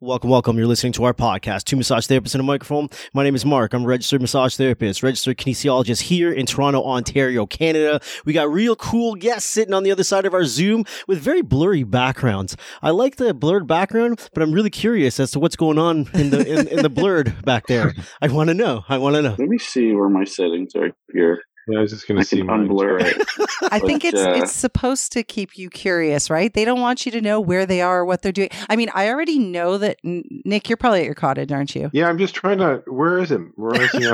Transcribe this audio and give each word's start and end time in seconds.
Welcome, 0.00 0.30
welcome. 0.30 0.56
You're 0.56 0.68
listening 0.68 0.92
to 0.92 1.02
our 1.02 1.12
podcast, 1.12 1.64
Two 1.64 1.74
Massage 1.74 2.06
Therapists 2.06 2.32
and 2.32 2.40
a 2.40 2.44
Microphone. 2.44 2.88
My 3.14 3.24
name 3.24 3.34
is 3.34 3.44
Mark. 3.44 3.74
I'm 3.74 3.82
a 3.82 3.86
registered 3.88 4.20
massage 4.20 4.54
therapist, 4.54 5.02
registered 5.02 5.38
kinesiologist 5.38 6.02
here 6.02 6.30
in 6.32 6.46
Toronto, 6.46 6.84
Ontario, 6.84 7.46
Canada. 7.46 7.98
We 8.24 8.32
got 8.32 8.48
real 8.48 8.76
cool 8.76 9.16
guests 9.16 9.50
sitting 9.50 9.74
on 9.74 9.82
the 9.82 9.90
other 9.90 10.04
side 10.04 10.24
of 10.24 10.34
our 10.34 10.44
Zoom 10.44 10.84
with 11.08 11.18
very 11.18 11.42
blurry 11.42 11.82
backgrounds. 11.82 12.56
I 12.80 12.90
like 12.90 13.16
the 13.16 13.34
blurred 13.34 13.66
background, 13.66 14.28
but 14.34 14.44
I'm 14.44 14.52
really 14.52 14.70
curious 14.70 15.18
as 15.18 15.32
to 15.32 15.40
what's 15.40 15.56
going 15.56 15.78
on 15.78 16.08
in 16.14 16.30
the 16.30 16.46
in, 16.46 16.68
in 16.68 16.82
the 16.82 16.90
blurred 16.90 17.44
back 17.44 17.66
there. 17.66 17.92
I 18.22 18.28
want 18.28 18.50
to 18.50 18.54
know. 18.54 18.84
I 18.88 18.98
want 18.98 19.16
to 19.16 19.22
know. 19.22 19.34
Let 19.36 19.48
me 19.48 19.58
see 19.58 19.92
where 19.94 20.08
my 20.08 20.22
settings 20.22 20.76
are 20.76 20.92
here. 21.12 21.42
Yeah, 21.68 21.78
I 21.78 21.82
was 21.82 21.90
just 21.92 22.08
going 22.08 22.18
to 22.18 22.24
see 22.24 22.38
can 22.38 22.46
mine. 22.46 22.68
unblur 22.68 23.00
it. 23.00 23.28
I 23.72 23.78
think 23.78 24.04
it's 24.04 24.20
uh, 24.20 24.34
it's 24.36 24.52
supposed 24.52 25.12
to 25.12 25.22
keep 25.22 25.58
you 25.58 25.68
curious, 25.68 26.30
right? 26.30 26.52
They 26.52 26.64
don't 26.64 26.80
want 26.80 27.04
you 27.04 27.12
to 27.12 27.20
know 27.20 27.40
where 27.40 27.66
they 27.66 27.80
are 27.82 28.00
or 28.00 28.04
what 28.04 28.22
they're 28.22 28.32
doing. 28.32 28.48
I 28.68 28.76
mean, 28.76 28.90
I 28.94 29.08
already 29.08 29.38
know 29.38 29.78
that 29.78 29.98
Nick, 30.02 30.68
you're 30.68 30.76
probably 30.76 31.00
at 31.00 31.06
your 31.06 31.14
cottage, 31.14 31.52
aren't 31.52 31.74
you? 31.74 31.90
Yeah, 31.92 32.08
I'm 32.08 32.18
just 32.18 32.34
trying 32.34 32.58
to. 32.58 32.82
Where 32.86 33.18
is 33.18 33.30
him? 33.30 33.52
Where 33.56 33.80
is 33.80 33.90
he? 33.90 34.08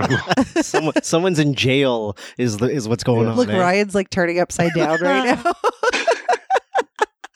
Someone, 0.63 0.95
someone's 1.03 1.39
in 1.39 1.55
jail 1.55 2.17
is 2.39 2.59
the, 2.59 2.67
is 2.67 2.89
what's 2.89 3.05
going 3.05 3.27
on. 3.29 3.37
Look, 3.37 3.49
eh? 3.49 3.59
Ryan's 3.59 3.95
like 3.95 4.11
turning 4.11 4.41
upside 4.41 4.73
down 4.75 5.01
right 5.01 5.25
now. 5.25 5.53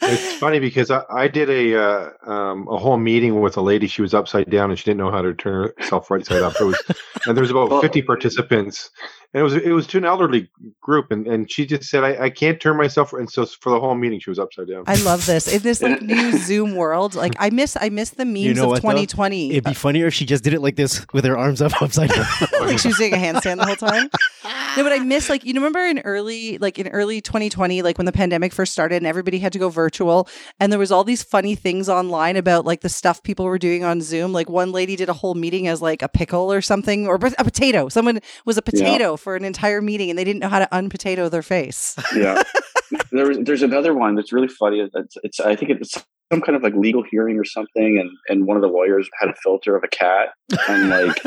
it's 0.01 0.39
funny 0.39 0.59
because 0.59 0.91
I, 0.91 1.03
I 1.11 1.29
did 1.29 1.51
a 1.51 1.81
uh, 1.81 2.11
um, 2.27 2.67
a 2.69 2.77
whole 2.77 2.97
meeting 2.97 3.41
with 3.41 3.57
a 3.57 3.61
lady. 3.61 3.87
She 3.87 4.03
was 4.03 4.15
upside 4.15 4.51
down 4.51 4.71
and 4.71 4.79
she 4.79 4.85
didn't 4.85 4.99
know 4.99 5.11
how 5.11 5.23
to 5.23 5.35
turn 5.35 5.71
herself 5.79 6.11
right 6.11 6.25
side 6.25 6.43
up. 6.43 6.55
It 6.61 6.65
was, 6.65 6.83
and 7.27 7.37
there 7.37 7.43
was 7.43 7.51
about. 7.51 7.81
50 7.81 8.03
participants. 8.03 8.91
And 9.35 9.43
it 9.43 9.45
was 9.45 9.55
it 9.55 9.73
was 9.73 9.87
to 9.89 9.99
an 9.99 10.07
elderly 10.07 10.49
group, 10.81 11.11
and, 11.11 11.27
and 11.27 11.51
she 11.53 11.67
just 11.67 11.91
said, 11.91 12.03
I, 12.03 12.25
"I 12.25 12.31
can't 12.31 12.59
turn 12.59 12.79
myself." 12.79 13.13
And 13.13 13.31
so 13.31 13.45
for 13.45 13.69
the 13.69 13.79
whole 13.79 13.95
meeting, 13.95 14.21
she 14.21 14.31
was 14.31 14.39
upside 14.39 14.69
down. 14.69 14.85
I 14.87 14.95
love 15.03 15.27
this. 15.27 15.47
In 15.47 15.61
this 15.61 15.83
like 15.83 16.01
new 16.01 16.33
Zoom 16.39 16.77
world, 16.77 17.15
like 17.15 17.35
I 17.39 17.51
miss 17.51 17.77
I 17.79 17.91
miss 17.91 18.09
the 18.09 18.25
memes 18.25 18.57
know 18.57 18.65
of 18.65 18.69
what, 18.71 18.77
though? 18.77 18.89
2020. 18.89 19.51
It'd 19.51 19.65
be 19.65 19.75
funnier 19.75 20.07
if 20.07 20.15
she 20.15 20.25
just 20.25 20.45
did 20.45 20.55
it 20.55 20.63
like 20.63 20.77
this 20.77 21.05
with 21.13 21.27
her 21.27 21.37
arms 21.37 21.61
up 21.61 21.83
upside 21.83 22.09
down. 22.09 22.25
like 22.61 22.79
she 22.79 22.89
was 22.89 22.97
doing 22.97 23.13
a 23.13 23.19
handstand 23.19 23.59
the 23.59 23.67
whole 23.67 23.77
time. 23.77 24.09
No, 24.79 24.83
but 24.83 24.93
I 24.93 24.99
miss 25.01 25.29
like 25.29 25.45
you 25.45 25.53
remember 25.53 25.81
in 25.81 25.99
early 25.99 26.57
like 26.57 26.79
in 26.79 26.89
early 26.89 27.21
2020, 27.21 27.83
like 27.83 27.99
when 27.99 28.07
the 28.07 28.13
pandemic 28.13 28.55
first 28.55 28.73
started 28.73 28.97
and 28.97 29.07
everybody 29.07 29.39
had 29.39 29.53
to 29.53 29.59
go 29.59 29.69
virtual, 29.69 30.27
and 30.59 30.73
there 30.73 30.79
was 30.79 30.91
all 30.91 31.05
these 31.05 31.23
funny 31.23 31.55
things 31.55 31.91
online 31.91 32.37
about 32.39 32.65
like 32.65 32.81
the 32.81 32.89
stuff 32.89 33.23
people 33.23 33.45
were 33.45 33.59
doing 33.59 33.85
on 33.85 34.01
Zoom. 34.01 34.33
Like 34.33 34.49
one 34.49 34.73
lady 34.73 34.97
did 34.97 35.11
a 35.11 35.13
whole 35.13 35.35
meeting 35.35 35.69
as 35.69 35.83
like 35.83 36.01
a 36.01 36.09
pickle 36.09 36.51
or 36.51 36.63
something, 36.63 37.07
or 37.07 37.17
a 37.17 37.45
potato. 37.45 37.91
Someone 37.91 38.21
was 38.47 38.57
a 38.57 38.63
potato 38.63 39.18
for 39.19 39.37
an 39.37 39.45
entire 39.45 39.83
meeting, 39.83 40.11
and 40.11 40.19
they 40.19 40.25
didn't 40.25 40.41
know 40.41 40.49
how 40.49 40.59
to 40.59 40.69
unpotato 40.73 41.31
their 41.31 41.43
face. 41.43 41.97
yeah. 42.15 42.43
There 43.13 43.27
was, 43.27 43.39
there's 43.43 43.63
another 43.63 43.93
one 43.95 44.15
that's 44.15 44.33
really 44.33 44.49
funny. 44.49 44.81
It's, 44.81 45.17
it's 45.23 45.41
I 45.41 45.57
think 45.57 45.73
it's 45.73 46.03
some 46.33 46.41
kind 46.43 46.57
of 46.57 46.63
like 46.63 46.75
legal 46.75 47.03
hearing 47.11 47.39
or 47.39 47.45
something, 47.45 47.99
and 47.99 48.11
and 48.29 48.47
one 48.47 48.57
of 48.57 48.63
the 48.63 48.69
lawyers 48.69 49.09
had 49.19 49.29
a 49.31 49.35
filter 49.43 49.77
of 49.77 49.85
a 49.85 49.89
cat, 49.89 50.29
and 50.69 50.91
like 50.91 51.23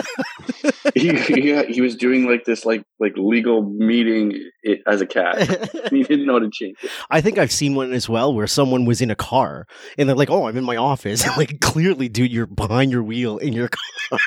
he, 0.95 1.17
he 1.17 1.63
he 1.66 1.81
was 1.81 1.95
doing 1.95 2.27
like 2.30 2.45
this 2.45 2.66
like 2.66 2.83
like 2.99 3.13
legal 3.16 3.63
meeting 3.63 4.33
it, 4.63 4.81
as 4.88 5.02
a 5.02 5.08
cat. 5.08 5.39
he 5.89 6.03
didn't 6.03 6.25
know 6.25 6.33
how 6.33 6.39
to 6.39 6.49
change 6.52 6.77
it. 6.83 6.91
I 7.09 7.21
think 7.21 7.38
I've 7.38 7.52
seen 7.52 7.75
one 7.75 7.93
as 7.93 8.08
well 8.08 8.33
where 8.33 8.47
someone 8.47 8.85
was 8.85 9.02
in 9.02 9.09
a 9.09 9.16
car 9.16 9.66
and 9.97 10.08
they're 10.08 10.16
like, 10.16 10.30
"Oh, 10.30 10.47
I'm 10.47 10.58
in 10.58 10.63
my 10.63 10.75
office." 10.77 11.25
like, 11.38 11.59
clearly, 11.61 12.09
dude, 12.09 12.31
you're 12.31 12.47
behind 12.47 12.91
your 12.91 13.03
wheel 13.03 13.38
in 13.38 13.53
your 13.53 13.69
car. 13.69 14.19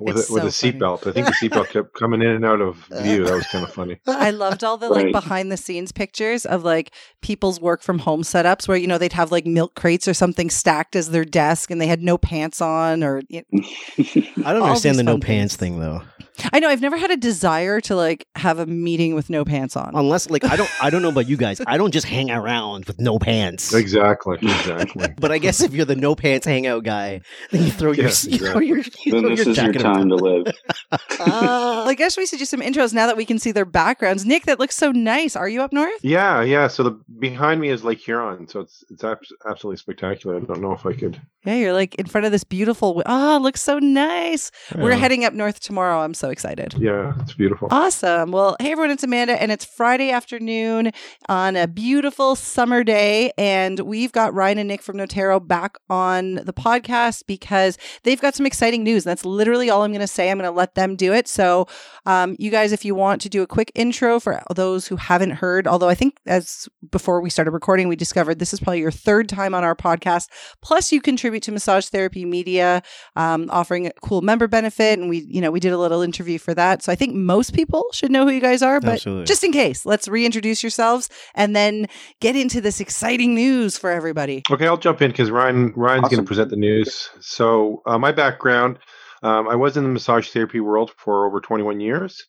with 0.00 0.18
It's 0.18 0.30
a, 0.30 0.32
with 0.32 0.44
a 0.44 0.48
seatbelt. 0.48 1.06
I 1.06 1.12
think 1.12 1.26
the 1.26 1.32
seatbelt 1.32 1.70
kept 1.70 1.94
coming 1.94 2.20
in 2.22 2.28
and 2.28 2.44
out 2.44 2.60
of 2.60 2.76
view. 3.02 3.24
That 3.24 3.34
was 3.34 3.46
kind 3.46 3.64
of 3.64 3.72
funny. 3.72 4.00
I 4.06 4.30
loved 4.30 4.64
all 4.64 4.76
the 4.76 4.88
like 4.88 5.04
Right. 5.04 5.12
behind 5.12 5.50
the 5.50 5.56
scenes 5.56 5.90
pictures 5.90 6.44
of 6.44 6.64
like 6.64 6.92
people's 7.22 7.60
work 7.60 7.82
from 7.82 8.00
home 8.00 8.22
setups 8.22 8.68
where 8.68 8.76
you 8.76 8.86
know 8.86 8.98
they'd 8.98 9.12
have 9.14 9.32
like 9.32 9.46
milk 9.46 9.74
crates 9.74 10.01
or 10.08 10.14
something 10.14 10.50
stacked 10.50 10.96
as 10.96 11.10
their 11.10 11.24
desk 11.24 11.70
and 11.70 11.80
they 11.80 11.86
had 11.86 12.02
no 12.02 12.18
pants 12.18 12.60
on 12.60 13.02
or 13.02 13.22
you 13.28 13.42
I 13.52 14.52
don't 14.52 14.62
understand 14.62 14.98
the 14.98 15.02
no 15.02 15.18
pants 15.18 15.56
things. 15.56 15.76
thing 15.76 15.80
though. 15.80 16.02
I 16.52 16.58
know 16.60 16.68
I've 16.68 16.80
never 16.80 16.96
had 16.96 17.10
a 17.10 17.16
desire 17.16 17.80
to 17.82 17.94
like 17.96 18.26
have 18.36 18.58
a 18.58 18.66
meeting 18.66 19.14
with 19.14 19.28
no 19.30 19.44
pants 19.44 19.76
on. 19.76 19.92
Unless, 19.94 20.30
like, 20.30 20.44
I 20.44 20.56
don't, 20.56 20.70
I 20.82 20.90
don't 20.90 21.02
know 21.02 21.10
about 21.10 21.28
you 21.28 21.36
guys. 21.36 21.60
I 21.66 21.76
don't 21.76 21.92
just 21.92 22.06
hang 22.06 22.30
around 22.30 22.86
with 22.86 23.00
no 23.00 23.18
pants. 23.18 23.72
Exactly. 23.74 24.38
Exactly. 24.62 25.08
But 25.18 25.32
I 25.32 25.38
guess 25.38 25.60
if 25.60 25.72
you're 25.74 25.84
the 25.84 25.96
no 25.96 26.14
pants 26.14 26.46
hangout 26.46 26.84
guy, 26.84 27.20
then 27.50 27.64
you 27.64 27.70
throw 27.70 27.92
your, 27.92 28.06
Yes, 28.06 28.24
you 28.30 28.38
throw 28.38 28.60
your, 28.60 28.78
you 28.78 29.12
then 29.12 29.20
throw 29.22 29.30
this 29.30 29.38
your 29.44 29.50
is 29.50 29.56
your 29.56 29.66
jacket 29.66 29.84
on 29.84 29.94
time 29.94 30.08
to 30.08 30.14
live. 30.14 30.46
Ah. 30.92 30.98
Well, 31.20 31.88
I 31.88 31.94
guess 31.94 32.16
we 32.16 32.26
should 32.26 32.38
do 32.38 32.44
some 32.44 32.60
intros 32.60 32.92
now 32.94 33.06
that 33.06 33.16
we 33.16 33.24
can 33.24 33.38
see 33.38 33.50
their 33.52 33.64
backgrounds. 33.64 34.24
Nick, 34.24 34.44
that 34.44 34.58
looks 34.60 34.76
so 34.76 34.92
nice. 34.92 35.34
Are 35.36 35.48
you 35.48 35.62
up 35.62 35.72
north? 35.72 35.98
Yeah, 36.02 36.42
yeah. 36.42 36.68
So 36.68 36.82
the 36.82 37.00
behind 37.18 37.60
me 37.60 37.68
is 37.70 37.82
Lake 37.84 37.98
Huron, 38.00 38.46
so 38.46 38.60
it's 38.60 38.84
it's 38.90 39.02
abs- 39.04 39.32
absolutely 39.46 39.78
spectacular. 39.78 40.36
I 40.36 40.40
don't 40.40 40.60
know 40.60 40.72
if 40.72 40.86
I 40.86 40.92
could. 40.92 41.20
Yeah, 41.44 41.56
you're 41.56 41.72
like 41.72 41.94
in 41.96 42.06
front 42.06 42.24
of 42.24 42.32
this 42.32 42.44
beautiful. 42.44 43.02
Oh, 43.06 43.36
it 43.36 43.40
looks 43.40 43.60
so 43.62 43.78
nice. 43.78 44.50
We're 44.76 44.92
heading 44.94 45.24
up 45.24 45.32
north 45.34 45.58
tomorrow. 45.60 46.00
I'm 46.00 46.14
so 46.22 46.30
excited. 46.30 46.72
Yeah, 46.78 47.14
it's 47.18 47.34
beautiful. 47.34 47.66
Awesome. 47.72 48.30
Well, 48.30 48.54
hey 48.60 48.70
everyone, 48.70 48.92
it's 48.92 49.02
Amanda, 49.02 49.42
and 49.42 49.50
it's 49.50 49.64
Friday 49.64 50.12
afternoon 50.12 50.92
on 51.28 51.56
a 51.56 51.66
beautiful 51.66 52.36
summer 52.36 52.84
day. 52.84 53.32
And 53.36 53.80
we've 53.80 54.12
got 54.12 54.32
Ryan 54.32 54.58
and 54.58 54.68
Nick 54.68 54.82
from 54.82 54.98
Noterro 54.98 55.44
back 55.44 55.78
on 55.90 56.36
the 56.36 56.52
podcast 56.52 57.26
because 57.26 57.76
they've 58.04 58.20
got 58.20 58.36
some 58.36 58.46
exciting 58.46 58.84
news. 58.84 59.02
That's 59.02 59.24
literally 59.24 59.68
all 59.68 59.82
I'm 59.82 59.90
going 59.90 60.00
to 60.00 60.06
say. 60.06 60.30
I'm 60.30 60.38
going 60.38 60.48
to 60.48 60.56
let 60.56 60.76
them 60.76 60.94
do 60.94 61.12
it. 61.12 61.26
So, 61.26 61.66
um, 62.06 62.36
you 62.38 62.52
guys, 62.52 62.70
if 62.70 62.84
you 62.84 62.94
want 62.94 63.20
to 63.22 63.28
do 63.28 63.42
a 63.42 63.46
quick 63.48 63.72
intro 63.74 64.20
for 64.20 64.40
those 64.54 64.86
who 64.86 64.94
haven't 64.94 65.32
heard, 65.32 65.66
although 65.66 65.88
I 65.88 65.96
think 65.96 66.18
as 66.26 66.68
before 66.92 67.20
we 67.20 67.30
started 67.30 67.50
recording, 67.50 67.88
we 67.88 67.96
discovered 67.96 68.38
this 68.38 68.52
is 68.52 68.60
probably 68.60 68.78
your 68.78 68.92
third 68.92 69.28
time 69.28 69.56
on 69.56 69.64
our 69.64 69.74
podcast. 69.74 70.28
Plus, 70.60 70.92
you 70.92 71.00
contribute 71.00 71.42
to 71.42 71.50
Massage 71.50 71.86
Therapy 71.86 72.24
Media, 72.24 72.80
um, 73.16 73.48
offering 73.50 73.88
a 73.88 73.92
cool 74.02 74.22
member 74.22 74.46
benefit, 74.46 75.00
and 75.00 75.08
we, 75.08 75.26
you 75.28 75.40
know, 75.40 75.50
we 75.50 75.58
did 75.58 75.72
a 75.72 75.78
little 75.78 76.00
interview 76.12 76.38
for 76.38 76.52
that. 76.54 76.82
So 76.82 76.92
I 76.92 76.94
think 76.94 77.14
most 77.14 77.54
people 77.54 77.86
should 77.92 78.10
know 78.10 78.26
who 78.26 78.32
you 78.32 78.40
guys 78.40 78.60
are, 78.60 78.80
but 78.80 78.94
Absolutely. 78.94 79.24
just 79.24 79.42
in 79.42 79.50
case, 79.52 79.86
let's 79.86 80.08
reintroduce 80.08 80.62
yourselves 80.62 81.08
and 81.34 81.56
then 81.56 81.86
get 82.20 82.36
into 82.36 82.60
this 82.60 82.80
exciting 82.80 83.34
news 83.34 83.78
for 83.78 83.90
everybody. 83.90 84.42
Okay, 84.50 84.66
I'll 84.66 84.76
jump 84.76 85.00
in 85.00 85.10
because 85.10 85.30
Ryan 85.30 85.72
Ryan's 85.74 86.08
going 86.08 86.22
to 86.22 86.28
present 86.28 86.50
the 86.50 86.56
news. 86.56 87.08
So 87.20 87.82
uh, 87.86 87.98
my 87.98 88.12
background, 88.12 88.78
um, 89.22 89.48
I 89.48 89.56
was 89.56 89.76
in 89.78 89.84
the 89.84 89.90
massage 89.90 90.28
therapy 90.28 90.60
world 90.60 90.92
for 90.98 91.26
over 91.26 91.40
21 91.40 91.80
years. 91.80 92.26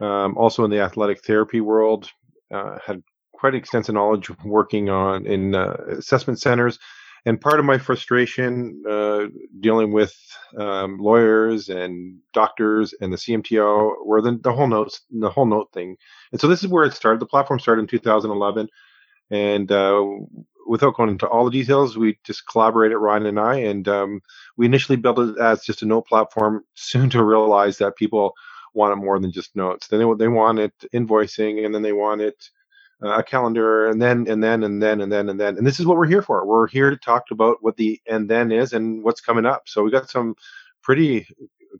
Um, 0.00 0.36
also 0.36 0.64
in 0.64 0.70
the 0.70 0.80
athletic 0.80 1.24
therapy 1.24 1.60
world, 1.60 2.10
uh, 2.52 2.78
had 2.84 3.02
quite 3.32 3.54
extensive 3.54 3.94
knowledge 3.94 4.30
working 4.44 4.90
on 4.90 5.26
in 5.26 5.54
uh, 5.54 5.76
assessment 5.98 6.40
centers. 6.40 6.78
And 7.26 7.40
part 7.40 7.58
of 7.58 7.64
my 7.64 7.78
frustration 7.78 8.82
uh, 8.88 9.26
dealing 9.60 9.92
with 9.92 10.14
um, 10.58 10.98
lawyers 10.98 11.70
and 11.70 12.18
doctors 12.34 12.94
and 13.00 13.12
the 13.12 13.16
CMTO 13.16 14.04
were 14.04 14.20
the, 14.20 14.38
the 14.42 14.52
whole 14.52 14.66
notes, 14.66 15.00
the 15.10 15.30
whole 15.30 15.46
note 15.46 15.72
thing. 15.72 15.96
And 16.32 16.40
so 16.40 16.48
this 16.48 16.62
is 16.62 16.68
where 16.68 16.84
it 16.84 16.92
started. 16.92 17.20
The 17.20 17.26
platform 17.26 17.60
started 17.60 17.82
in 17.82 17.88
2011, 17.88 18.68
and 19.30 19.72
uh, 19.72 20.04
without 20.66 20.94
going 20.94 21.10
into 21.10 21.26
all 21.26 21.44
the 21.44 21.50
details, 21.50 21.96
we 21.96 22.18
just 22.24 22.46
collaborated, 22.46 22.98
Ryan 22.98 23.26
and 23.26 23.40
I, 23.40 23.56
and 23.56 23.88
um, 23.88 24.20
we 24.56 24.66
initially 24.66 24.96
built 24.96 25.18
it 25.18 25.38
as 25.38 25.64
just 25.64 25.82
a 25.82 25.86
note 25.86 26.06
platform. 26.06 26.64
Soon 26.74 27.08
to 27.10 27.24
realize 27.24 27.78
that 27.78 27.96
people 27.96 28.34
wanted 28.74 28.96
more 28.96 29.18
than 29.18 29.32
just 29.32 29.56
notes. 29.56 29.86
Then 29.88 30.00
they, 30.00 30.14
they 30.18 30.28
wanted 30.28 30.72
invoicing, 30.92 31.64
and 31.64 31.74
then 31.74 31.82
they 31.82 31.92
wanted 31.92 32.34
uh, 32.34 32.63
a 33.02 33.22
calendar, 33.22 33.88
and 33.88 34.00
then 34.00 34.26
and 34.28 34.42
then 34.42 34.62
and 34.62 34.82
then 34.82 35.00
and 35.00 35.12
then 35.12 35.28
and 35.28 35.40
then. 35.40 35.56
And 35.56 35.66
this 35.66 35.80
is 35.80 35.86
what 35.86 35.96
we're 35.96 36.06
here 36.06 36.22
for. 36.22 36.46
We're 36.46 36.68
here 36.68 36.90
to 36.90 36.96
talk 36.96 37.24
about 37.30 37.58
what 37.60 37.76
the 37.76 38.00
and 38.08 38.28
then 38.28 38.52
is 38.52 38.72
and 38.72 39.02
what's 39.02 39.20
coming 39.20 39.46
up. 39.46 39.62
So 39.66 39.82
we 39.82 39.90
got 39.90 40.10
some 40.10 40.34
pretty 40.82 41.26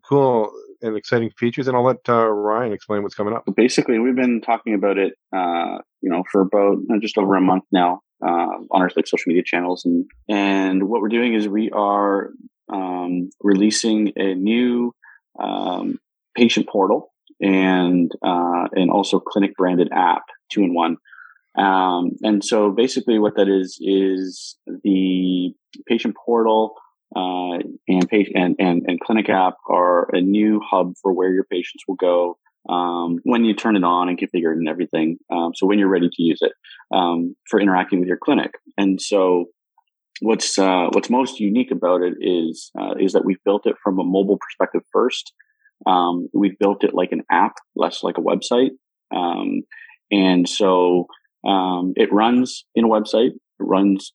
cool 0.03 0.51
and 0.81 0.97
exciting 0.97 1.31
features, 1.37 1.67
and 1.67 1.75
I'll 1.75 1.83
let 1.83 2.07
uh, 2.07 2.27
Ryan 2.27 2.73
explain 2.73 3.03
what's 3.03 3.15
coming 3.15 3.33
up. 3.33 3.45
basically 3.55 3.99
we've 3.99 4.15
been 4.15 4.41
talking 4.41 4.73
about 4.73 4.97
it 4.97 5.13
uh, 5.35 5.79
you 6.01 6.09
know 6.09 6.23
for 6.31 6.41
about 6.41 6.77
uh, 6.91 6.99
just 6.99 7.17
over 7.17 7.35
a 7.35 7.41
month 7.41 7.63
now 7.71 8.01
uh, 8.23 8.51
on 8.71 8.81
our 8.81 8.89
like 8.95 9.07
social 9.07 9.29
media 9.29 9.43
channels 9.43 9.85
and 9.85 10.05
and 10.29 10.83
what 10.83 11.01
we're 11.01 11.09
doing 11.09 11.33
is 11.33 11.47
we 11.47 11.69
are 11.71 12.31
um, 12.71 13.29
releasing 13.41 14.11
a 14.15 14.33
new 14.35 14.93
um, 15.39 15.99
patient 16.35 16.67
portal 16.67 17.13
and 17.41 18.11
uh, 18.21 18.67
and 18.73 18.89
also 18.91 19.19
clinic 19.19 19.55
branded 19.55 19.89
app 19.93 20.23
two 20.49 20.61
in 20.61 20.73
one 20.73 20.97
um, 21.57 22.11
and 22.21 22.43
so 22.43 22.71
basically 22.71 23.17
what 23.19 23.35
that 23.35 23.47
is 23.47 23.77
is 23.81 24.57
the 24.83 25.53
patient 25.87 26.15
portal 26.25 26.75
uh, 27.15 27.59
and, 27.87 28.09
patient, 28.09 28.35
and, 28.35 28.55
and, 28.59 28.83
and 28.87 28.99
clinic 28.99 29.29
app 29.29 29.55
are 29.69 30.13
a 30.13 30.19
new 30.19 30.59
hub 30.59 30.93
for 31.01 31.13
where 31.13 31.31
your 31.31 31.45
patients 31.45 31.83
will 31.87 31.95
go 31.95 32.37
um, 32.67 33.19
when 33.23 33.45
you 33.45 33.53
turn 33.53 33.75
it 33.75 33.83
on 33.83 34.09
and 34.09 34.19
configure 34.19 34.51
it 34.51 34.57
and 34.57 34.67
everything. 34.67 35.17
Um, 35.31 35.51
so 35.55 35.65
when 35.65 35.79
you're 35.79 35.87
ready 35.87 36.09
to 36.09 36.21
use 36.21 36.39
it 36.41 36.51
um, 36.93 37.35
for 37.49 37.61
interacting 37.61 37.99
with 37.99 38.07
your 38.07 38.17
clinic. 38.17 38.51
And 38.77 39.01
so 39.01 39.45
what's 40.21 40.57
uh, 40.57 40.87
what's 40.91 41.09
most 41.09 41.39
unique 41.39 41.71
about 41.71 42.01
it 42.01 42.15
is 42.19 42.71
uh, 42.79 42.95
is 42.99 43.13
that 43.13 43.23
we've 43.23 43.43
built 43.45 43.65
it 43.65 43.75
from 43.81 43.99
a 43.99 44.03
mobile 44.03 44.37
perspective 44.37 44.81
first. 44.91 45.33
Um, 45.85 46.27
we've 46.33 46.57
built 46.59 46.83
it 46.83 46.93
like 46.93 47.11
an 47.11 47.23
app, 47.29 47.53
less 47.75 48.03
like 48.03 48.17
a 48.17 48.21
website. 48.21 48.71
Um, 49.15 49.61
and 50.11 50.47
so 50.47 51.07
um, 51.47 51.93
it 51.95 52.11
runs 52.11 52.65
in 52.75 52.85
a 52.85 52.87
website. 52.87 53.31
It 53.31 53.39
runs 53.59 54.13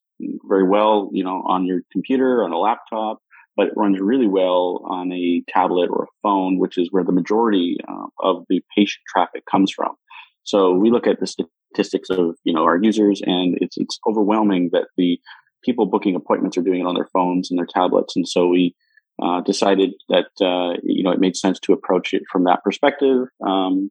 very 0.49 0.69
well, 0.69 1.11
you 1.12 1.25
know, 1.25 1.43
on 1.47 1.65
your 1.67 1.81
computer, 1.93 2.45
on 2.45 2.53
a 2.53 2.59
laptop. 2.59 3.19
but 3.57 3.69
it 3.69 3.75
runs 3.77 3.99
really 4.01 4.27
well 4.27 4.83
on 4.89 5.12
a 5.12 5.43
tablet 5.49 5.89
or 5.91 6.05
a 6.05 6.15
phone, 6.23 6.59
which 6.59 6.79
is 6.79 6.89
where 6.91 7.05
the 7.05 7.12
majority 7.12 7.77
uh, 7.87 8.07
of 8.21 8.45
the 8.49 8.62
patient 8.77 9.03
traffic 9.09 9.45
comes 9.51 9.71
from. 9.71 9.95
So 10.45 10.73
we 10.73 10.91
look 10.91 11.07
at 11.07 11.21
the 11.21 11.27
statistics 11.27 12.11
of 12.11 12.37
you 12.45 12.53
know 12.53 12.65
our 12.65 12.79
users, 12.83 13.21
and 13.25 13.57
it's 13.61 13.77
it's 13.77 13.99
overwhelming 14.09 14.71
that 14.73 14.89
the 14.97 15.21
people 15.65 15.87
booking 15.87 16.17
appointments 16.17 16.57
are 16.57 16.62
doing 16.62 16.81
it 16.81 16.87
on 16.87 16.95
their 16.95 17.09
phones 17.12 17.51
and 17.51 17.59
their 17.59 17.67
tablets, 17.67 18.17
and 18.17 18.27
so 18.27 18.47
we 18.47 18.75
uh, 19.22 19.40
decided 19.43 19.93
that 20.08 20.31
uh, 20.40 20.78
you 20.82 21.02
know 21.02 21.11
it 21.11 21.20
made 21.20 21.37
sense 21.37 21.58
to 21.61 21.72
approach 21.72 22.12
it 22.12 22.22
from 22.31 22.44
that 22.44 22.62
perspective. 22.64 23.28
Um, 23.46 23.90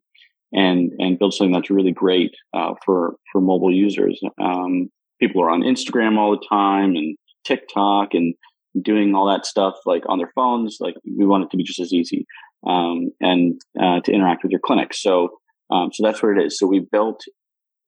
and 0.52 0.92
and 1.00 1.20
build 1.20 1.34
something 1.34 1.54
that's 1.54 1.70
really 1.70 1.92
great 1.92 2.32
uh, 2.54 2.74
for 2.86 3.16
for 3.32 3.42
mobile 3.42 3.74
users. 3.74 4.20
Um, 4.42 4.90
people 5.20 5.44
are 5.44 5.50
on 5.50 5.62
Instagram 5.62 6.18
all 6.18 6.32
the 6.32 6.46
time 6.50 6.96
and 6.96 7.18
TikTok 7.46 8.14
and 8.14 8.34
doing 8.82 9.14
all 9.16 9.28
that 9.28 9.46
stuff 9.46 9.76
like 9.86 10.04
on 10.08 10.18
their 10.18 10.32
phones. 10.36 10.78
Like 10.80 10.96
we 11.06 11.26
want 11.26 11.44
it 11.44 11.52
to 11.52 11.58
be 11.58 11.64
just 11.64 11.80
as 11.80 11.94
easy 11.94 12.26
um, 12.66 13.10
and 13.22 13.60
uh, 13.80 14.00
to 14.02 14.12
interact 14.12 14.44
with 14.44 14.52
your 14.52 14.62
clinic. 14.64 14.94
So 14.94 15.40
um, 15.72 15.92
so 15.94 16.04
that's 16.04 16.22
what 16.22 16.38
it 16.38 16.46
is. 16.46 16.58
So 16.58 16.68
we 16.68 16.80
built 16.92 17.22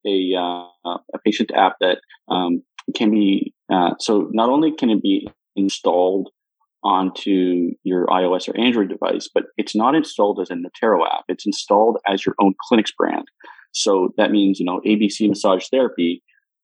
a 0.05 0.33
uh, 0.37 0.97
a 1.13 1.19
patient 1.25 1.51
app 1.55 1.77
that 1.81 1.99
um, 2.29 2.63
can 2.95 3.11
be 3.11 3.53
uh, 3.71 3.95
so 3.99 4.29
not 4.31 4.49
only 4.49 4.71
can 4.71 4.89
it 4.89 5.01
be 5.01 5.27
installed 5.55 6.29
onto 6.83 7.71
your 7.83 8.07
iOS 8.07 8.49
or 8.49 8.59
Android 8.59 8.89
device, 8.89 9.29
but 9.33 9.43
it's 9.57 9.75
not 9.75 9.95
installed 9.95 10.39
as 10.39 10.49
a 10.49 10.55
Noterro 10.55 11.05
app. 11.05 11.25
It's 11.27 11.45
installed 11.45 11.97
as 12.07 12.25
your 12.25 12.35
own 12.39 12.55
clinic's 12.67 12.91
brand. 12.91 13.27
So 13.71 14.13
that 14.17 14.31
means, 14.31 14.59
you 14.59 14.65
know, 14.65 14.81
ABC 14.85 15.29
Massage 15.29 15.67
Therapy 15.69 16.23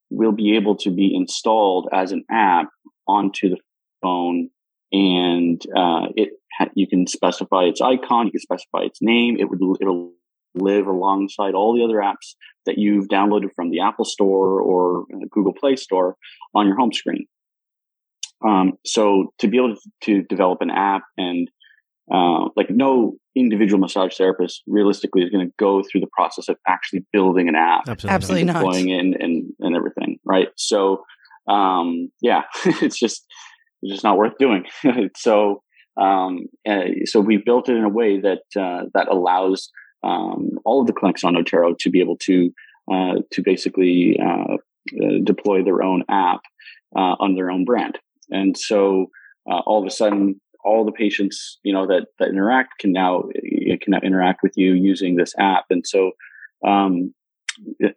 will 0.10 0.32
be 0.32 0.56
able 0.56 0.76
to 0.78 0.90
be 0.90 1.14
installed 1.14 1.90
as 1.94 2.12
an 2.12 2.24
app 2.32 2.70
onto 3.08 3.50
the 3.50 3.58
phone 4.02 4.50
and 4.92 5.62
uh, 5.76 6.08
it 6.16 6.30
you 6.74 6.88
can 6.88 7.06
specify 7.06 7.64
its 7.64 7.82
icon, 7.82 8.26
you 8.26 8.32
can 8.32 8.42
specify 8.42 8.80
its 8.80 9.00
name. 9.02 9.38
It 9.40 9.50
would 9.50 9.60
it'll 9.80 10.14
live 10.56 10.88
alongside 10.88 11.54
all 11.54 11.76
the 11.76 11.84
other 11.84 11.98
apps 11.98 12.36
that 12.66 12.78
you've 12.78 13.08
downloaded 13.08 13.50
from 13.56 13.70
the 13.70 13.80
Apple 13.80 14.06
Store 14.06 14.60
or 14.60 15.06
Google 15.30 15.54
Play 15.54 15.76
Store 15.76 16.16
on 16.56 16.66
your 16.66 16.76
home 16.76 16.92
screen. 16.92 17.28
Um, 18.46 18.74
so 18.86 19.34
to 19.40 19.48
be 19.48 19.58
able 19.58 19.76
to, 20.04 20.24
develop 20.24 20.62
an 20.62 20.70
app 20.70 21.04
and 21.18 21.50
uh, 22.14 22.50
like 22.56 22.70
no 22.70 23.18
individual 23.36 23.80
massage 23.80 24.16
therapist 24.16 24.64
realistically 24.68 25.24
is 25.24 25.30
going 25.30 25.46
to 25.46 25.54
go 25.58 25.84
through 25.84 26.02
the 26.02 26.10
process 26.14 26.48
of 26.48 26.58
actually 26.68 27.06
building 27.12 27.50
an 27.50 27.56
app, 27.56 27.88
absolutely, 27.88 28.16
absolutely 28.16 28.44
not, 28.46 28.60
deploying 28.60 28.90
in 28.90 29.14
and 29.20 29.54
and 29.60 29.76
everything, 29.76 30.20
right? 30.24 30.50
So 30.56 31.04
um, 31.50 32.12
yeah, 32.22 32.44
it's 32.66 33.00
just 33.00 33.26
it's 33.82 33.94
just 33.94 34.04
not 34.04 34.18
worth 34.18 34.38
doing. 34.38 34.66
so 35.18 35.64
um, 36.00 36.48
uh, 36.68 37.06
so 37.06 37.20
we 37.20 37.38
built 37.38 37.70
it 37.70 37.76
in 37.76 37.84
a 37.84 37.90
way 37.90 38.20
that 38.20 38.44
uh, 38.60 38.86
that 38.94 39.08
allows 39.08 39.70
um, 40.04 40.52
all 40.64 40.82
of 40.82 40.88
the 40.88 40.94
clinics 40.94 41.24
on 41.24 41.36
Noterro 41.36 41.78
to 41.80 41.90
be 41.90 42.00
able 42.00 42.18
to 42.18 42.52
uh, 42.92 43.16
to 43.32 43.42
basically 43.42 44.20
uh, 44.22 44.54
uh, 44.54 45.18
deploy 45.24 45.64
their 45.64 45.82
own 45.82 46.04
app 46.10 46.42
on 46.96 47.36
their 47.36 47.52
own 47.52 47.66
brand. 47.66 48.00
And 48.30 48.58
so 48.58 49.08
uh, 49.50 49.60
all 49.66 49.82
of 49.82 49.88
a 49.88 49.92
sudden, 49.92 50.40
all 50.64 50.84
the 50.84 50.92
patients, 50.92 51.60
you 51.64 51.74
know, 51.74 51.88
that, 51.88 52.08
that 52.20 52.30
interact 52.30 52.80
can 52.80 52.92
now, 52.92 53.24
can 53.82 53.92
now 53.92 54.00
interact 54.04 54.42
with 54.44 54.54
you 54.56 54.74
using 54.74 55.16
this 55.16 55.34
app. 55.40 55.66
And 55.70 55.86
so, 55.86 56.12
um, 56.66 57.14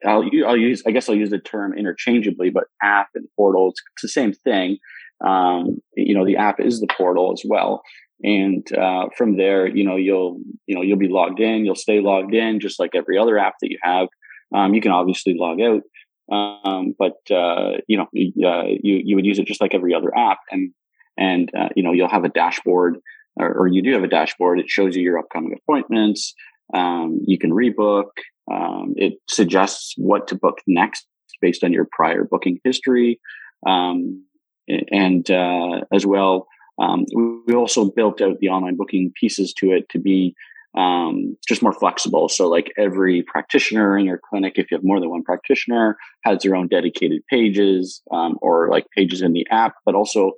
I'll, 0.06 0.24
I'll 0.46 0.56
use, 0.56 0.82
I 0.86 0.90
guess 0.90 1.08
I'll 1.08 1.16
use 1.16 1.30
the 1.30 1.38
term 1.38 1.76
interchangeably, 1.76 2.50
but 2.50 2.64
app 2.82 3.08
and 3.14 3.26
portal, 3.36 3.70
it's, 3.70 3.82
it's 3.94 4.02
the 4.02 4.08
same 4.08 4.32
thing. 4.32 4.78
Um, 5.26 5.80
you 5.96 6.14
know, 6.14 6.24
the 6.24 6.36
app 6.36 6.60
is 6.60 6.80
the 6.80 6.88
portal 6.96 7.32
as 7.32 7.42
well. 7.44 7.82
And, 8.22 8.66
uh, 8.76 9.06
from 9.16 9.36
there, 9.36 9.66
you 9.66 9.84
know, 9.84 9.96
you'll, 9.96 10.38
you 10.66 10.74
know, 10.74 10.82
you'll 10.82 10.98
be 10.98 11.08
logged 11.08 11.40
in, 11.40 11.64
you'll 11.64 11.74
stay 11.74 12.00
logged 12.00 12.34
in 12.34 12.60
just 12.60 12.78
like 12.78 12.94
every 12.94 13.18
other 13.18 13.38
app 13.38 13.54
that 13.60 13.70
you 13.70 13.78
have. 13.82 14.08
Um, 14.54 14.74
you 14.74 14.80
can 14.80 14.92
obviously 14.92 15.34
log 15.36 15.60
out, 15.60 15.82
um, 16.30 16.94
but 16.98 17.18
uh, 17.30 17.78
you 17.88 17.96
know, 17.96 18.04
uh, 18.04 18.64
you 18.82 19.00
you 19.04 19.16
would 19.16 19.26
use 19.26 19.38
it 19.38 19.46
just 19.46 19.60
like 19.60 19.74
every 19.74 19.94
other 19.94 20.16
app, 20.16 20.38
and 20.50 20.72
and 21.18 21.50
uh, 21.58 21.68
you 21.74 21.82
know, 21.82 21.92
you'll 21.92 22.08
have 22.08 22.24
a 22.24 22.28
dashboard, 22.28 22.98
or, 23.36 23.52
or, 23.52 23.66
you 23.66 23.82
do 23.82 23.92
have 23.92 24.04
a 24.04 24.08
dashboard. 24.08 24.60
It 24.60 24.70
shows 24.70 24.96
you 24.96 25.02
your 25.02 25.18
upcoming 25.18 25.56
appointments. 25.60 26.34
Um, 26.72 27.20
you 27.26 27.38
can 27.38 27.50
rebook. 27.50 28.10
Um, 28.50 28.94
it 28.96 29.14
suggests 29.28 29.94
what 29.96 30.28
to 30.28 30.34
book 30.34 30.58
next 30.66 31.06
based 31.40 31.64
on 31.64 31.72
your 31.72 31.88
prior 31.90 32.24
booking 32.24 32.58
history, 32.64 33.20
um, 33.66 34.24
and 34.68 35.30
uh, 35.30 35.80
as 35.92 36.06
well. 36.06 36.46
Um, 36.78 37.04
we 37.46 37.54
also 37.54 37.90
built 37.90 38.22
out 38.22 38.38
the 38.38 38.48
online 38.48 38.76
booking 38.76 39.12
pieces 39.20 39.52
to 39.54 39.72
it 39.72 39.88
to 39.90 39.98
be 39.98 40.34
um, 40.76 41.36
just 41.48 41.62
more 41.62 41.72
flexible. 41.72 42.28
So, 42.28 42.48
like 42.48 42.72
every 42.78 43.22
practitioner 43.22 43.98
in 43.98 44.06
your 44.06 44.20
clinic, 44.30 44.54
if 44.56 44.70
you 44.70 44.76
have 44.76 44.84
more 44.84 45.00
than 45.00 45.10
one 45.10 45.24
practitioner, 45.24 45.96
has 46.24 46.42
their 46.42 46.54
own 46.54 46.68
dedicated 46.68 47.22
pages 47.28 48.02
um, 48.12 48.36
or 48.40 48.68
like 48.70 48.86
pages 48.96 49.22
in 49.22 49.32
the 49.32 49.46
app, 49.50 49.74
but 49.84 49.94
also 49.94 50.32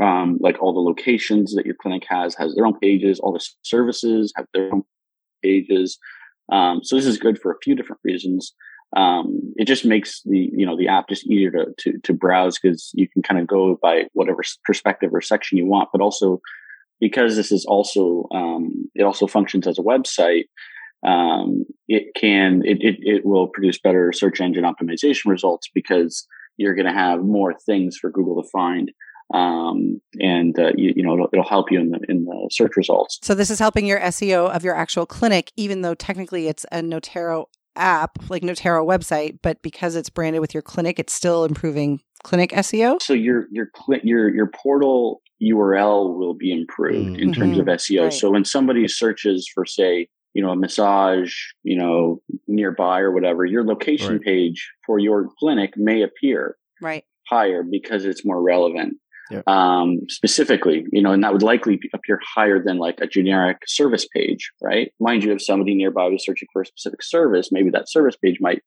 um, 0.00 0.38
like 0.40 0.60
all 0.60 0.72
the 0.72 0.80
locations 0.80 1.54
that 1.54 1.66
your 1.66 1.74
clinic 1.80 2.04
has 2.08 2.34
has 2.36 2.54
their 2.54 2.66
own 2.66 2.78
pages. 2.78 3.18
All 3.18 3.32
the 3.32 3.44
services 3.62 4.32
have 4.36 4.46
their 4.54 4.72
own 4.72 4.82
pages. 5.42 5.98
Um, 6.52 6.80
so 6.84 6.94
this 6.94 7.06
is 7.06 7.18
good 7.18 7.40
for 7.40 7.50
a 7.50 7.58
few 7.62 7.74
different 7.74 8.00
reasons. 8.04 8.54
Um, 8.96 9.52
it 9.56 9.66
just 9.66 9.84
makes 9.84 10.22
the 10.24 10.50
you 10.52 10.64
know 10.64 10.76
the 10.76 10.88
app 10.88 11.08
just 11.08 11.26
easier 11.26 11.50
to 11.50 11.66
to, 11.78 11.98
to 12.04 12.12
browse 12.12 12.58
because 12.58 12.92
you 12.94 13.08
can 13.08 13.22
kind 13.22 13.40
of 13.40 13.46
go 13.46 13.78
by 13.82 14.04
whatever 14.12 14.42
perspective 14.64 15.10
or 15.12 15.20
section 15.20 15.58
you 15.58 15.66
want, 15.66 15.88
but 15.92 16.00
also 16.00 16.40
because 17.00 17.36
this 17.36 17.52
is 17.52 17.64
also 17.66 18.26
um, 18.32 18.88
it 18.94 19.02
also 19.02 19.26
functions 19.26 19.66
as 19.66 19.78
a 19.78 19.82
website 19.82 20.44
um, 21.06 21.64
it 21.88 22.14
can 22.14 22.62
it, 22.64 22.78
it, 22.80 22.96
it 23.00 23.26
will 23.26 23.48
produce 23.48 23.78
better 23.78 24.12
search 24.12 24.40
engine 24.40 24.64
optimization 24.64 25.26
results 25.26 25.68
because 25.74 26.26
you're 26.56 26.74
going 26.74 26.86
to 26.86 26.92
have 26.92 27.20
more 27.20 27.54
things 27.66 27.96
for 27.96 28.10
google 28.10 28.42
to 28.42 28.48
find 28.48 28.90
um, 29.34 30.00
and 30.20 30.56
uh, 30.56 30.70
you, 30.76 30.92
you, 30.94 31.02
know 31.02 31.14
it'll, 31.14 31.28
it'll, 31.32 31.48
help 31.48 31.72
you 31.72 31.80
in 31.80 31.90
the 31.90 31.98
in 32.08 32.24
the 32.26 32.48
search 32.52 32.76
results. 32.76 33.18
So 33.22 33.34
this 33.34 33.50
is 33.50 33.58
helping 33.58 33.84
your 33.84 33.98
seo 33.98 34.48
of 34.48 34.62
your 34.62 34.76
actual 34.76 35.04
clinic 35.04 35.50
even 35.56 35.82
though 35.82 35.94
technically 35.94 36.46
it's 36.46 36.64
a 36.70 36.80
noterro 36.80 37.46
app 37.74 38.18
like 38.30 38.42
noterro 38.42 38.86
website 38.86 39.38
but 39.42 39.60
because 39.62 39.96
it's 39.96 40.08
branded 40.08 40.40
with 40.40 40.54
your 40.54 40.62
clinic 40.62 40.98
it's 40.98 41.12
still 41.12 41.44
improving 41.44 42.00
clinic 42.22 42.50
seo 42.52 43.00
so 43.02 43.12
your 43.12 43.46
your 43.50 43.68
your 44.02 44.34
your 44.34 44.46
portal 44.46 45.20
URL 45.42 46.16
will 46.16 46.34
be 46.34 46.52
improved 46.52 47.10
mm-hmm. 47.10 47.22
in 47.22 47.32
terms 47.32 47.58
of 47.58 47.66
SEO. 47.66 48.04
Right. 48.04 48.12
So 48.12 48.30
when 48.30 48.44
somebody 48.44 48.86
searches 48.88 49.48
for, 49.52 49.66
say, 49.66 50.08
you 50.34 50.42
know, 50.42 50.50
a 50.50 50.56
massage, 50.56 51.34
you 51.62 51.78
know, 51.78 52.20
nearby 52.46 53.00
or 53.00 53.10
whatever, 53.10 53.44
your 53.44 53.64
location 53.64 54.12
right. 54.12 54.22
page 54.22 54.70
for 54.84 54.98
your 54.98 55.28
clinic 55.38 55.74
may 55.76 56.02
appear 56.02 56.56
right 56.80 57.04
higher 57.28 57.62
because 57.62 58.04
it's 58.04 58.24
more 58.24 58.42
relevant. 58.42 58.96
Um, 59.48 60.02
specifically, 60.08 60.84
you 60.92 61.02
know, 61.02 61.10
and 61.10 61.24
that 61.24 61.32
would 61.32 61.42
likely 61.42 61.80
appear 61.92 62.20
higher 62.24 62.62
than 62.62 62.78
like 62.78 63.00
a 63.00 63.08
generic 63.08 63.58
service 63.66 64.06
page, 64.06 64.52
right? 64.62 64.92
Mind 65.00 65.24
you, 65.24 65.32
if 65.32 65.42
somebody 65.42 65.74
nearby 65.74 66.06
was 66.06 66.24
searching 66.24 66.46
for 66.52 66.62
a 66.62 66.66
specific 66.66 67.02
service, 67.02 67.48
maybe 67.50 67.70
that 67.70 67.90
service 67.90 68.14
page 68.14 68.36
might 68.40 68.62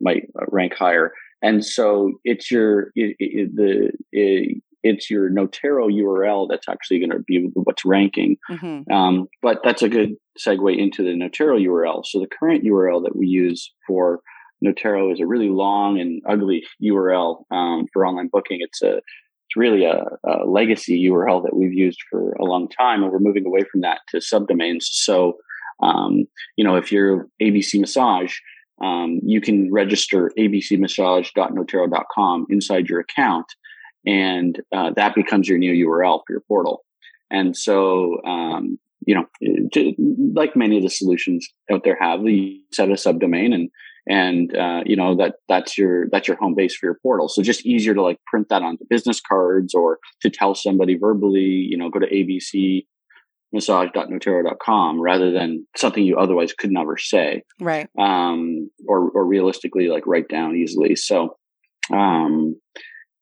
might 0.00 0.24
rank 0.48 0.74
higher. 0.74 1.12
And 1.40 1.64
so 1.64 2.14
it's 2.24 2.50
your 2.50 2.88
it, 2.96 3.14
it, 3.20 3.54
the 3.54 3.92
it, 4.10 4.62
it's 4.82 5.10
your 5.10 5.30
Noterro 5.30 5.88
URL 5.88 6.48
that's 6.48 6.68
actually 6.68 6.98
going 6.98 7.10
to 7.10 7.20
be 7.20 7.50
what's 7.54 7.84
ranking. 7.84 8.36
Mm-hmm. 8.50 8.92
Um, 8.92 9.28
but 9.40 9.60
that's 9.62 9.82
a 9.82 9.88
good 9.88 10.16
segue 10.38 10.78
into 10.78 11.02
the 11.02 11.10
Noterro 11.10 11.62
URL. 11.64 12.04
So 12.04 12.20
the 12.20 12.26
current 12.26 12.64
URL 12.64 13.04
that 13.04 13.16
we 13.16 13.26
use 13.26 13.72
for 13.86 14.20
Noterro 14.64 15.12
is 15.12 15.20
a 15.20 15.26
really 15.26 15.50
long 15.50 16.00
and 16.00 16.22
ugly 16.28 16.64
URL 16.82 17.44
um, 17.50 17.86
for 17.92 18.06
online 18.06 18.28
booking. 18.32 18.58
It's 18.60 18.82
a 18.82 18.96
it's 18.96 19.56
really 19.56 19.84
a, 19.84 20.04
a, 20.24 20.46
legacy 20.46 21.06
URL 21.10 21.42
that 21.42 21.54
we've 21.54 21.74
used 21.74 21.98
for 22.10 22.32
a 22.40 22.44
long 22.44 22.70
time, 22.70 23.02
and 23.02 23.12
we're 23.12 23.18
moving 23.18 23.44
away 23.44 23.64
from 23.70 23.82
that 23.82 23.98
to 24.08 24.16
subdomains. 24.18 24.84
So, 24.84 25.34
um, 25.82 26.24
you 26.56 26.64
know, 26.64 26.76
if 26.76 26.90
you're 26.90 27.28
ABC 27.42 27.78
Massage, 27.78 28.34
um, 28.82 29.20
you 29.22 29.42
can 29.42 29.70
register 29.70 30.32
abcmassage.noterro.com 30.38 32.46
inside 32.48 32.88
your 32.88 33.00
account 33.00 33.44
and 34.06 34.60
uh, 34.74 34.90
that 34.96 35.14
becomes 35.14 35.48
your 35.48 35.58
new 35.58 35.88
URL 35.88 36.20
for 36.26 36.32
your 36.32 36.42
portal. 36.46 36.84
And 37.30 37.56
so, 37.56 38.22
um, 38.26 38.78
you 39.06 39.14
know, 39.14 39.26
like 40.34 40.54
many 40.54 40.76
of 40.76 40.82
the 40.82 40.90
solutions 40.90 41.48
out 41.72 41.82
there 41.84 41.98
have, 42.00 42.22
you 42.22 42.60
set 42.72 42.88
a 42.88 42.92
subdomain 42.92 43.54
and 43.54 43.70
and 44.04 44.56
uh, 44.56 44.80
you 44.84 44.96
know 44.96 45.16
that 45.16 45.36
that's 45.48 45.78
your 45.78 46.08
that's 46.10 46.26
your 46.26 46.36
home 46.36 46.54
base 46.56 46.74
for 46.74 46.86
your 46.86 46.98
portal. 47.02 47.28
So 47.28 47.40
just 47.40 47.64
easier 47.64 47.94
to 47.94 48.02
like 48.02 48.18
print 48.26 48.48
that 48.50 48.62
onto 48.62 48.84
business 48.90 49.20
cards 49.20 49.74
or 49.74 49.98
to 50.22 50.30
tell 50.30 50.54
somebody 50.56 50.96
verbally, 50.98 51.40
you 51.40 51.76
know, 51.78 51.88
go 51.88 52.00
to 52.00 52.06
ABC 52.06 52.84
massage.noterro.com 53.52 55.00
rather 55.00 55.30
than 55.30 55.66
something 55.76 56.04
you 56.04 56.16
otherwise 56.16 56.52
could 56.52 56.72
never 56.72 56.96
say. 56.96 57.42
Right. 57.60 57.88
Um, 57.98 58.70
or, 58.88 59.10
or 59.10 59.26
realistically 59.26 59.88
like 59.88 60.06
write 60.06 60.28
down 60.28 60.56
easily. 60.56 60.96
So, 60.96 61.36
um, 61.92 62.56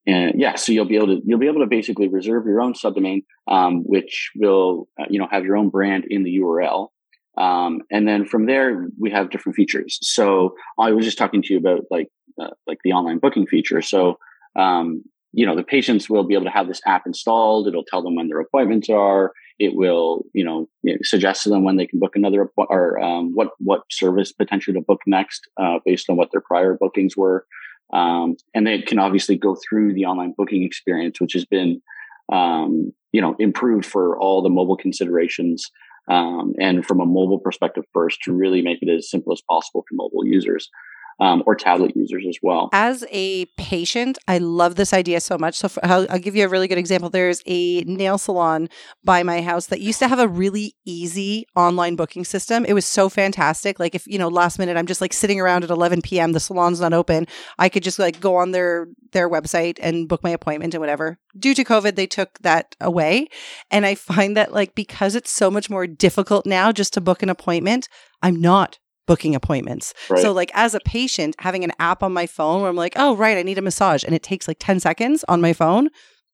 and 0.07 0.41
yeah, 0.41 0.57
so 0.57 0.73
you'll 0.73 0.87
be 0.87 0.97
able 0.97 1.09
to 1.09 1.21
you'll 1.25 1.39
be 1.39 1.47
able 1.47 1.61
to 1.61 1.67
basically 1.67 2.09
reserve 2.09 2.47
your 2.47 2.63
own 2.63 2.73
subdomain, 2.73 3.23
um, 3.49 3.83
which 3.85 4.31
will 4.37 4.89
uh, 5.01 5.05
you 5.11 5.19
know 5.19 5.29
have 5.31 5.45
your 5.45 5.57
own 5.57 5.69
brand 5.69 6.05
in 6.09 6.25
the 6.25 6.39
URL. 6.39 6.89
Um, 7.37 7.81
and 7.91 8.09
then 8.09 8.27
from 8.27 8.47
there, 8.47 8.89
we 8.99 9.11
have 9.11 9.31
different 9.31 9.57
features. 9.57 9.99
So 10.03 10.55
I 10.79 10.93
was 10.93 11.05
just 11.05 11.19
talking 11.19 11.43
to 11.43 11.53
you 11.53 11.59
about 11.59 11.83
like 11.91 12.09
uh, 12.41 12.51
like 12.67 12.79
the 12.83 12.93
online 12.93 13.19
booking 13.19 13.47
feature. 13.47 13.83
So 13.83 14.19
um, 14.59 15.03
you 15.33 15.45
know 15.45 15.55
the 15.55 15.63
patients 15.63 16.09
will 16.09 16.25
be 16.25 16.35
able 16.35 16.47
to 16.47 16.51
have 16.51 16.67
this 16.67 16.81
app 16.87 17.07
installed. 17.07 17.69
It'll 17.69 17.85
tell 17.85 18.03
them 18.03 18.17
when 18.17 18.29
their 18.29 18.41
appointments 18.41 18.89
are. 18.89 19.33
It 19.59 19.75
will 19.75 20.25
you 20.33 20.45
know 20.45 20.69
suggest 21.03 21.43
to 21.43 21.51
them 21.51 21.63
when 21.63 21.77
they 21.77 21.87
can 21.87 21.99
book 21.99 22.17
another 22.17 22.51
or 22.57 22.99
um, 23.01 23.33
what 23.35 23.51
what 23.59 23.83
service 23.91 24.33
potentially 24.33 24.75
to 24.75 24.81
book 24.81 25.01
next 25.07 25.47
uh, 25.61 25.79
based 25.85 26.09
on 26.09 26.17
what 26.17 26.31
their 26.33 26.41
prior 26.41 26.77
bookings 26.81 27.17
were. 27.19 27.47
Um, 27.93 28.37
and 28.55 28.67
they 28.67 28.83
can 28.83 28.99
obviously 28.99 29.37
go 29.37 29.57
through 29.57 29.95
the 29.95 30.05
online 30.05 30.35
booking 30.37 30.63
experience, 30.63 31.21
which 31.21 31.33
has 31.33 31.45
been, 31.45 31.83
um, 32.33 32.93
you 33.13 33.21
know, 33.21 33.35
improved 33.39 33.87
for 33.87 34.19
all 34.19 34.43
the 34.43 34.49
mobile 34.51 34.77
considerations. 34.77 35.65
Um, 36.11 36.55
and 36.59 36.85
from 36.85 37.01
a 37.01 37.07
mobile 37.07 37.39
perspective 37.39 37.85
first 37.93 38.21
to 38.23 38.33
really 38.33 38.63
make 38.63 38.79
it 38.81 38.89
as 38.89 39.11
simple 39.11 39.33
as 39.33 39.43
possible 39.49 39.85
for 39.89 39.95
mobile 39.95 40.27
users 40.27 40.69
um, 41.21 41.43
or 41.47 41.55
tablet 41.55 41.95
users 41.95 42.25
as 42.27 42.39
well. 42.43 42.71
As 42.73 43.05
a 43.11 43.45
patient, 43.57 44.19
I 44.27 44.39
love 44.39 44.77
this 44.77 44.93
idea 44.93 45.21
so 45.21 45.37
much. 45.37 45.57
So 45.57 45.69
for, 45.69 45.85
I'll, 45.85 46.07
I'll, 46.11 46.19
give 46.19 46.35
you 46.35 46.45
a 46.45 46.49
really 46.49 46.67
good 46.67 46.79
example. 46.79 47.11
There's 47.11 47.43
a 47.47 47.83
nail 47.83 48.17
salon 48.17 48.69
by 49.05 49.23
my 49.23 49.43
house 49.43 49.67
that 49.67 49.81
used 49.81 49.99
to 49.99 50.09
have 50.09 50.19
a 50.19 50.27
really 50.27 50.75
easy 50.85 51.47
online 51.55 51.95
booking 51.95 52.25
system. 52.25 52.65
It 52.65 52.73
was 52.73 52.87
so 52.87 53.09
fantastic. 53.09 53.79
Like 53.79 53.95
if 53.95 54.07
you 54.07 54.19
know, 54.19 54.29
last 54.29 54.59
minute, 54.59 54.77
I'm 54.77 54.87
just 54.87 55.01
like 55.01 55.13
sitting 55.13 55.41
around 55.41 55.63
at 55.63 55.71
11 55.71 56.03
p.m. 56.03 56.33
The 56.33 56.41
salon's 56.41 56.81
not 56.81 56.93
open. 56.93 57.27
I 57.59 57.69
could 57.69 57.83
just 57.83 57.99
like 57.99 58.21
go 58.21 58.37
on 58.37 58.53
their 58.53 58.89
their 59.13 59.29
website 59.29 59.79
and 59.83 60.09
book 60.09 60.23
my 60.23 60.31
appointment 60.31 60.75
and 60.75 60.81
whatever. 60.81 61.19
Due 61.39 61.55
to 61.55 61.65
COVID, 61.65 61.97
they 61.97 62.07
took 62.07 62.39
that 62.41 62.75
away, 62.81 63.29
and 63.71 63.85
I 63.85 63.95
find 63.95 64.37
that 64.37 64.53
like 64.53 64.75
because 64.75 65.15
it's 65.15 65.31
so 65.31 65.51
much 65.51 65.69
more 65.69 65.87
difficult 65.87 66.47
now 66.47 66.73
just 66.73 66.95
to 66.95 67.01
book 67.01 67.23
an 67.23 67.29
appointment, 67.29 67.89
I'm 68.23 68.41
not 68.41 68.79
booking 69.11 69.35
appointments. 69.35 69.93
Right. 70.09 70.23
So 70.23 70.31
like 70.31 70.53
as 70.55 70.73
a 70.73 70.79
patient, 70.85 71.35
having 71.41 71.65
an 71.65 71.73
app 71.81 72.05
on 72.05 72.13
my 72.13 72.29
phone 72.29 72.61
where 72.61 72.71
I'm 72.71 72.77
like, 72.77 72.93
oh 72.95 73.17
right, 73.17 73.37
I 73.37 73.43
need 73.43 73.59
a 73.59 73.63
massage 73.63 74.05
and 74.05 74.15
it 74.15 74.23
takes 74.23 74.47
like 74.47 74.59
10 74.61 74.79
seconds 74.79 75.25
on 75.27 75.41
my 75.41 75.53
phone, 75.53 75.89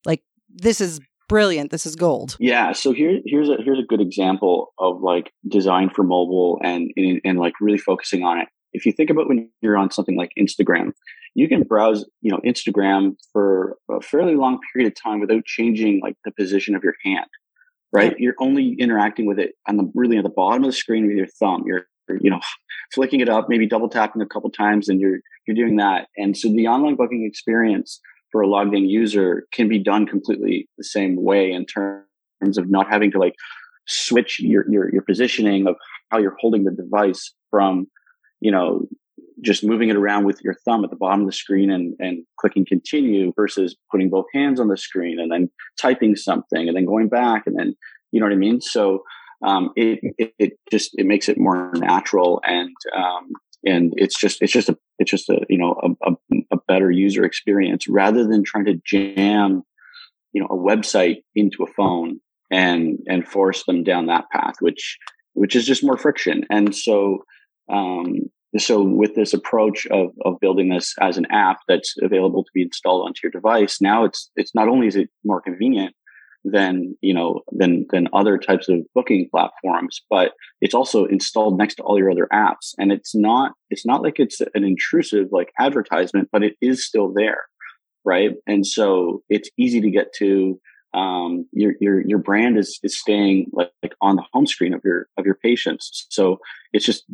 like 0.04 0.22
this 0.50 0.78
is 0.82 1.00
brilliant. 1.26 1.70
This 1.70 1.86
is 1.86 1.96
gold. 1.96 2.36
Yeah. 2.38 2.72
So 2.72 2.92
here 2.92 3.20
here's 3.24 3.48
a 3.48 3.56
here's 3.64 3.78
a 3.78 3.86
good 3.88 4.02
example 4.02 4.74
of 4.78 5.00
like 5.00 5.32
design 5.48 5.88
for 5.88 6.02
mobile 6.02 6.60
and, 6.62 6.90
and 6.96 7.18
and 7.24 7.38
like 7.38 7.54
really 7.62 7.78
focusing 7.78 8.24
on 8.24 8.40
it. 8.40 8.48
If 8.74 8.84
you 8.84 8.92
think 8.92 9.08
about 9.08 9.26
when 9.26 9.50
you're 9.62 9.78
on 9.78 9.90
something 9.90 10.18
like 10.18 10.32
Instagram, 10.38 10.90
you 11.34 11.48
can 11.48 11.62
browse, 11.62 12.04
you 12.20 12.30
know, 12.30 12.40
Instagram 12.44 13.14
for 13.32 13.78
a 13.90 14.02
fairly 14.02 14.34
long 14.34 14.58
period 14.70 14.92
of 14.92 15.02
time 15.02 15.20
without 15.20 15.46
changing 15.46 16.00
like 16.02 16.16
the 16.26 16.32
position 16.32 16.74
of 16.74 16.84
your 16.84 16.94
hand 17.02 17.30
right? 17.92 18.14
You're 18.18 18.34
only 18.40 18.76
interacting 18.78 19.26
with 19.26 19.38
it 19.38 19.52
on 19.66 19.76
the 19.76 19.90
really 19.94 20.18
at 20.18 20.24
the 20.24 20.28
bottom 20.30 20.64
of 20.64 20.70
the 20.70 20.76
screen 20.76 21.06
with 21.06 21.16
your 21.16 21.26
thumb. 21.26 21.64
You're 21.66 21.86
you 22.20 22.30
know, 22.30 22.40
flicking 22.92 23.20
it 23.20 23.28
up, 23.28 23.46
maybe 23.48 23.66
double 23.66 23.88
tapping 23.88 24.22
a 24.22 24.26
couple 24.26 24.50
times, 24.50 24.88
and 24.88 25.00
you're 25.00 25.18
you're 25.46 25.56
doing 25.56 25.76
that. 25.76 26.08
And 26.16 26.36
so 26.36 26.48
the 26.48 26.66
online 26.66 26.96
booking 26.96 27.24
experience 27.24 28.00
for 28.32 28.40
a 28.40 28.48
logged 28.48 28.74
in 28.74 28.88
user 28.88 29.46
can 29.52 29.68
be 29.68 29.78
done 29.78 30.06
completely 30.06 30.68
the 30.78 30.84
same 30.84 31.22
way 31.22 31.50
in 31.50 31.64
terms 31.66 32.58
of 32.58 32.70
not 32.70 32.88
having 32.90 33.10
to 33.12 33.18
like 33.18 33.34
switch 33.86 34.40
your 34.40 34.64
your 34.70 34.92
your 34.92 35.02
positioning 35.02 35.66
of 35.66 35.76
how 36.10 36.18
you're 36.18 36.36
holding 36.40 36.64
the 36.64 36.70
device 36.70 37.32
from, 37.50 37.86
you 38.40 38.50
know, 38.50 38.86
just 39.42 39.64
moving 39.64 39.88
it 39.88 39.96
around 39.96 40.24
with 40.24 40.40
your 40.42 40.54
thumb 40.64 40.84
at 40.84 40.90
the 40.90 40.96
bottom 40.96 41.20
of 41.20 41.26
the 41.26 41.32
screen 41.32 41.70
and, 41.70 41.94
and 41.98 42.24
clicking 42.38 42.64
continue 42.66 43.32
versus 43.36 43.76
putting 43.90 44.08
both 44.08 44.26
hands 44.32 44.60
on 44.60 44.68
the 44.68 44.76
screen 44.76 45.18
and 45.20 45.30
then 45.30 45.50
typing 45.80 46.16
something 46.16 46.68
and 46.68 46.76
then 46.76 46.84
going 46.84 47.08
back 47.08 47.42
and 47.46 47.58
then 47.58 47.74
you 48.12 48.20
know 48.20 48.26
what 48.26 48.32
I 48.32 48.36
mean? 48.36 48.60
So 48.60 49.02
um, 49.44 49.70
it, 49.76 50.00
it, 50.18 50.34
it 50.38 50.52
just 50.70 50.92
it 50.94 51.06
makes 51.06 51.28
it 51.28 51.38
more 51.38 51.72
natural 51.74 52.40
and 52.44 52.74
um, 52.96 53.30
and 53.64 53.92
it's 53.96 54.18
just 54.18 54.38
it's 54.40 54.52
just 54.52 54.68
a 54.68 54.78
it's 54.98 55.10
just 55.10 55.28
a 55.28 55.40
you 55.48 55.58
know 55.58 55.74
a, 55.82 56.10
a, 56.10 56.36
a, 56.52 56.56
better 56.68 56.90
user 56.90 57.24
experience 57.24 57.86
rather 57.88 58.26
than 58.26 58.44
trying 58.44 58.64
to 58.64 58.80
jam 58.84 59.62
you 60.32 60.40
know 60.40 60.48
a 60.50 60.56
website 60.56 61.22
into 61.34 61.62
a 61.62 61.72
phone 61.72 62.20
and 62.50 62.98
and 63.06 63.26
force 63.26 63.64
them 63.64 63.82
down 63.82 64.06
that 64.06 64.24
path 64.30 64.54
which 64.60 64.98
which 65.36 65.54
is 65.54 65.66
just 65.66 65.84
more 65.84 65.98
friction. 65.98 66.44
And 66.50 66.74
so 66.74 67.24
um, 67.72 68.14
so 68.56 68.82
with 68.82 69.14
this 69.14 69.34
approach 69.34 69.86
of, 69.86 70.08
of 70.24 70.40
building 70.40 70.70
this 70.70 70.94
as 71.00 71.18
an 71.18 71.26
app 71.30 71.58
that's 71.68 71.94
available 72.02 72.42
to 72.42 72.50
be 72.54 72.62
installed 72.62 73.06
onto 73.06 73.18
your 73.22 73.30
device 73.30 73.80
now 73.80 74.04
it's 74.04 74.30
it's 74.36 74.54
not 74.54 74.68
only 74.68 74.86
is 74.86 74.96
it 74.96 75.10
more 75.24 75.42
convenient 75.42 75.94
than 76.52 76.96
you 77.00 77.12
know 77.12 77.40
than 77.50 77.86
than 77.90 78.08
other 78.12 78.38
types 78.38 78.68
of 78.68 78.78
booking 78.94 79.28
platforms 79.30 80.00
but 80.08 80.32
it's 80.60 80.74
also 80.74 81.04
installed 81.04 81.58
next 81.58 81.74
to 81.74 81.82
all 81.82 81.98
your 81.98 82.10
other 82.10 82.28
apps 82.32 82.72
and 82.78 82.92
it's 82.92 83.14
not 83.14 83.52
it's 83.70 83.84
not 83.84 84.02
like 84.02 84.18
it's 84.18 84.40
an 84.40 84.64
intrusive 84.64 85.26
like 85.32 85.50
advertisement 85.58 86.28
but 86.30 86.44
it 86.44 86.54
is 86.62 86.86
still 86.86 87.12
there 87.12 87.40
right 88.04 88.30
and 88.46 88.64
so 88.64 89.22
it's 89.28 89.50
easy 89.58 89.80
to 89.80 89.90
get 89.90 90.12
to 90.14 90.58
um, 90.94 91.46
your 91.52 91.74
your 91.80 92.00
your 92.06 92.18
brand 92.18 92.56
is 92.56 92.78
is 92.82 92.98
staying 92.98 93.46
like, 93.52 93.70
like 93.82 93.92
on 94.00 94.16
the 94.16 94.24
home 94.32 94.46
screen 94.46 94.72
of 94.72 94.80
your 94.84 95.08
of 95.18 95.26
your 95.26 95.34
patients 95.34 96.06
so 96.10 96.38
it's 96.72 96.86
just 96.86 97.04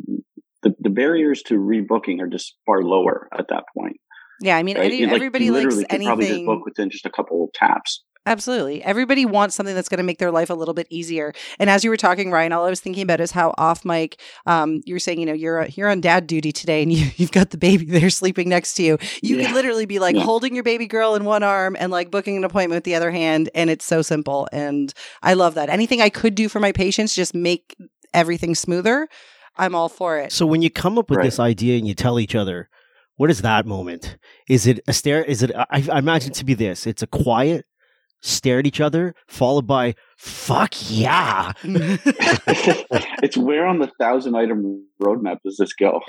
the, 0.61 0.73
the 0.79 0.89
barriers 0.89 1.41
to 1.43 1.55
rebooking 1.55 2.21
are 2.21 2.27
just 2.27 2.55
far 2.65 2.83
lower 2.83 3.27
at 3.37 3.47
that 3.49 3.63
point 3.75 3.97
yeah, 4.41 4.57
I 4.57 4.63
mean, 4.63 4.77
right? 4.77 4.91
any, 4.91 5.05
like, 5.05 5.15
everybody 5.15 5.51
likes 5.51 5.77
anything. 5.89 6.05
Probably 6.05 6.27
just 6.27 6.45
book 6.45 6.65
within 6.65 6.89
just 6.89 7.05
a 7.05 7.09
couple 7.09 7.45
of 7.45 7.53
taps. 7.53 8.03
Absolutely. 8.25 8.81
Everybody 8.83 9.25
wants 9.25 9.53
something 9.53 9.75
that's 9.75 9.89
going 9.89 9.97
to 9.97 10.03
make 10.03 10.17
their 10.17 10.31
life 10.31 10.49
a 10.49 10.53
little 10.53 10.73
bit 10.73 10.87
easier. 10.89 11.33
And 11.59 11.69
as 11.69 11.83
you 11.83 11.89
were 11.89 11.97
talking, 11.97 12.31
Ryan, 12.31 12.53
all 12.53 12.65
I 12.65 12.69
was 12.69 12.79
thinking 12.79 13.03
about 13.03 13.19
is 13.19 13.31
how 13.31 13.53
off 13.57 13.83
mic, 13.83 14.19
um, 14.45 14.81
you 14.85 14.95
were 14.95 14.99
saying, 14.99 15.19
you 15.19 15.25
know, 15.25 15.33
you're 15.33 15.65
you're 15.65 15.89
on 15.89 15.99
dad 15.99 16.25
duty 16.25 16.53
today, 16.53 16.81
and 16.83 16.91
you, 16.93 17.11
you've 17.17 17.31
got 17.31 17.49
the 17.49 17.57
baby 17.57 17.85
there 17.85 18.09
sleeping 18.09 18.47
next 18.47 18.75
to 18.75 18.83
you. 18.83 18.97
You 19.21 19.37
yeah. 19.37 19.47
could 19.47 19.55
literally 19.55 19.85
be 19.85 19.99
like 19.99 20.15
yeah. 20.15 20.23
holding 20.23 20.55
your 20.55 20.63
baby 20.63 20.87
girl 20.87 21.15
in 21.15 21.25
one 21.25 21.43
arm 21.43 21.75
and 21.77 21.91
like 21.91 22.11
booking 22.11 22.37
an 22.37 22.43
appointment 22.45 22.77
with 22.77 22.85
the 22.85 22.95
other 22.95 23.11
hand, 23.11 23.49
and 23.53 23.69
it's 23.69 23.85
so 23.85 24.01
simple. 24.01 24.47
And 24.53 24.93
I 25.21 25.33
love 25.33 25.55
that. 25.55 25.69
Anything 25.69 26.01
I 26.01 26.09
could 26.09 26.35
do 26.35 26.47
for 26.47 26.61
my 26.61 26.71
patients, 26.71 27.13
just 27.13 27.35
make 27.35 27.75
everything 28.13 28.55
smoother. 28.55 29.09
I'm 29.57 29.75
all 29.75 29.89
for 29.89 30.17
it. 30.17 30.31
So 30.31 30.45
when 30.45 30.61
you 30.61 30.69
come 30.69 30.97
up 30.97 31.09
with 31.09 31.17
right. 31.17 31.25
this 31.25 31.39
idea 31.39 31.77
and 31.77 31.87
you 31.87 31.93
tell 31.93 32.19
each 32.19 32.35
other, 32.35 32.69
what 33.17 33.29
is 33.29 33.41
that 33.41 33.65
moment? 33.65 34.17
Is 34.47 34.65
it 34.65 34.79
a 34.87 34.93
stare? 34.93 35.23
Is 35.23 35.43
it? 35.43 35.51
I, 35.55 35.85
I 35.91 35.99
imagine 35.99 36.31
to 36.33 36.45
be 36.45 36.53
this. 36.53 36.87
It's 36.87 37.03
a 37.03 37.07
quiet 37.07 37.65
stare 38.23 38.59
at 38.59 38.65
each 38.65 38.81
other, 38.81 39.13
followed 39.27 39.67
by 39.67 39.95
"fuck 40.17 40.73
yeah." 40.89 41.51
it's 41.63 43.37
where 43.37 43.67
on 43.67 43.79
the 43.79 43.91
thousand 43.99 44.35
item 44.35 44.85
roadmap 45.01 45.37
does 45.45 45.57
this 45.57 45.73
go? 45.73 46.01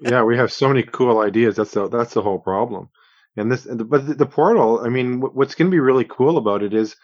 yeah, 0.00 0.22
we 0.22 0.36
have 0.36 0.52
so 0.52 0.68
many 0.68 0.82
cool 0.84 1.18
ideas. 1.18 1.56
That's 1.56 1.72
the 1.72 1.88
that's 1.88 2.14
the 2.14 2.22
whole 2.22 2.38
problem. 2.38 2.88
And 3.36 3.50
this, 3.50 3.66
but 3.66 4.06
the, 4.06 4.14
the 4.14 4.26
portal. 4.26 4.80
I 4.84 4.88
mean, 4.88 5.20
what's 5.20 5.54
going 5.54 5.70
to 5.70 5.74
be 5.74 5.80
really 5.80 6.04
cool 6.04 6.38
about 6.38 6.62
it 6.62 6.74
is, 6.74 6.96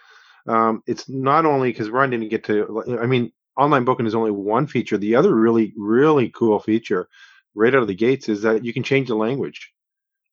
um, 0.48 0.82
it's 0.86 1.08
not 1.08 1.46
only 1.46 1.70
because 1.70 1.90
Ryan 1.90 2.10
didn't 2.10 2.30
get 2.30 2.44
to. 2.44 2.98
I 3.00 3.06
mean, 3.06 3.32
online 3.56 3.84
booking 3.84 4.06
is 4.06 4.14
only 4.14 4.30
one 4.30 4.66
feature. 4.66 4.98
The 4.98 5.16
other 5.16 5.34
really 5.34 5.72
really 5.76 6.30
cool 6.30 6.58
feature, 6.60 7.08
right 7.54 7.74
out 7.74 7.82
of 7.82 7.88
the 7.88 7.94
gates, 7.94 8.28
is 8.28 8.42
that 8.42 8.64
you 8.64 8.72
can 8.72 8.82
change 8.82 9.08
the 9.08 9.16
language. 9.16 9.73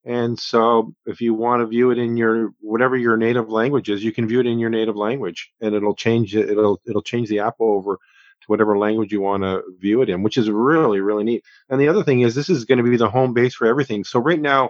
And 0.04 0.40
so 0.40 0.94
if 1.06 1.22
you 1.22 1.34
want 1.34 1.62
to 1.62 1.68
view 1.68 1.92
it 1.92 1.98
in 1.98 2.18
your 2.18 2.54
whatever 2.60 2.98
your 2.98 3.18
native 3.18 3.50
language 3.50 3.90
is, 3.90 4.04
you 4.04 4.12
can 4.12 4.28
view 4.28 4.40
it 4.40 4.48
in 4.48 4.60
your 4.60 4.70
native 4.70 4.96
language 4.96 5.52
and 5.62 5.76
it'll 5.76 5.96
change 5.96 6.36
it 6.36 6.50
it'll 6.50 6.82
it'll 6.88 7.04
change 7.04 7.30
the 7.30 7.40
app 7.40 7.56
over 7.60 7.96
to 7.96 8.48
whatever 8.48 8.78
language 8.78 9.12
you 9.12 9.22
want 9.22 9.44
to 9.44 9.62
view 9.80 10.02
it 10.02 10.10
in, 10.10 10.24
which 10.24 10.38
is 10.38 10.50
really 10.50 11.02
really 11.02 11.24
neat. 11.24 11.44
And 11.70 11.80
the 11.80 11.88
other 11.88 12.04
thing 12.04 12.22
is 12.22 12.34
this 12.34 12.50
is 12.50 12.66
going 12.66 12.84
to 12.84 12.90
be 12.90 12.98
the 12.98 13.10
home 13.10 13.34
base 13.34 13.54
for 13.54 13.68
everything. 13.68 14.04
So 14.04 14.20
right 14.20 14.42
now 14.42 14.70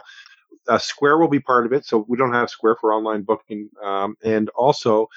uh, 0.68 0.78
Square 0.78 1.18
will 1.18 1.28
be 1.28 1.40
part 1.40 1.66
of 1.66 1.74
it, 1.74 1.86
so 1.86 2.06
we 2.08 2.18
don't 2.18 2.34
have 2.34 2.50
Square 2.50 2.78
for 2.80 2.94
online 2.94 3.24
booking, 3.24 3.70
um, 3.84 4.16
and 4.24 4.50
also 4.50 5.08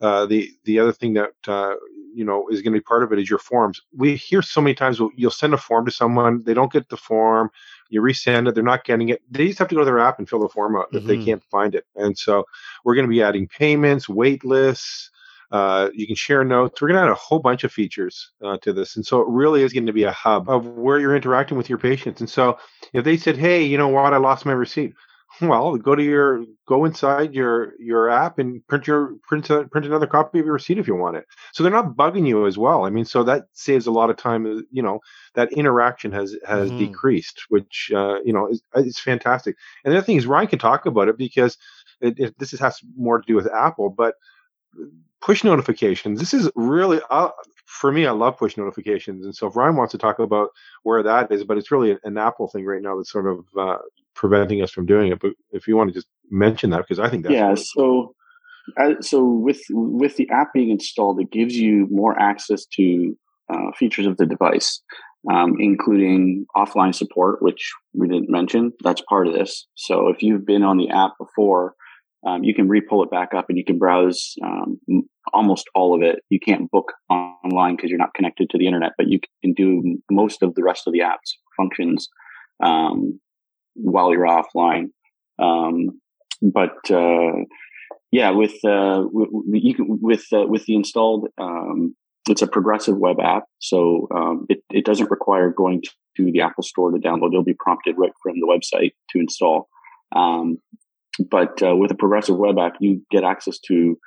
uh, 0.00 0.26
the 0.26 0.50
the 0.64 0.78
other 0.78 0.92
thing 0.92 1.14
that 1.14 1.32
uh, 1.46 1.74
you 2.14 2.24
know 2.24 2.48
is 2.48 2.62
going 2.62 2.72
to 2.72 2.78
be 2.78 2.84
part 2.84 3.02
of 3.02 3.12
it 3.12 3.18
is 3.18 3.28
your 3.28 3.38
forms. 3.38 3.80
We 3.94 4.16
hear 4.16 4.42
so 4.42 4.60
many 4.60 4.74
times 4.74 5.00
you'll 5.16 5.30
send 5.30 5.54
a 5.54 5.58
form 5.58 5.84
to 5.86 5.90
someone, 5.90 6.42
they 6.44 6.54
don't 6.54 6.72
get 6.72 6.88
the 6.88 6.96
form, 6.96 7.50
you 7.90 8.00
resend 8.00 8.48
it, 8.48 8.54
they're 8.54 8.64
not 8.64 8.84
getting 8.84 9.10
it. 9.10 9.22
They 9.30 9.46
just 9.48 9.58
have 9.58 9.68
to 9.68 9.74
go 9.74 9.80
to 9.80 9.84
their 9.84 9.98
app 9.98 10.18
and 10.18 10.28
fill 10.28 10.40
the 10.40 10.48
form 10.48 10.76
out 10.76 10.86
mm-hmm. 10.86 10.98
if 10.98 11.04
they 11.04 11.16
mm-hmm. 11.16 11.24
can't 11.26 11.44
find 11.50 11.74
it. 11.74 11.84
And 11.96 12.16
so 12.16 12.44
we're 12.84 12.94
going 12.94 13.06
to 13.06 13.10
be 13.10 13.22
adding 13.22 13.48
payments, 13.48 14.08
wait 14.08 14.44
lists. 14.44 15.10
Uh, 15.52 15.90
you 15.92 16.06
can 16.06 16.14
share 16.14 16.44
notes. 16.44 16.80
We're 16.80 16.88
going 16.88 16.98
to 16.98 17.06
add 17.06 17.10
a 17.10 17.14
whole 17.14 17.40
bunch 17.40 17.64
of 17.64 17.72
features 17.72 18.30
uh, 18.40 18.56
to 18.58 18.72
this. 18.72 18.94
And 18.94 19.04
so 19.04 19.20
it 19.20 19.26
really 19.28 19.62
is 19.62 19.72
going 19.72 19.86
to 19.86 19.92
be 19.92 20.04
a 20.04 20.12
hub 20.12 20.48
of 20.48 20.64
where 20.64 21.00
you're 21.00 21.16
interacting 21.16 21.58
with 21.58 21.68
your 21.68 21.78
patients. 21.78 22.20
And 22.20 22.30
so 22.30 22.56
if 22.92 23.04
they 23.04 23.16
said, 23.16 23.36
hey, 23.36 23.64
you 23.64 23.76
know 23.76 23.88
what, 23.88 24.14
I 24.14 24.18
lost 24.18 24.46
my 24.46 24.52
receipt. 24.52 24.94
Well, 25.40 25.76
go 25.76 25.94
to 25.94 26.02
your 26.02 26.44
go 26.66 26.84
inside 26.84 27.34
your 27.34 27.72
your 27.78 28.10
app 28.10 28.38
and 28.38 28.66
print 28.66 28.86
your 28.86 29.14
print 29.26 29.48
a, 29.50 29.64
print 29.68 29.86
another 29.86 30.06
copy 30.06 30.38
of 30.38 30.44
your 30.44 30.54
receipt 30.54 30.78
if 30.78 30.86
you 30.86 30.94
want 30.94 31.16
it. 31.16 31.24
So 31.52 31.62
they're 31.62 31.72
not 31.72 31.96
bugging 31.96 32.26
you 32.26 32.46
as 32.46 32.58
well. 32.58 32.84
I 32.84 32.90
mean, 32.90 33.04
so 33.04 33.22
that 33.24 33.44
saves 33.52 33.86
a 33.86 33.90
lot 33.90 34.10
of 34.10 34.16
time. 34.16 34.44
uh, 34.46 34.60
You 34.70 34.82
know, 34.82 35.00
that 35.34 35.52
interaction 35.52 36.12
has 36.12 36.36
has 36.46 36.72
Mhm. 36.72 36.72
decreased, 36.72 37.44
which 37.48 37.90
uh, 37.94 38.20
you 38.24 38.32
know 38.32 38.48
is 38.48 38.62
is 38.74 38.98
fantastic. 38.98 39.56
And 39.84 39.92
the 39.92 39.98
other 39.98 40.04
thing 40.06 40.16
is 40.16 40.26
Ryan 40.26 40.48
can 40.48 40.58
talk 40.58 40.84
about 40.86 41.08
it 41.08 41.16
because 41.16 41.56
it, 42.00 42.18
it, 42.18 42.38
this 42.38 42.50
has 42.58 42.80
more 42.96 43.18
to 43.20 43.26
do 43.26 43.34
with 43.36 43.46
Apple, 43.52 43.90
but 43.90 44.14
push 45.20 45.44
notifications. 45.44 46.18
This 46.18 46.34
is 46.34 46.50
really 46.54 47.00
uh, 47.10 47.30
for 47.66 47.92
me. 47.92 48.06
I 48.06 48.12
love 48.12 48.38
push 48.38 48.56
notifications, 48.56 49.24
and 49.24 49.34
so 49.34 49.46
if 49.46 49.56
Ryan 49.56 49.76
wants 49.76 49.92
to 49.92 49.98
talk 49.98 50.18
about 50.18 50.50
where 50.82 51.02
that 51.02 51.30
is, 51.30 51.44
but 51.44 51.58
it's 51.58 51.70
really 51.70 51.96
an 52.04 52.18
Apple 52.18 52.48
thing 52.48 52.64
right 52.64 52.82
now 52.82 52.96
that's 52.96 53.10
sort 53.12 53.26
of 53.26 53.44
uh, 53.58 53.78
preventing 54.14 54.62
us 54.62 54.70
from 54.70 54.86
doing 54.86 55.12
it. 55.12 55.20
But 55.20 55.32
if 55.52 55.66
you 55.66 55.76
want 55.76 55.88
to 55.90 55.94
just 55.94 56.08
mention 56.30 56.70
that, 56.70 56.78
because 56.78 56.98
I 56.98 57.08
think 57.08 57.24
that's 57.24 57.34
yeah. 57.34 57.48
really 57.48 57.56
So, 57.56 58.14
uh, 58.80 58.94
so 59.00 59.24
with 59.24 59.60
with 59.70 60.16
the 60.16 60.28
app 60.30 60.52
being 60.52 60.70
installed, 60.70 61.20
it 61.20 61.30
gives 61.30 61.56
you 61.56 61.86
more 61.90 62.18
access 62.18 62.66
to 62.76 63.16
uh, 63.52 63.72
features 63.78 64.06
of 64.06 64.16
the 64.16 64.26
device, 64.26 64.80
um, 65.32 65.54
including 65.58 66.46
offline 66.56 66.94
support, 66.94 67.42
which 67.42 67.72
we 67.94 68.08
didn't 68.08 68.30
mention. 68.30 68.72
That's 68.82 69.02
part 69.08 69.26
of 69.26 69.34
this. 69.34 69.66
So, 69.74 70.08
if 70.08 70.22
you've 70.22 70.46
been 70.46 70.62
on 70.62 70.76
the 70.76 70.90
app 70.90 71.12
before, 71.18 71.74
um, 72.26 72.44
you 72.44 72.54
can 72.54 72.68
re-pull 72.68 73.02
it 73.02 73.10
back 73.10 73.32
up 73.34 73.46
and 73.48 73.56
you 73.56 73.64
can 73.64 73.78
browse 73.78 74.34
um, 74.44 74.78
almost 75.32 75.66
all 75.74 75.94
of 75.94 76.02
it. 76.02 76.20
You 76.28 76.38
can't 76.38 76.70
book 76.70 76.92
online 77.08 77.76
because 77.76 77.90
you're 77.90 77.98
not 77.98 78.14
connected 78.14 78.50
to 78.50 78.58
the 78.58 78.66
internet, 78.66 78.92
but 78.98 79.08
you 79.08 79.20
can 79.42 79.54
do 79.54 79.98
most 80.10 80.42
of 80.42 80.54
the 80.54 80.62
rest 80.62 80.86
of 80.86 80.92
the 80.92 81.02
app's 81.02 81.38
functions 81.56 82.08
um, 82.62 83.20
while 83.74 84.12
you're 84.12 84.26
offline. 84.26 84.86
Um, 85.38 86.00
but 86.42 86.90
uh, 86.90 87.44
yeah, 88.12 88.30
with 88.30 88.54
uh, 88.64 89.04
you 89.52 89.74
can, 89.74 89.98
with 90.00 90.24
uh, 90.32 90.46
with 90.46 90.64
the 90.66 90.74
installed, 90.74 91.28
um, 91.38 91.94
it's 92.28 92.42
a 92.42 92.46
progressive 92.46 92.96
web 92.96 93.20
app, 93.20 93.44
so 93.58 94.08
um, 94.14 94.46
it 94.48 94.62
it 94.70 94.84
doesn't 94.84 95.10
require 95.10 95.50
going 95.50 95.82
to 96.16 96.32
the 96.32 96.40
Apple 96.40 96.62
Store 96.62 96.90
to 96.90 96.98
download. 96.98 97.32
You'll 97.32 97.44
be 97.44 97.54
prompted 97.58 97.96
right 97.98 98.12
from 98.22 98.34
the 98.40 98.46
website 98.46 98.92
to 99.10 99.20
install. 99.20 99.68
Um, 100.14 100.58
but 101.30 101.62
uh, 101.62 101.76
with 101.76 101.90
a 101.90 101.96
progressive 101.96 102.36
web 102.36 102.58
app, 102.58 102.74
you 102.80 103.02
get 103.10 103.24
access 103.24 103.58
to 103.66 103.98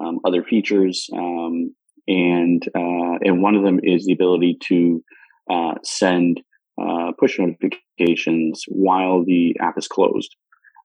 um, 0.00 0.20
other 0.24 0.42
features, 0.42 1.08
um, 1.12 1.74
and 2.06 2.62
uh, 2.74 3.18
and 3.22 3.42
one 3.42 3.54
of 3.54 3.64
them 3.64 3.80
is 3.82 4.06
the 4.06 4.12
ability 4.12 4.58
to 4.68 5.02
uh, 5.50 5.74
send 5.82 6.40
uh, 6.80 7.12
push 7.18 7.38
notifications 7.38 8.64
while 8.68 9.24
the 9.24 9.56
app 9.60 9.76
is 9.76 9.88
closed. 9.88 10.36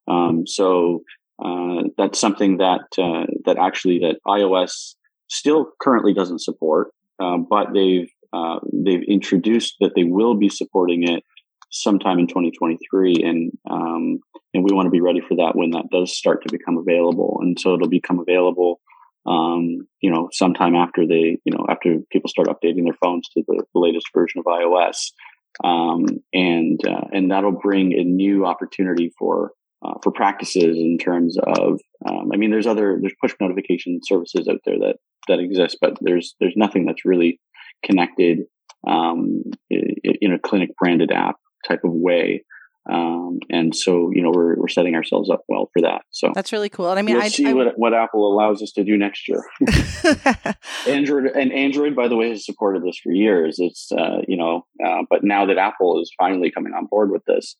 Um, 0.07 0.45
so 0.45 1.03
uh, 1.43 1.83
that's 1.97 2.19
something 2.19 2.57
that 2.57 2.81
uh, 2.97 3.25
that 3.45 3.57
actually 3.57 3.99
that 3.99 4.19
iOS 4.27 4.95
still 5.29 5.71
currently 5.81 6.13
doesn't 6.13 6.41
support, 6.41 6.91
uh, 7.19 7.37
but 7.37 7.73
they've 7.73 8.09
uh, 8.33 8.59
they've 8.71 9.03
introduced 9.07 9.75
that 9.79 9.91
they 9.95 10.03
will 10.03 10.35
be 10.35 10.49
supporting 10.49 11.07
it 11.07 11.23
sometime 11.71 12.19
in 12.19 12.27
2023, 12.27 13.15
and 13.23 13.51
um, 13.69 14.19
and 14.53 14.63
we 14.63 14.73
want 14.73 14.85
to 14.85 14.91
be 14.91 15.01
ready 15.01 15.21
for 15.21 15.35
that 15.35 15.55
when 15.55 15.71
that 15.71 15.89
does 15.91 16.15
start 16.15 16.43
to 16.43 16.51
become 16.51 16.77
available. 16.77 17.39
And 17.41 17.59
so 17.59 17.73
it'll 17.73 17.89
become 17.89 18.19
available, 18.19 18.79
um, 19.25 19.87
you 19.99 20.11
know, 20.11 20.29
sometime 20.31 20.75
after 20.75 21.07
they, 21.07 21.39
you 21.43 21.53
know, 21.53 21.65
after 21.69 21.97
people 22.11 22.29
start 22.29 22.47
updating 22.47 22.83
their 22.83 22.97
phones 23.01 23.27
to 23.29 23.43
the, 23.47 23.63
the 23.73 23.79
latest 23.79 24.07
version 24.13 24.39
of 24.39 24.45
iOS, 24.45 25.11
um, 25.63 26.05
and 26.33 26.79
uh, 26.87 27.07
and 27.11 27.31
that'll 27.31 27.51
bring 27.51 27.93
a 27.93 28.03
new 28.03 28.45
opportunity 28.45 29.11
for 29.17 29.51
uh, 29.83 29.95
for 30.01 30.11
practices 30.11 30.77
in 30.77 30.97
terms 30.97 31.37
of, 31.37 31.79
um, 32.05 32.29
I 32.33 32.37
mean, 32.37 32.51
there's 32.51 32.67
other 32.67 32.97
there's 33.01 33.15
push 33.21 33.33
notification 33.39 33.99
services 34.03 34.47
out 34.47 34.59
there 34.65 34.79
that 34.79 34.95
that 35.27 35.39
exist, 35.39 35.77
but 35.81 35.97
there's 36.01 36.35
there's 36.39 36.55
nothing 36.55 36.85
that's 36.85 37.05
really 37.05 37.39
connected 37.83 38.39
um, 38.87 39.43
in 39.69 40.33
a 40.33 40.39
clinic 40.39 40.69
branded 40.77 41.11
app 41.11 41.35
type 41.67 41.81
of 41.83 41.91
way. 41.93 42.43
Um, 42.91 43.39
and 43.49 43.73
so, 43.73 44.11
you 44.13 44.21
know, 44.21 44.31
we're, 44.33 44.55
we're 44.55 44.67
setting 44.67 44.95
ourselves 44.95 45.29
up 45.29 45.43
well 45.47 45.69
for 45.73 45.81
that. 45.83 46.01
So 46.11 46.31
That's 46.35 46.51
really 46.51 46.69
cool. 46.69 46.89
And 46.89 46.99
I 46.99 47.01
mean, 47.01 47.15
we'll 47.15 47.23
I, 47.23 47.29
see 47.29 47.47
I 47.47 47.53
what, 47.53 47.77
what 47.77 47.93
Apple 47.93 48.31
allows 48.31 48.61
us 48.61 48.71
to 48.73 48.83
do 48.83 48.97
next 48.97 49.27
year. 49.27 49.43
Android 50.87 51.27
and 51.27 51.53
Android, 51.53 51.95
by 51.95 52.07
the 52.07 52.17
way, 52.17 52.29
has 52.29 52.45
supported 52.45 52.83
this 52.83 52.99
for 53.01 53.11
years. 53.11 53.55
It's, 53.59 53.89
uh, 53.91 54.17
you 54.27 54.35
know, 54.35 54.65
uh, 54.85 55.03
but 55.09 55.23
now 55.23 55.45
that 55.45 55.57
Apple 55.57 56.01
is 56.01 56.11
finally 56.17 56.51
coming 56.51 56.73
on 56.73 56.87
board 56.87 57.09
with 57.09 57.23
this, 57.25 57.55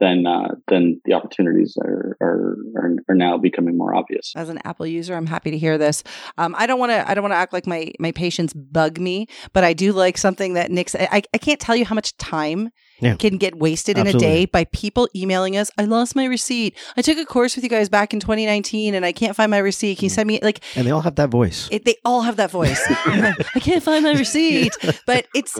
then, 0.00 0.26
uh, 0.26 0.54
then 0.68 1.00
the 1.04 1.14
opportunities 1.14 1.76
are, 1.82 2.16
are, 2.20 2.56
are, 2.76 2.90
are 3.08 3.14
now 3.14 3.36
becoming 3.38 3.76
more 3.76 3.94
obvious. 3.94 4.32
as 4.36 4.48
an 4.48 4.58
Apple 4.64 4.86
user, 4.86 5.14
I'm 5.14 5.26
happy 5.26 5.50
to 5.50 5.58
hear 5.58 5.76
this. 5.78 6.02
Um, 6.36 6.54
I 6.58 6.66
don't 6.66 6.78
want 6.78 6.90
to. 6.92 7.08
I 7.08 7.14
don't 7.14 7.22
want 7.22 7.32
to 7.32 7.36
act 7.36 7.52
like 7.52 7.66
my 7.66 7.92
my 7.98 8.12
patients 8.12 8.52
bug 8.54 8.98
me, 8.98 9.26
but 9.52 9.64
I 9.64 9.72
do 9.72 9.92
like 9.92 10.16
something 10.18 10.54
that 10.54 10.70
Nick's. 10.70 10.94
I, 10.94 11.22
I 11.34 11.38
can't 11.38 11.60
tell 11.60 11.74
you 11.76 11.84
how 11.84 11.94
much 11.94 12.16
time 12.16 12.70
Yeah. 13.00 13.16
can 13.16 13.38
get 13.38 13.56
wasted 13.58 13.98
in 13.98 14.06
a 14.06 14.12
day 14.12 14.44
by 14.46 14.64
people 14.72 15.08
emailing 15.14 15.56
us. 15.56 15.70
I 15.78 15.84
lost 15.84 16.14
my 16.16 16.24
receipt. 16.26 16.76
I 16.96 17.02
took 17.02 17.18
a 17.18 17.24
course 17.24 17.54
with 17.56 17.64
you 17.64 17.70
guys 17.70 17.88
back 17.88 18.12
in 18.14 18.20
2019, 18.20 18.94
and 18.94 19.04
I 19.04 19.12
can't 19.12 19.34
find 19.36 19.50
my 19.50 19.58
receipt. 19.58 19.98
Can 19.98 20.04
you 20.04 20.10
send 20.10 20.26
me 20.26 20.38
like? 20.42 20.62
And 20.76 20.86
they 20.86 20.90
all 20.90 21.00
have 21.02 21.16
that 21.16 21.30
voice. 21.30 21.68
It, 21.70 21.84
they 21.84 21.96
all 22.04 22.22
have 22.22 22.36
that 22.36 22.50
voice. 22.50 22.80
I 22.88 23.60
can't 23.60 23.82
find 23.82 24.04
my 24.04 24.12
receipt, 24.14 24.76
but 25.06 25.26
it's 25.34 25.58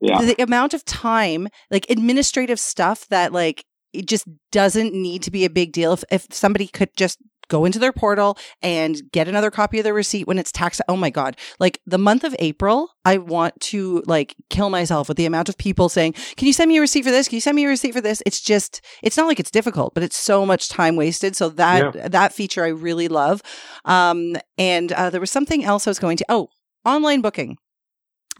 Yeah. 0.00 0.20
the 0.22 0.40
amount 0.42 0.74
of 0.74 0.84
time, 0.84 1.48
like 1.70 1.86
administrative 1.90 2.60
stuff 2.60 3.06
that 3.08 3.32
like 3.32 3.64
it 3.92 4.06
just 4.06 4.26
doesn't 4.52 4.92
need 4.94 5.22
to 5.22 5.30
be 5.30 5.44
a 5.44 5.50
big 5.50 5.72
deal. 5.72 5.92
If, 5.92 6.04
if 6.10 6.26
somebody 6.30 6.66
could 6.66 6.96
just 6.96 7.18
go 7.48 7.64
into 7.64 7.78
their 7.78 7.92
portal 7.92 8.36
and 8.62 9.00
get 9.10 9.26
another 9.26 9.50
copy 9.50 9.78
of 9.78 9.84
their 9.84 9.94
receipt 9.94 10.26
when 10.26 10.38
it's 10.38 10.52
tax. 10.52 10.80
Oh 10.86 10.96
my 10.96 11.10
God. 11.10 11.36
Like 11.58 11.80
the 11.86 11.98
month 11.98 12.24
of 12.24 12.36
April, 12.38 12.90
I 13.04 13.16
want 13.16 13.58
to 13.60 14.02
like 14.06 14.36
kill 14.50 14.68
myself 14.68 15.08
with 15.08 15.16
the 15.16 15.24
amount 15.24 15.48
of 15.48 15.56
people 15.56 15.88
saying, 15.88 16.12
can 16.36 16.46
you 16.46 16.52
send 16.52 16.68
me 16.68 16.76
a 16.76 16.80
receipt 16.82 17.04
for 17.04 17.10
this? 17.10 17.26
Can 17.26 17.36
you 17.36 17.40
send 17.40 17.56
me 17.56 17.64
a 17.64 17.68
receipt 17.68 17.94
for 17.94 18.02
this? 18.02 18.22
It's 18.26 18.40
just, 18.40 18.84
it's 19.02 19.16
not 19.16 19.26
like 19.26 19.40
it's 19.40 19.50
difficult, 19.50 19.94
but 19.94 20.02
it's 20.02 20.16
so 20.16 20.44
much 20.44 20.68
time 20.68 20.94
wasted. 20.94 21.36
So 21.36 21.48
that, 21.50 22.12
that 22.12 22.34
feature 22.34 22.64
I 22.64 22.68
really 22.68 23.08
love. 23.08 23.42
Um, 23.86 24.36
and 24.58 24.92
uh, 24.92 25.08
there 25.10 25.20
was 25.20 25.30
something 25.30 25.64
else 25.64 25.86
I 25.86 25.90
was 25.90 25.98
going 25.98 26.18
to, 26.18 26.26
oh, 26.28 26.48
online 26.84 27.22
booking. 27.22 27.56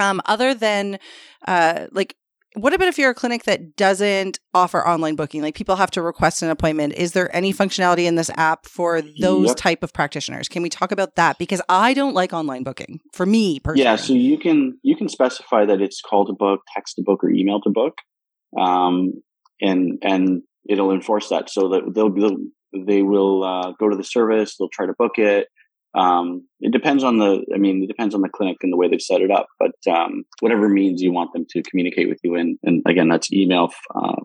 Um, 0.01 0.21
other 0.27 0.55
than 0.55 0.99
uh, 1.47 1.87
like 1.91 2.15
what 2.61 2.73
about 2.75 2.89
if 2.89 2.99
you're 2.99 3.11
a 3.11 3.15
clinic 3.15 3.45
that 3.45 3.77
doesn't 3.77 4.39
offer 4.55 4.87
online 4.87 5.15
booking 5.17 5.43
like 5.43 5.55
people 5.55 5.77
have 5.77 5.91
to 5.91 6.03
request 6.03 6.43
an 6.43 6.51
appointment 6.51 6.93
is 6.95 7.13
there 7.13 7.35
any 7.35 7.53
functionality 7.53 8.05
in 8.07 8.15
this 8.17 8.31
app 8.37 8.67
for 8.67 9.01
those 9.21 9.49
Yep. 9.49 9.57
type 9.57 9.83
of 9.83 9.93
practitioners 9.93 10.49
can 10.49 10.63
we 10.63 10.69
talk 10.69 10.91
about 10.93 11.15
that 11.17 11.39
because 11.39 11.63
i 11.69 11.95
don't 11.95 12.15
like 12.15 12.33
online 12.33 12.63
booking 12.65 13.01
for 13.13 13.25
me 13.27 13.61
personally 13.61 13.85
Yeah, 13.85 13.97
so 13.97 14.13
you 14.13 14.39
can 14.39 14.79
you 14.83 14.97
can 14.97 15.09
specify 15.09 15.65
that 15.67 15.81
it's 15.81 16.01
call 16.01 16.27
to 16.27 16.33
book, 16.33 16.61
text 16.75 16.97
to 16.97 17.03
book, 17.03 17.23
or 17.25 17.31
email 17.31 17.61
to 17.63 17.71
book, 17.71 17.95
um, 18.59 19.13
and 19.61 19.99
and 20.03 20.43
it'll 20.69 20.93
enforce 20.93 21.29
that 21.29 21.51
so 21.51 21.69
that 21.71 21.83
they'll, 21.95 22.13
they'll 22.13 22.37
they 22.87 23.03
will 23.03 23.45
uh, 23.45 23.73
go 23.79 23.89
to 23.89 23.97
the 23.97 24.05
service, 24.05 24.57
they'll 24.57 24.69
try 24.69 24.87
to 24.87 24.95
book 24.99 25.19
it. 25.19 25.49
Um, 25.95 26.47
it 26.61 26.73
depends 26.73 27.03
on 27.03 27.19
the, 27.19 27.45
I 27.55 27.59
mean, 27.59 27.83
it 27.83 27.87
depends 27.89 28.15
on 28.15 28.21
the 28.21 28.29
clinic 28.29 28.59
and 28.63 28.73
the 28.73 28.77
way 28.77 28.89
they've 28.89 29.01
set 29.01 29.23
it 29.23 29.31
up, 29.31 29.47
but 29.59 29.73
um, 29.91 30.25
whatever 30.41 30.69
means 30.69 31.01
you 31.01 31.13
want 31.13 31.33
them 31.33 31.47
to 31.51 31.63
communicate 31.63 32.09
with 32.09 32.21
you 32.23 32.35
in, 32.35 32.59
and 32.63 32.83
again, 32.87 33.09
that's 33.09 33.33
email, 33.33 33.73
uh, 33.95 34.17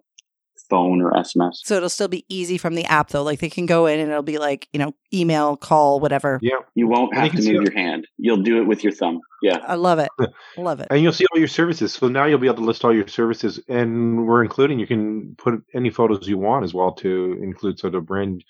phone, 0.70 1.02
or 1.02 1.12
SMS. 1.12 1.58
so 1.64 1.76
it'll 1.76 1.90
still 1.90 2.08
be 2.08 2.26
easy 2.30 2.58
from 2.58 2.74
the 2.74 2.86
app 2.86 3.10
though 3.10 3.22
like 3.22 3.40
they 3.40 3.50
can 3.50 3.66
go 3.66 3.86
in 3.86 4.00
and 4.00 4.10
it'll 4.10 4.24
be 4.24 4.38
like 4.38 4.68
you 4.74 4.80
know 4.80 4.96
email 5.14 5.56
call 5.58 6.00
whatever 6.00 6.40
Yeah, 6.42 6.60
You 6.74 6.88
won't 6.88 7.14
And 7.14 7.18
you 7.18 7.22
have 7.22 7.32
can 7.32 7.42
to 7.42 7.54
move 7.54 7.64
your 7.64 7.74
hand. 7.74 8.08
You'll 8.18 8.42
do 8.42 8.62
it 8.62 8.66
with 8.66 8.84
your 8.84 8.94
thumb. 8.94 9.20
Yeah. 9.42 9.58
i 9.68 9.76
love 9.76 10.00
it 10.00 10.10
love 10.58 10.80
it 10.80 10.88
and 10.90 11.02
you'll 11.02 11.14
see 11.14 11.26
all 11.32 11.38
your 11.38 11.48
services. 11.48 11.94
So 11.94 12.08
now 12.08 12.26
you'll 12.26 12.40
be 12.40 12.48
able 12.48 12.58
to 12.58 12.64
list 12.64 12.86
all 12.86 12.96
your 12.96 13.08
services, 13.08 13.60
and 13.68 14.26
we're 14.26 14.42
including. 14.44 14.80
You 14.80 14.88
can 14.88 15.36
put 15.38 15.62
any 15.76 15.90
photos 15.90 16.28
you 16.28 16.38
want 16.38 16.64
as 16.64 16.74
well 16.74 16.94
to 16.94 17.38
include 17.42 17.78
sort 17.78 17.96
of 17.96 18.06
brand 18.06 18.44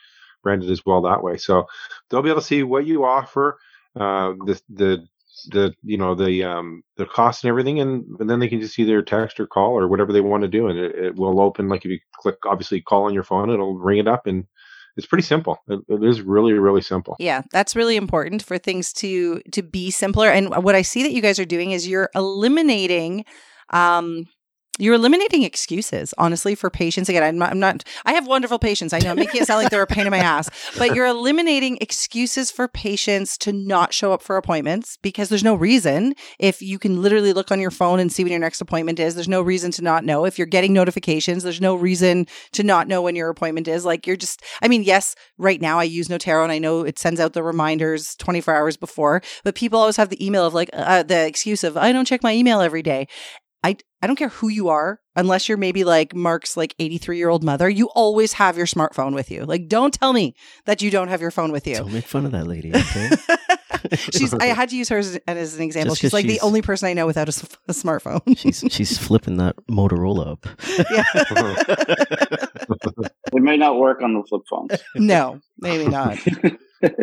branded 0.43 0.69
as 0.69 0.85
well 0.85 1.01
that 1.01 1.23
way. 1.23 1.37
So 1.37 1.65
they'll 2.09 2.21
be 2.21 2.29
able 2.29 2.41
to 2.41 2.47
see 2.47 2.63
what 2.63 2.85
you 2.85 3.05
offer, 3.05 3.57
uh, 3.95 4.33
the 4.45 4.61
the 4.69 5.07
the 5.47 5.73
you 5.83 5.97
know 5.97 6.15
the 6.15 6.43
um 6.43 6.83
the 6.97 7.05
cost 7.05 7.43
and 7.43 7.49
everything, 7.49 7.79
and, 7.79 8.05
and 8.19 8.29
then 8.29 8.39
they 8.39 8.47
can 8.47 8.61
just 8.61 8.77
either 8.77 9.01
text 9.01 9.39
or 9.39 9.47
call 9.47 9.77
or 9.77 9.87
whatever 9.87 10.13
they 10.13 10.21
want 10.21 10.43
to 10.43 10.47
do, 10.47 10.67
and 10.67 10.77
it, 10.77 10.95
it 10.95 11.15
will 11.15 11.39
open. 11.41 11.69
Like 11.69 11.85
if 11.85 11.91
you 11.91 11.99
click 12.15 12.35
obviously 12.45 12.81
call 12.81 13.05
on 13.05 13.13
your 13.13 13.23
phone, 13.23 13.49
it'll 13.49 13.77
ring 13.77 13.99
it 13.99 14.07
up, 14.07 14.27
and 14.27 14.45
it's 14.95 15.07
pretty 15.07 15.23
simple. 15.23 15.57
It, 15.67 15.79
it 15.89 16.03
is 16.03 16.21
really 16.21 16.53
really 16.53 16.81
simple. 16.81 17.15
Yeah, 17.19 17.41
that's 17.51 17.75
really 17.75 17.95
important 17.95 18.43
for 18.43 18.57
things 18.57 18.93
to 18.93 19.41
to 19.51 19.63
be 19.63 19.91
simpler. 19.91 20.29
And 20.29 20.63
what 20.63 20.75
I 20.75 20.81
see 20.83 21.03
that 21.03 21.13
you 21.13 21.21
guys 21.21 21.39
are 21.39 21.45
doing 21.45 21.71
is 21.71 21.87
you're 21.87 22.09
eliminating 22.15 23.25
um 23.71 24.27
You're 24.79 24.95
eliminating 24.95 25.43
excuses, 25.43 26.15
honestly, 26.17 26.55
for 26.55 26.71
patients. 26.71 27.07
Again, 27.07 27.21
I'm 27.21 27.37
not, 27.37 27.51
I'm 27.51 27.59
not, 27.59 27.83
I 28.05 28.13
have 28.13 28.25
wonderful 28.25 28.57
patients. 28.57 28.91
I 28.91 28.97
know 28.97 29.11
I'm 29.11 29.17
making 29.17 29.39
it 29.41 29.45
sound 29.45 29.61
like 29.61 29.69
they're 29.69 29.83
a 29.83 29.87
pain 29.87 30.07
in 30.07 30.11
my 30.11 30.17
ass, 30.17 30.49
but 30.79 30.95
you're 30.95 31.05
eliminating 31.05 31.77
excuses 31.79 32.49
for 32.49 32.67
patients 32.67 33.37
to 33.39 33.53
not 33.53 33.93
show 33.93 34.13
up 34.13 34.23
for 34.23 34.35
appointments 34.35 34.97
because 35.03 35.29
there's 35.29 35.43
no 35.43 35.53
reason. 35.53 36.15
If 36.39 36.63
you 36.63 36.79
can 36.79 37.03
literally 37.03 37.33
look 37.33 37.51
on 37.51 37.59
your 37.59 37.69
phone 37.69 37.99
and 37.99 38.11
see 38.11 38.23
when 38.23 38.31
your 38.31 38.39
next 38.39 38.61
appointment 38.61 38.99
is, 38.99 39.13
there's 39.13 39.27
no 39.27 39.43
reason 39.43 39.69
to 39.73 39.83
not 39.83 40.05
know. 40.05 40.25
If 40.25 40.39
you're 40.39 40.47
getting 40.47 40.73
notifications, 40.73 41.43
there's 41.43 41.61
no 41.61 41.75
reason 41.75 42.25
to 42.53 42.63
not 42.63 42.87
know 42.87 43.03
when 43.03 43.15
your 43.15 43.29
appointment 43.29 43.67
is. 43.67 43.85
Like 43.85 44.07
you're 44.07 44.15
just, 44.15 44.41
I 44.63 44.67
mean, 44.67 44.81
yes, 44.81 45.13
right 45.37 45.61
now 45.61 45.77
I 45.77 45.83
use 45.83 46.07
Noterro 46.07 46.41
and 46.41 46.51
I 46.51 46.57
know 46.57 46.81
it 46.81 46.97
sends 46.97 47.19
out 47.19 47.33
the 47.33 47.43
reminders 47.43 48.15
24 48.15 48.55
hours 48.55 48.75
before, 48.75 49.21
but 49.43 49.53
people 49.53 49.77
always 49.77 49.97
have 49.97 50.09
the 50.09 50.25
email 50.25 50.47
of 50.47 50.55
like 50.55 50.71
uh, 50.73 51.03
the 51.03 51.27
excuse 51.27 51.63
of, 51.63 51.77
I 51.77 51.91
don't 51.91 52.05
check 52.05 52.23
my 52.23 52.33
email 52.33 52.59
every 52.59 52.81
day. 52.81 53.07
I, 53.63 53.77
I 54.01 54.07
don't 54.07 54.15
care 54.15 54.29
who 54.29 54.49
you 54.49 54.69
are, 54.69 54.99
unless 55.15 55.47
you're 55.47 55.57
maybe 55.57 55.83
like 55.83 56.13
Mark's 56.13 56.57
like 56.57 56.75
83 56.79 57.17
year 57.17 57.29
old 57.29 57.43
mother, 57.43 57.69
you 57.69 57.89
always 57.95 58.33
have 58.33 58.57
your 58.57 58.65
smartphone 58.65 59.13
with 59.13 59.31
you. 59.31 59.45
Like, 59.45 59.67
don't 59.67 59.93
tell 59.93 60.13
me 60.13 60.35
that 60.65 60.81
you 60.81 60.91
don't 60.91 61.07
have 61.07 61.21
your 61.21 61.31
phone 61.31 61.51
with 61.51 61.65
you. 61.65 61.75
Don't 61.75 61.93
make 61.93 62.05
fun 62.05 62.25
of 62.25 62.31
that 62.31 62.47
lady, 62.47 62.73
okay? 62.75 63.09
she's, 63.93 64.33
I 64.33 64.45
had 64.47 64.69
to 64.69 64.77
use 64.77 64.89
her 64.89 64.97
as, 64.97 65.19
as 65.27 65.55
an 65.55 65.63
example. 65.63 65.95
She's 65.95 66.13
like 66.13 66.25
she's, 66.25 66.39
the 66.39 66.45
only 66.45 66.61
person 66.61 66.87
I 66.87 66.93
know 66.93 67.05
without 67.05 67.27
a, 67.27 67.31
a 67.67 67.73
smartphone. 67.73 68.37
she's, 68.37 68.63
she's 68.69 68.97
flipping 68.97 69.37
that 69.37 69.55
Motorola 69.69 70.27
up. 70.27 70.45
Yeah. 70.91 71.03
it 73.33 73.41
may 73.41 73.57
not 73.57 73.77
work 73.77 74.01
on 74.01 74.13
the 74.13 74.23
flip 74.23 74.43
phones. 74.49 74.71
No, 74.95 75.39
maybe 75.57 75.87
not 75.87 76.17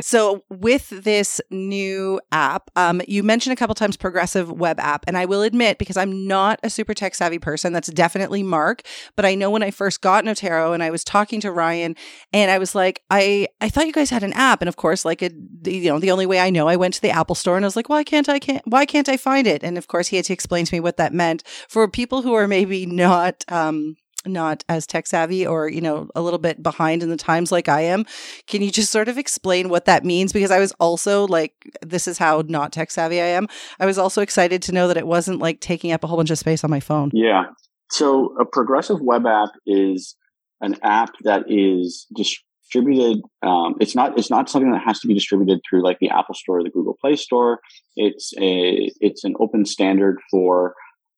so 0.00 0.44
with 0.48 0.88
this 0.90 1.40
new 1.50 2.20
app, 2.32 2.70
um, 2.76 3.02
you 3.06 3.22
mentioned 3.22 3.52
a 3.52 3.56
couple 3.56 3.74
times 3.74 3.96
progressive 3.96 4.50
web 4.50 4.78
app, 4.80 5.04
and 5.06 5.16
I 5.16 5.24
will 5.24 5.42
admit 5.42 5.78
because 5.78 5.96
I'm 5.96 6.26
not 6.26 6.60
a 6.62 6.70
super 6.70 6.94
tech 6.94 7.14
savvy 7.14 7.38
person, 7.38 7.72
that's 7.72 7.88
definitely 7.88 8.42
Mark. 8.42 8.82
But 9.16 9.24
I 9.24 9.34
know 9.34 9.50
when 9.50 9.62
I 9.62 9.70
first 9.70 10.00
got 10.00 10.24
Noterro 10.24 10.74
and 10.74 10.82
I 10.82 10.90
was 10.90 11.04
talking 11.04 11.40
to 11.40 11.52
Ryan, 11.52 11.96
and 12.32 12.50
I 12.50 12.58
was 12.58 12.74
like, 12.74 13.02
I 13.10 13.48
I 13.60 13.68
thought 13.68 13.86
you 13.86 13.92
guys 13.92 14.10
had 14.10 14.22
an 14.22 14.32
app, 14.34 14.62
and 14.62 14.68
of 14.68 14.76
course, 14.76 15.04
like 15.04 15.22
a, 15.22 15.30
you 15.64 15.90
know, 15.90 15.98
the 15.98 16.10
only 16.10 16.26
way 16.26 16.40
I 16.40 16.50
know, 16.50 16.68
I 16.68 16.76
went 16.76 16.94
to 16.94 17.02
the 17.02 17.10
Apple 17.10 17.34
Store 17.34 17.56
and 17.56 17.64
I 17.64 17.68
was 17.68 17.76
like, 17.76 17.88
why 17.88 18.04
can't 18.04 18.28
I 18.28 18.38
can't 18.38 18.62
why 18.66 18.86
can't 18.86 19.08
I 19.08 19.16
find 19.16 19.46
it? 19.46 19.62
And 19.62 19.78
of 19.78 19.88
course, 19.88 20.08
he 20.08 20.16
had 20.16 20.24
to 20.26 20.32
explain 20.32 20.64
to 20.66 20.74
me 20.74 20.80
what 20.80 20.96
that 20.96 21.12
meant 21.12 21.42
for 21.68 21.88
people 21.88 22.22
who 22.22 22.34
are 22.34 22.48
maybe 22.48 22.86
not 22.86 23.44
um, 23.48 23.96
not 24.26 24.64
as 24.68 24.86
tech 24.86 25.06
savvy 25.06 25.46
or 25.46 25.68
you 25.68 25.80
know 25.80 26.08
a 26.14 26.20
little 26.20 26.38
bit 26.38 26.62
behind 26.62 27.02
in 27.02 27.08
the 27.08 27.16
times 27.16 27.50
like 27.50 27.68
i 27.68 27.80
am 27.80 28.04
can 28.46 28.62
you 28.62 28.70
just 28.70 28.90
sort 28.90 29.08
of 29.08 29.16
explain 29.16 29.68
what 29.68 29.84
that 29.84 30.04
means? 30.04 30.32
Because 30.32 30.50
i 30.50 30.58
was 30.58 30.72
also 30.80 31.26
like 31.26 31.54
this 31.82 32.06
is 32.06 32.18
how 32.18 32.42
not 32.48 32.72
tech 32.72 32.90
savvy 32.90 33.20
i 33.20 33.26
am. 33.26 33.46
I 33.78 33.86
was 33.86 33.98
also 33.98 34.22
excited 34.22 34.62
to 34.62 34.72
know 34.72 34.88
that 34.88 34.96
it 34.96 35.06
wasn't 35.06 35.40
like 35.40 35.60
taking 35.60 35.92
up 35.92 36.04
a 36.04 36.06
whole 36.06 36.16
bunch 36.16 36.30
of 36.30 36.38
space 36.38 36.64
on 36.64 36.70
my 36.70 36.80
phone. 36.80 37.10
Yeah. 37.12 37.44
So 37.90 38.36
a 38.40 38.44
progressive 38.44 39.00
web 39.00 39.26
app 39.26 39.50
is 39.66 40.16
an 40.60 40.76
app 40.82 41.10
that 41.22 41.44
is 41.48 42.06
distributed 42.14 43.22
um, 43.42 43.74
it's 43.80 43.96
not 43.96 44.16
it's 44.18 44.30
not 44.30 44.48
something 44.48 44.70
that 44.70 44.82
has 44.84 45.00
to 45.00 45.08
be 45.08 45.14
distributed 45.14 45.60
through 45.68 45.82
like 45.82 45.98
the 45.98 46.10
apple 46.10 46.34
store 46.34 46.60
or 46.60 46.62
the 46.62 46.70
google 46.70 46.96
play 47.00 47.16
store. 47.16 47.60
It's 47.96 48.32
a 48.38 48.90
it's 49.00 49.24
an 49.24 49.34
open 49.40 49.64
standard 49.64 50.18
for 50.30 50.74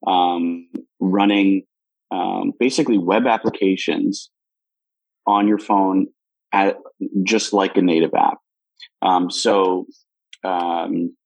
um, 0.07 0.69
running 1.01 1.65
um, 2.13 2.53
basically 2.59 2.99
web 2.99 3.27
applications 3.27 4.31
on 5.27 5.49
your 5.49 5.59
phone 5.59 6.09
at, 6.53 6.77
just 7.25 7.53
like 7.53 7.77
a 7.77 7.83
native 7.83 8.13
app. 8.15 8.39
Um, 9.01 9.31
so, 9.31 9.87
um, 10.45 11.17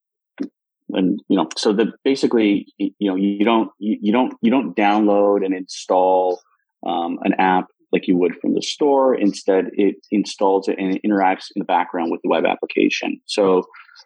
and 0.91 1.21
you 1.29 1.37
know, 1.37 1.49
so 1.57 1.73
the 1.73 1.93
basically, 2.05 2.67
you 2.79 2.93
know, 3.01 3.17
you 3.17 3.45
don't 3.45 3.71
you, 3.79 4.13
don't 4.13 4.35
you 4.41 4.51
don't 4.51 4.77
download 4.77 5.45
and 5.45 5.53
install 5.53 6.41
um, 6.87 7.19
an 7.25 7.35
app 7.39 7.67
like 7.93 8.07
you 8.07 8.17
would 8.17 8.37
from 8.41 8.55
the 8.55 8.63
store. 8.63 9.15
Instead, 9.15 9.65
it 9.73 9.97
installs 10.13 10.69
it 10.69 10.77
and 10.79 10.95
it 10.95 11.03
interacts 11.05 11.47
in 11.55 11.61
the 11.61 11.65
background 11.65 12.13
with 12.13 12.21
the 12.23 12.29
web 12.29 12.45
application. 12.47 13.21
So, 13.27 13.65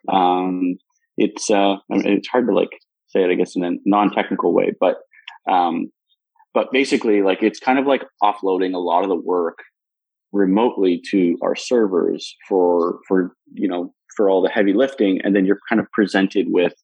um, 0.09 0.77
it's 1.19 1.51
uh, 1.51 1.77
it's 1.91 2.29
hard 2.29 2.47
to 2.47 2.55
like 2.55 2.71
say 3.09 3.25
it, 3.25 3.31
I 3.31 3.35
guess, 3.35 3.57
in 3.57 3.65
a 3.65 3.73
non-technical 3.85 4.55
way, 4.55 4.73
but 4.81 4.97
um, 5.51 5.91
but 6.55 6.73
basically, 6.73 7.23
like 7.23 7.43
it's 7.43 7.61
kind 7.61 7.79
of 7.79 7.87
like 7.87 8.03
offloading 8.23 8.75
a 8.75 8.79
lot 8.79 9.03
of 9.03 9.09
the 9.09 9.17
work 9.17 9.59
remotely 10.33 11.03
to 11.11 11.37
our 11.43 11.57
servers 11.57 12.37
for 12.49 13.01
for 13.09 13.35
you 13.53 13.69
know 13.69 13.93
for 14.17 14.29
all 14.29 14.43
the 14.43 14.51
heavy 14.51 14.73
lifting, 14.73 15.21
and 15.23 15.35
then 15.35 15.45
you're 15.45 15.61
kind 15.69 15.81
of 15.81 15.91
presented 15.93 16.47
with 16.49 16.75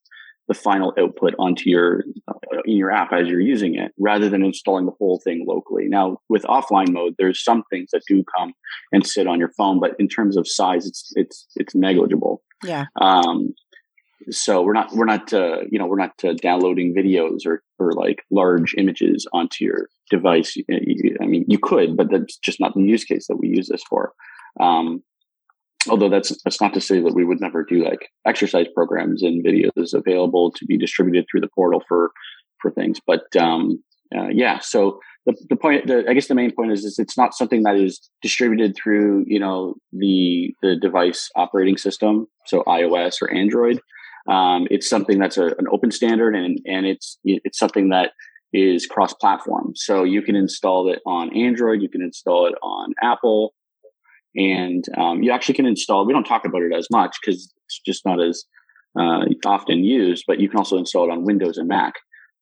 the 0.49 0.55
final 0.55 0.95
output 0.99 1.35
onto 1.39 1.69
your 1.69 2.05
uh, 2.29 2.35
in 2.65 2.77
your 2.77 2.91
app 2.91 3.13
as 3.13 3.27
you're 3.27 3.41
using 3.41 3.75
it 3.75 3.93
rather 3.99 4.29
than 4.29 4.45
installing 4.45 4.87
the 4.87 4.93
whole 4.99 5.21
thing 5.25 5.45
locally. 5.47 5.87
Now 5.89 6.19
with 6.29 6.43
offline 6.45 6.93
mode 6.93 7.15
there's 7.19 7.43
some 7.43 7.65
things 7.71 7.91
that 7.93 8.03
do 8.07 8.23
come 8.37 8.53
and 8.93 9.07
sit 9.07 9.27
on 9.27 9.41
your 9.41 9.51
phone 9.57 9.81
but 9.81 9.93
in 9.99 10.09
terms 10.09 10.37
of 10.37 10.47
size 10.47 10.87
it's 10.87 11.13
it's 11.17 11.47
it's 11.57 11.75
negligible. 11.75 12.43
Yeah. 12.65 12.85
Um 13.01 13.55
so 14.31 14.63
we're 14.63 14.73
not 14.73 14.93
we're 14.95 15.05
not 15.05 15.33
uh, 15.33 15.59
you 15.71 15.79
know 15.79 15.87
we're 15.87 15.99
not 15.99 16.13
uh, 16.25 16.35
downloading 16.35 16.95
videos 16.95 17.47
or 17.47 17.63
or 17.79 17.93
like 17.93 18.23
large 18.31 18.75
images 18.77 19.27
onto 19.33 19.65
your 19.65 19.89
device. 20.11 20.57
I 20.71 21.27
mean, 21.27 21.45
you 21.49 21.59
could, 21.59 21.97
but 21.97 22.11
that's 22.11 22.37
just 22.39 22.61
not 22.61 22.75
the 22.75 22.83
use 22.83 23.05
case 23.05 23.27
that 23.29 23.37
we 23.37 23.49
use 23.49 23.69
this 23.69 23.83
for. 23.89 24.13
Um, 24.61 25.03
although 25.89 26.09
that's 26.09 26.41
that's 26.45 26.61
not 26.61 26.75
to 26.75 26.81
say 26.81 27.01
that 27.01 27.15
we 27.15 27.25
would 27.25 27.41
never 27.41 27.65
do 27.65 27.85
like 27.85 28.09
exercise 28.27 28.67
programs 28.75 29.23
and 29.23 29.45
videos 29.45 29.95
available 29.95 30.51
to 30.53 30.65
be 30.67 30.79
distributed 30.79 31.27
through 31.31 31.43
the 31.43 31.51
portal 31.55 31.83
for 31.89 32.13
for 32.61 32.71
things. 32.71 33.01
But 33.07 33.25
um, 33.37 33.83
uh, 34.15 34.29
yeah, 34.29 34.59
so 34.61 35.01
the, 35.27 35.37
the 35.51 35.57
point, 35.57 35.87
the, 35.87 36.05
I 36.09 36.15
guess 36.15 36.29
the 36.29 36.35
main 36.35 36.53
point 36.53 36.73
is, 36.73 36.85
is 36.85 36.99
it's 36.99 37.19
not 37.19 37.35
something 37.35 37.65
that 37.65 37.77
is 37.77 38.09
distributed 38.23 38.77
through, 38.77 39.25
you 39.27 39.41
know, 39.41 39.75
the, 39.93 40.55
the 40.63 40.77
device 40.77 41.29
operating 41.35 41.77
system. 41.77 42.27
So 42.47 42.63
iOS 42.63 43.21
or 43.21 43.33
Android. 43.33 43.81
Um, 44.29 44.67
it's 44.71 44.89
something 44.89 45.19
that's 45.19 45.37
a, 45.37 45.47
an 45.47 45.67
open 45.73 45.91
standard 45.91 46.35
and, 46.35 46.59
and 46.67 46.87
it's, 46.87 47.19
it's 47.25 47.59
something 47.59 47.91
that 47.91 48.11
is 48.53 48.87
cross 48.87 49.13
platform. 49.15 49.73
So 49.75 50.05
you 50.05 50.23
can 50.23 50.37
install 50.37 50.91
it 50.91 51.01
on 51.07 51.37
Android, 51.37 51.83
you 51.83 51.89
can 51.89 52.03
install 52.03 52.47
it 52.47 52.55
on 52.63 52.95
Apple, 53.03 53.55
and 54.35 54.85
um, 54.99 55.23
you 55.23 55.31
actually 55.31 55.55
can 55.55 55.67
install, 55.67 56.07
we 56.07 56.13
don't 56.13 56.25
talk 56.25 56.45
about 56.45 56.63
it 56.63 56.73
as 56.77 56.89
much 56.91 57.17
because 57.21 57.53
it's 57.67 57.81
just 57.85 58.05
not 58.05 58.23
as 58.23 58.45
uh, 58.99 59.25
often 59.45 59.85
used, 59.85 60.25
but 60.27 60.41
you 60.41 60.49
can 60.49 60.59
also 60.59 60.77
install 60.77 61.09
it 61.09 61.13
on 61.13 61.25
Windows 61.25 61.59
and 61.59 61.69
Mac. 61.69 61.95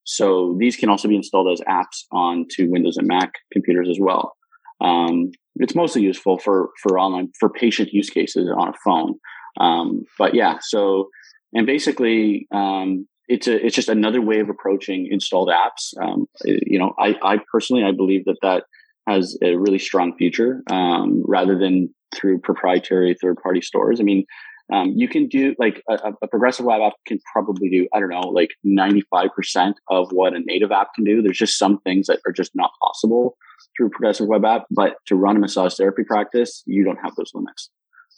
So 0.04 0.56
these 0.58 0.76
can 0.76 0.88
also 0.88 1.08
be 1.08 1.16
installed 1.16 1.52
as 1.52 1.60
apps 1.68 2.04
onto 2.12 2.70
Windows 2.70 2.96
and 2.96 3.08
Mac 3.08 3.32
computers 3.52 3.88
as 3.90 3.98
well. 4.00 4.36
Um, 4.80 5.30
it's 5.56 5.74
mostly 5.74 6.02
useful 6.02 6.38
for, 6.38 6.70
for 6.82 6.98
online, 6.98 7.30
for 7.38 7.48
patient 7.48 7.90
use 7.92 8.10
cases 8.10 8.50
on 8.56 8.68
a 8.68 8.72
phone. 8.84 9.14
Um, 9.60 10.02
but 10.18 10.34
yeah, 10.34 10.58
so 10.60 11.08
and 11.54 11.66
basically 11.66 12.46
um, 12.52 13.06
it's 13.28 13.46
a 13.46 13.64
it's 13.64 13.74
just 13.74 13.88
another 13.88 14.20
way 14.20 14.40
of 14.40 14.48
approaching 14.48 15.08
installed 15.10 15.48
apps. 15.48 15.94
Um, 16.00 16.26
you 16.44 16.78
know, 16.78 16.92
I, 16.98 17.16
I 17.22 17.38
personally 17.50 17.84
I 17.84 17.92
believe 17.92 18.24
that 18.26 18.38
that 18.42 18.64
has 19.06 19.38
a 19.42 19.54
really 19.54 19.78
strong 19.78 20.16
future 20.16 20.62
um, 20.70 21.22
rather 21.26 21.58
than 21.58 21.94
through 22.14 22.38
proprietary 22.40 23.16
third 23.20 23.36
party 23.42 23.60
stores. 23.60 24.00
I 24.00 24.02
mean, 24.02 24.24
um, 24.72 24.92
you 24.96 25.08
can 25.08 25.28
do 25.28 25.54
like 25.58 25.82
a, 25.88 26.12
a, 26.22 26.28
progressive 26.28 26.64
web 26.64 26.80
app 26.80 26.94
can 27.06 27.18
probably 27.32 27.68
do 27.68 27.86
I 27.92 28.00
don't 28.00 28.08
know 28.08 28.20
like 28.20 28.50
ninety 28.62 29.02
five 29.10 29.30
percent 29.34 29.76
of 29.90 30.08
what 30.10 30.34
a 30.34 30.40
native 30.40 30.72
app 30.72 30.88
can 30.94 31.04
do. 31.04 31.22
There's 31.22 31.38
just 31.38 31.58
some 31.58 31.80
things 31.80 32.06
that 32.06 32.20
are 32.26 32.32
just 32.32 32.52
not 32.54 32.70
possible 32.82 33.36
through 33.76 33.90
progressive 33.90 34.26
web 34.26 34.44
app. 34.44 34.64
But 34.70 34.96
to 35.06 35.16
run 35.16 35.36
a 35.36 35.40
massage 35.40 35.74
therapy 35.74 36.02
practice, 36.04 36.62
you 36.66 36.84
don't 36.84 36.98
have 37.02 37.14
those 37.16 37.32
limits 37.34 37.70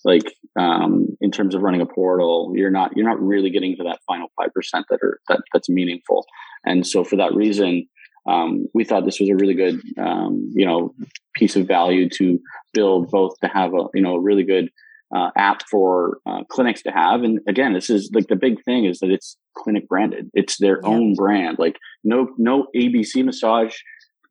like 0.06 0.32
um, 0.58 1.08
in 1.20 1.30
terms 1.30 1.54
of 1.54 1.62
running 1.62 1.82
a 1.82 1.86
portal 1.86 2.52
you're 2.54 2.70
not 2.70 2.96
you're 2.96 3.04
not 3.04 3.20
really 3.20 3.50
getting 3.50 3.76
to 3.76 3.82
that 3.82 3.98
final 4.06 4.28
5% 4.40 4.48
that 4.88 5.00
are 5.02 5.20
that 5.28 5.40
that's 5.52 5.68
meaningful. 5.68 6.24
And 6.64 6.86
so 6.86 7.04
for 7.04 7.16
that 7.16 7.34
reason 7.34 7.88
um, 8.26 8.66
we 8.72 8.84
thought 8.84 9.04
this 9.04 9.20
was 9.20 9.28
a 9.28 9.36
really 9.36 9.54
good 9.54 9.80
um, 9.98 10.50
you 10.54 10.64
know 10.64 10.94
piece 11.34 11.56
of 11.56 11.66
value 11.66 12.08
to 12.10 12.38
build 12.72 13.10
both 13.10 13.38
to 13.40 13.48
have 13.48 13.74
a 13.74 13.88
you 13.92 14.00
know 14.00 14.14
a 14.14 14.20
really 14.20 14.44
good 14.44 14.70
uh, 15.14 15.30
app 15.36 15.62
for 15.70 16.18
uh, 16.26 16.42
clinics 16.48 16.82
to 16.82 16.90
have. 16.90 17.22
And 17.22 17.40
again 17.48 17.72
this 17.74 17.90
is 17.90 18.10
like 18.14 18.28
the 18.28 18.36
big 18.36 18.62
thing 18.64 18.86
is 18.86 19.00
that 19.00 19.10
it's 19.10 19.36
clinic 19.54 19.88
branded. 19.88 20.30
It's 20.34 20.56
their 20.58 20.80
yeah. 20.82 20.88
own 20.88 21.14
brand. 21.14 21.58
Like 21.58 21.78
no 22.04 22.28
no 22.38 22.68
abc 22.74 23.24
massage 23.24 23.74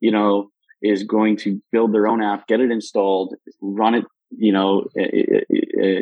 you 0.00 0.10
know 0.10 0.50
is 0.82 1.04
going 1.04 1.36
to 1.38 1.60
build 1.72 1.92
their 1.94 2.06
own 2.06 2.22
app 2.22 2.46
get 2.46 2.60
it 2.60 2.70
installed 2.70 3.34
run 3.62 3.94
it 3.94 4.04
you 4.30 4.52
know, 4.52 4.84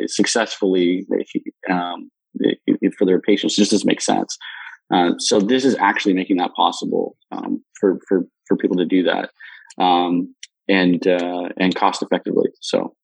successfully 0.07 1.05
um, 1.69 2.09
for 2.97 3.05
their 3.05 3.21
patients. 3.21 3.53
It 3.53 3.61
just 3.61 3.71
doesn't 3.71 3.87
make 3.87 4.01
sense. 4.01 4.37
Uh, 4.93 5.11
so 5.17 5.39
this 5.39 5.65
is 5.65 5.75
actually 5.79 6.13
making 6.13 6.37
that 6.37 6.53
possible 6.53 7.17
um, 7.31 7.63
for, 7.79 7.99
for, 8.07 8.25
for 8.47 8.55
people 8.55 8.77
to 8.77 8.85
do 8.85 9.03
that 9.03 9.31
um, 9.79 10.33
and 10.67 11.07
uh, 11.07 11.49
and 11.57 11.75
cost 11.75 12.01
effectively. 12.01 12.49
So, 12.61 12.95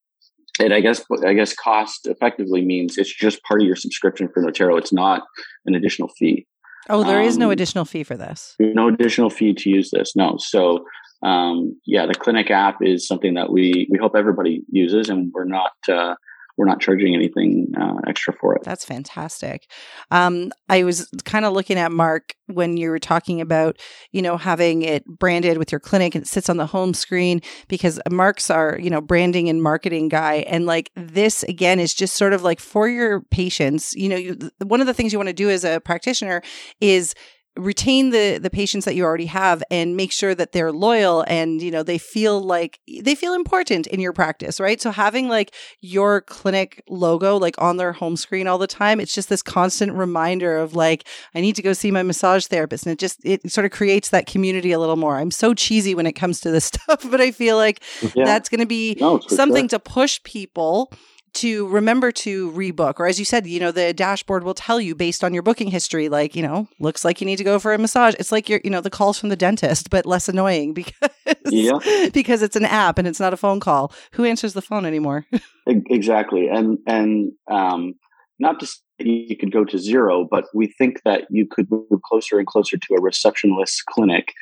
and 0.59 0.73
I 0.73 0.81
guess 0.81 1.03
I 1.25 1.33
guess 1.33 1.53
cost 1.55 2.07
effectively 2.07 2.63
means 2.63 2.97
it's 2.97 3.13
just 3.13 3.43
part 3.43 3.61
of 3.61 3.67
your 3.67 3.75
subscription 3.75 4.29
for 4.33 4.43
Noterro. 4.43 4.77
It's 4.77 4.93
not 4.93 5.23
an 5.65 5.75
additional 5.75 6.09
fee. 6.19 6.47
Oh, 6.89 7.03
there 7.03 7.19
um, 7.19 7.25
is 7.25 7.37
no 7.37 7.47
um, 7.47 7.51
additional 7.51 7.85
fee 7.85 8.03
for 8.03 8.17
this. 8.17 8.55
No 8.59 8.87
additional 8.87 9.29
fee 9.29 9.53
to 9.53 9.69
use 9.69 9.91
this. 9.91 10.15
No. 10.15 10.37
So, 10.39 10.83
um, 11.23 11.79
yeah, 11.85 12.05
the 12.05 12.15
clinic 12.15 12.49
app 12.49 12.77
is 12.81 13.07
something 13.07 13.35
that 13.35 13.51
we 13.51 13.87
we 13.89 13.97
hope 13.97 14.15
everybody 14.15 14.63
uses, 14.69 15.09
and 15.09 15.31
we're 15.33 15.45
not 15.45 15.73
uh, 15.87 16.15
we're 16.57 16.65
not 16.65 16.79
charging 16.79 17.15
anything 17.15 17.71
uh, 17.79 17.95
extra 18.07 18.33
for 18.33 18.55
it. 18.55 18.63
That's 18.63 18.85
fantastic. 18.85 19.67
Um, 20.11 20.51
I 20.69 20.83
was 20.83 21.09
kind 21.23 21.45
of 21.45 21.53
looking 21.53 21.77
at 21.77 21.91
Mark 21.91 22.35
when 22.47 22.77
you 22.77 22.89
were 22.89 22.99
talking 22.99 23.41
about, 23.41 23.79
you 24.11 24.21
know, 24.21 24.37
having 24.37 24.81
it 24.81 25.05
branded 25.05 25.57
with 25.57 25.71
your 25.71 25.79
clinic 25.79 26.13
and 26.15 26.23
it 26.23 26.27
sits 26.27 26.49
on 26.49 26.57
the 26.57 26.65
home 26.65 26.93
screen 26.93 27.41
because 27.67 27.99
Mark's 28.09 28.49
our, 28.49 28.77
you 28.79 28.89
know, 28.89 29.01
branding 29.01 29.49
and 29.49 29.63
marketing 29.63 30.09
guy. 30.09 30.45
And 30.47 30.65
like 30.65 30.91
this 30.95 31.43
again 31.43 31.79
is 31.79 31.93
just 31.93 32.15
sort 32.15 32.33
of 32.33 32.43
like 32.43 32.59
for 32.59 32.87
your 32.87 33.21
patients, 33.21 33.95
you 33.95 34.09
know, 34.09 34.17
you, 34.17 34.37
one 34.63 34.81
of 34.81 34.87
the 34.87 34.93
things 34.93 35.13
you 35.13 35.19
want 35.19 35.29
to 35.29 35.33
do 35.33 35.49
as 35.49 35.63
a 35.63 35.79
practitioner 35.79 36.41
is 36.79 37.15
retain 37.57 38.11
the 38.11 38.37
the 38.37 38.49
patients 38.49 38.85
that 38.85 38.95
you 38.95 39.03
already 39.03 39.25
have 39.25 39.61
and 39.69 39.97
make 39.97 40.11
sure 40.11 40.33
that 40.33 40.53
they're 40.53 40.71
loyal 40.71 41.25
and 41.27 41.61
you 41.61 41.69
know 41.69 41.83
they 41.83 41.97
feel 41.97 42.39
like 42.39 42.79
they 43.01 43.13
feel 43.13 43.33
important 43.33 43.87
in 43.87 43.99
your 43.99 44.13
practice 44.13 44.57
right 44.57 44.79
so 44.79 44.89
having 44.89 45.27
like 45.27 45.53
your 45.81 46.21
clinic 46.21 46.81
logo 46.87 47.35
like 47.35 47.55
on 47.61 47.75
their 47.75 47.91
home 47.91 48.15
screen 48.15 48.47
all 48.47 48.57
the 48.57 48.67
time 48.67 49.01
it's 49.01 49.13
just 49.13 49.27
this 49.27 49.41
constant 49.41 49.91
reminder 49.91 50.57
of 50.57 50.75
like 50.75 51.05
i 51.35 51.41
need 51.41 51.55
to 51.55 51.61
go 51.61 51.73
see 51.73 51.91
my 51.91 52.03
massage 52.03 52.45
therapist 52.45 52.85
and 52.85 52.93
it 52.93 52.99
just 52.99 53.19
it 53.25 53.51
sort 53.51 53.65
of 53.65 53.71
creates 53.71 54.09
that 54.09 54.27
community 54.27 54.71
a 54.71 54.79
little 54.79 54.95
more 54.95 55.17
i'm 55.17 55.31
so 55.31 55.53
cheesy 55.53 55.93
when 55.93 56.07
it 56.07 56.13
comes 56.13 56.39
to 56.39 56.51
this 56.51 56.65
stuff 56.71 57.05
but 57.11 57.19
i 57.19 57.31
feel 57.31 57.57
like 57.57 57.83
yeah. 58.15 58.23
that's 58.23 58.47
going 58.47 58.61
to 58.61 58.65
be 58.65 58.95
no, 58.97 59.19
something 59.27 59.67
sure. 59.67 59.77
to 59.77 59.79
push 59.79 60.23
people 60.23 60.89
to 61.33 61.67
remember 61.67 62.11
to 62.11 62.51
rebook 62.51 62.99
or 62.99 63.07
as 63.07 63.17
you 63.17 63.25
said 63.25 63.47
you 63.47 63.59
know 63.59 63.71
the 63.71 63.93
dashboard 63.93 64.43
will 64.43 64.53
tell 64.53 64.81
you 64.81 64.93
based 64.93 65.23
on 65.23 65.33
your 65.33 65.43
booking 65.43 65.69
history 65.69 66.09
like 66.09 66.35
you 66.35 66.43
know 66.43 66.67
looks 66.79 67.05
like 67.05 67.21
you 67.21 67.25
need 67.25 67.37
to 67.37 67.43
go 67.43 67.57
for 67.59 67.73
a 67.73 67.77
massage 67.77 68.13
it's 68.19 68.31
like 68.31 68.49
your 68.49 68.59
you 68.63 68.69
know 68.69 68.81
the 68.81 68.89
calls 68.89 69.17
from 69.17 69.29
the 69.29 69.35
dentist 69.35 69.89
but 69.89 70.05
less 70.05 70.27
annoying 70.27 70.73
because 70.73 71.09
yeah. 71.49 72.09
because 72.13 72.41
it's 72.41 72.55
an 72.55 72.65
app 72.65 72.97
and 72.97 73.07
it's 73.07 73.19
not 73.19 73.33
a 73.33 73.37
phone 73.37 73.59
call 73.59 73.93
who 74.13 74.25
answers 74.25 74.53
the 74.53 74.61
phone 74.61 74.85
anymore 74.85 75.25
exactly 75.67 76.47
and 76.47 76.77
and 76.87 77.31
um 77.49 77.93
not 78.39 78.59
to 78.59 78.65
say 78.65 78.79
you 78.99 79.37
could 79.37 79.51
go 79.51 79.63
to 79.63 79.77
zero 79.77 80.27
but 80.29 80.45
we 80.53 80.67
think 80.67 81.01
that 81.05 81.25
you 81.29 81.47
could 81.49 81.69
move 81.71 82.01
closer 82.05 82.37
and 82.37 82.47
closer 82.47 82.77
to 82.77 82.93
a 82.93 83.01
receptionless 83.01 83.77
clinic 83.89 84.33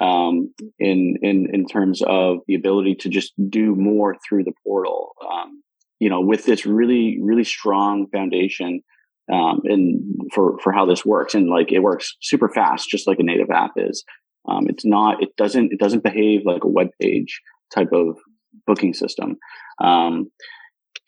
um, 0.00 0.52
in 0.78 1.16
in 1.22 1.48
in 1.52 1.66
terms 1.66 2.02
of 2.02 2.38
the 2.46 2.54
ability 2.54 2.96
to 2.96 3.08
just 3.08 3.32
do 3.48 3.74
more 3.74 4.16
through 4.26 4.44
the 4.44 4.54
portal. 4.64 5.12
Um, 5.22 5.62
you 6.00 6.08
know, 6.08 6.20
with 6.20 6.44
this 6.44 6.66
really, 6.66 7.18
really 7.20 7.44
strong 7.44 8.06
foundation 8.12 8.82
um, 9.32 9.60
and 9.64 10.02
for 10.34 10.58
for 10.58 10.72
how 10.72 10.84
this 10.84 11.04
works, 11.04 11.34
and 11.34 11.48
like 11.48 11.72
it 11.72 11.80
works 11.80 12.16
super 12.20 12.48
fast, 12.48 12.88
just 12.88 13.06
like 13.06 13.18
a 13.18 13.24
native 13.24 13.50
app 13.50 13.72
is. 13.76 14.04
Um, 14.46 14.66
it's 14.68 14.84
not. 14.84 15.22
It 15.22 15.34
doesn't. 15.36 15.72
It 15.72 15.78
doesn't 15.78 16.04
behave 16.04 16.42
like 16.44 16.64
a 16.64 16.68
web 16.68 16.88
page 17.00 17.40
type 17.74 17.92
of 17.92 18.18
booking 18.66 18.92
system. 18.92 19.36
Um, 19.82 20.30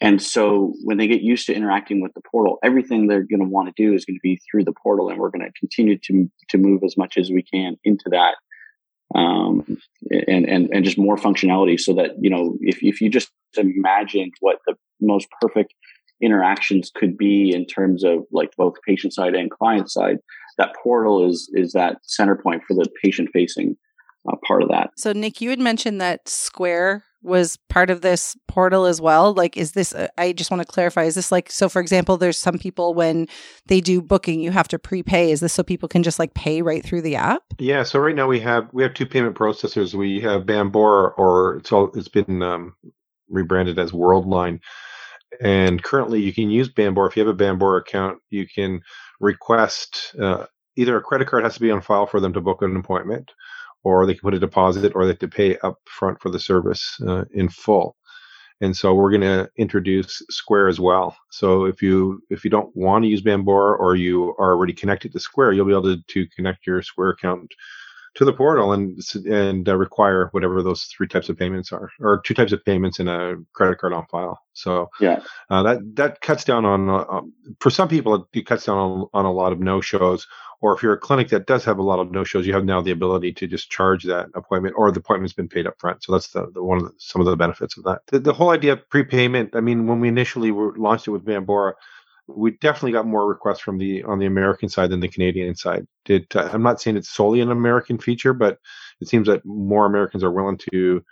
and 0.00 0.20
so 0.20 0.74
when 0.82 0.98
they 0.98 1.06
get 1.06 1.22
used 1.22 1.46
to 1.46 1.54
interacting 1.54 2.02
with 2.02 2.12
the 2.14 2.20
portal, 2.30 2.58
everything 2.62 3.06
they're 3.06 3.22
going 3.22 3.40
to 3.40 3.48
want 3.48 3.68
to 3.68 3.82
do 3.82 3.94
is 3.94 4.04
going 4.04 4.16
to 4.16 4.22
be 4.22 4.38
through 4.50 4.64
the 4.64 4.74
portal, 4.82 5.08
and 5.10 5.18
we're 5.18 5.30
going 5.30 5.44
to 5.44 5.52
continue 5.58 5.98
to 6.04 6.30
to 6.48 6.58
move 6.58 6.82
as 6.84 6.96
much 6.96 7.18
as 7.18 7.30
we 7.30 7.42
can 7.42 7.76
into 7.84 8.04
that 8.10 8.36
um, 9.14 9.78
and 10.10 10.48
and 10.48 10.68
and 10.72 10.84
just 10.84 10.98
more 10.98 11.16
functionality 11.16 11.78
so 11.78 11.94
that 11.94 12.12
you 12.20 12.30
know 12.30 12.56
if 12.60 12.82
if 12.82 13.00
you 13.00 13.08
just 13.08 13.30
imagined 13.56 14.32
what 14.40 14.58
the 14.66 14.74
most 15.00 15.28
perfect 15.40 15.72
interactions 16.20 16.90
could 16.94 17.16
be 17.16 17.54
in 17.54 17.66
terms 17.66 18.02
of 18.02 18.24
like 18.32 18.50
both 18.56 18.74
patient 18.86 19.12
side 19.12 19.34
and 19.34 19.50
client 19.50 19.90
side 19.90 20.18
that 20.58 20.74
portal 20.82 21.28
is 21.28 21.50
is 21.52 21.72
that 21.72 21.98
center 22.02 22.36
point 22.36 22.62
for 22.66 22.74
the 22.74 22.88
patient 23.02 23.28
facing 23.32 23.76
uh, 24.28 24.36
part 24.46 24.62
of 24.62 24.68
that. 24.70 24.90
So 24.96 25.12
nick 25.12 25.40
you 25.40 25.50
had 25.50 25.60
mentioned 25.60 26.00
that 26.00 26.28
square 26.28 27.04
was 27.26 27.58
part 27.68 27.90
of 27.90 28.00
this 28.00 28.36
portal 28.48 28.86
as 28.86 29.00
well? 29.00 29.34
Like, 29.34 29.56
is 29.56 29.72
this, 29.72 29.94
uh, 29.94 30.08
I 30.16 30.32
just 30.32 30.50
want 30.50 30.62
to 30.62 30.66
clarify, 30.66 31.04
is 31.04 31.14
this 31.16 31.32
like, 31.32 31.50
so 31.50 31.68
for 31.68 31.80
example, 31.80 32.16
there's 32.16 32.38
some 32.38 32.58
people 32.58 32.94
when 32.94 33.26
they 33.66 33.80
do 33.80 34.00
booking, 34.00 34.40
you 34.40 34.50
have 34.52 34.68
to 34.68 34.78
prepay. 34.78 35.30
Is 35.30 35.40
this 35.40 35.52
so 35.52 35.62
people 35.62 35.88
can 35.88 36.02
just 36.02 36.18
like 36.18 36.34
pay 36.34 36.62
right 36.62 36.84
through 36.84 37.02
the 37.02 37.16
app? 37.16 37.42
Yeah. 37.58 37.82
So 37.82 37.98
right 37.98 38.14
now 38.14 38.26
we 38.26 38.40
have, 38.40 38.68
we 38.72 38.82
have 38.82 38.94
two 38.94 39.06
payment 39.06 39.36
processors. 39.36 39.94
We 39.94 40.20
have 40.20 40.42
Bambora 40.42 41.12
or 41.18 41.56
it's 41.56 41.72
all, 41.72 41.90
it's 41.94 42.08
been 42.08 42.42
um, 42.42 42.74
rebranded 43.28 43.78
as 43.78 43.92
Worldline. 43.92 44.60
And 45.40 45.82
currently 45.82 46.22
you 46.22 46.32
can 46.32 46.50
use 46.50 46.72
Bambora. 46.72 47.08
If 47.08 47.16
you 47.16 47.26
have 47.26 47.34
a 47.34 47.44
Bambora 47.44 47.80
account, 47.80 48.18
you 48.30 48.46
can 48.46 48.80
request 49.20 50.14
uh, 50.20 50.46
either 50.76 50.96
a 50.96 51.02
credit 51.02 51.28
card 51.28 51.44
has 51.44 51.54
to 51.54 51.60
be 51.60 51.70
on 51.70 51.80
file 51.80 52.06
for 52.06 52.20
them 52.20 52.32
to 52.32 52.40
book 52.40 52.62
an 52.62 52.76
appointment 52.76 53.32
or 53.86 54.04
they 54.04 54.14
can 54.14 54.22
put 54.22 54.34
a 54.34 54.46
deposit, 54.48 54.92
or 54.96 55.04
they 55.04 55.12
have 55.12 55.20
to 55.20 55.28
pay 55.28 55.56
up 55.58 55.78
front 55.84 56.20
for 56.20 56.28
the 56.28 56.40
service 56.40 56.84
uh, 57.06 57.24
in 57.32 57.48
full. 57.48 57.94
And 58.60 58.76
so 58.76 58.94
we're 58.94 59.10
going 59.16 59.20
to 59.20 59.48
introduce 59.58 60.22
Square 60.28 60.66
as 60.68 60.80
well. 60.80 61.16
So 61.30 61.66
if 61.66 61.80
you 61.82 62.20
if 62.28 62.42
you 62.42 62.50
don't 62.50 62.74
want 62.74 63.04
to 63.04 63.08
use 63.08 63.22
Bambora 63.22 63.78
or 63.78 63.94
you 63.94 64.34
are 64.40 64.50
already 64.54 64.72
connected 64.72 65.12
to 65.12 65.20
Square, 65.20 65.52
you'll 65.52 65.66
be 65.66 65.76
able 65.78 65.94
to, 65.94 66.02
to 66.14 66.26
connect 66.34 66.66
your 66.66 66.82
Square 66.82 67.10
account 67.10 67.52
to 68.16 68.24
the 68.24 68.32
portal 68.32 68.72
and 68.72 69.00
and 69.26 69.68
uh, 69.68 69.76
require 69.76 70.28
whatever 70.32 70.62
those 70.62 70.84
three 70.84 71.06
types 71.06 71.28
of 71.28 71.36
payments 71.36 71.72
are, 71.72 71.90
or 72.00 72.20
two 72.24 72.34
types 72.34 72.52
of 72.52 72.64
payments 72.64 72.98
in 72.98 73.08
a 73.08 73.34
credit 73.52 73.78
card 73.78 73.92
on 73.92 74.06
file. 74.06 74.40
So 74.52 74.90
yeah, 75.00 75.22
uh, 75.50 75.62
that 75.62 75.96
that 75.96 76.20
cuts 76.20 76.44
down 76.44 76.64
on 76.64 76.90
uh, 76.90 77.20
for 77.60 77.70
some 77.70 77.88
people 77.88 78.28
it 78.32 78.46
cuts 78.46 78.66
down 78.66 78.78
on, 78.78 79.06
on 79.12 79.24
a 79.24 79.32
lot 79.32 79.52
of 79.52 79.60
no 79.60 79.80
shows 79.80 80.26
or 80.60 80.74
if 80.74 80.82
you're 80.82 80.94
a 80.94 80.98
clinic 80.98 81.28
that 81.28 81.46
does 81.46 81.64
have 81.64 81.78
a 81.78 81.82
lot 81.82 81.98
of 81.98 82.10
no 82.10 82.24
shows, 82.24 82.46
you 82.46 82.54
have 82.54 82.64
now 82.64 82.80
the 82.80 82.90
ability 82.90 83.32
to 83.34 83.46
just 83.46 83.70
charge 83.70 84.04
that 84.04 84.28
appointment, 84.34 84.74
or 84.76 84.90
the 84.90 85.00
appointment's 85.00 85.34
been 85.34 85.48
paid 85.48 85.66
up 85.66 85.74
front. 85.78 86.02
So 86.02 86.12
that's 86.12 86.28
the, 86.28 86.50
the 86.52 86.62
one 86.62 86.78
of 86.78 86.84
the, 86.84 86.92
some 86.98 87.20
of 87.20 87.26
the 87.26 87.36
benefits 87.36 87.76
of 87.76 87.84
that. 87.84 88.00
The, 88.08 88.18
the, 88.18 88.32
whole 88.32 88.50
idea 88.50 88.72
of 88.72 88.88
prepayment. 88.88 89.54
I 89.54 89.60
mean, 89.60 89.86
when 89.86 90.00
we 90.00 90.08
initially 90.08 90.50
were, 90.50 90.74
launched 90.76 91.08
it 91.08 91.10
with 91.10 91.24
Bambora, 91.24 91.74
we 92.28 92.52
definitely 92.52 92.92
got 92.92 93.06
more 93.06 93.26
requests 93.26 93.60
from 93.60 93.78
the 93.78 94.02
on 94.04 94.18
the 94.18 94.26
American 94.26 94.68
side 94.68 94.90
than 94.90 95.00
the 95.00 95.08
Canadian 95.08 95.54
side. 95.54 95.86
Did 96.04 96.26
uh, 96.34 96.48
I'm 96.52 96.62
not 96.62 96.80
saying 96.80 96.96
it's 96.96 97.08
solely 97.08 97.40
an 97.40 97.50
American 97.50 97.98
feature, 97.98 98.32
but 98.32 98.58
it 99.00 99.08
seems 99.08 99.28
that 99.28 99.44
more 99.44 99.86
Americans 99.86 100.24
are 100.24 100.32
willing 100.32 100.58
to 100.72 101.04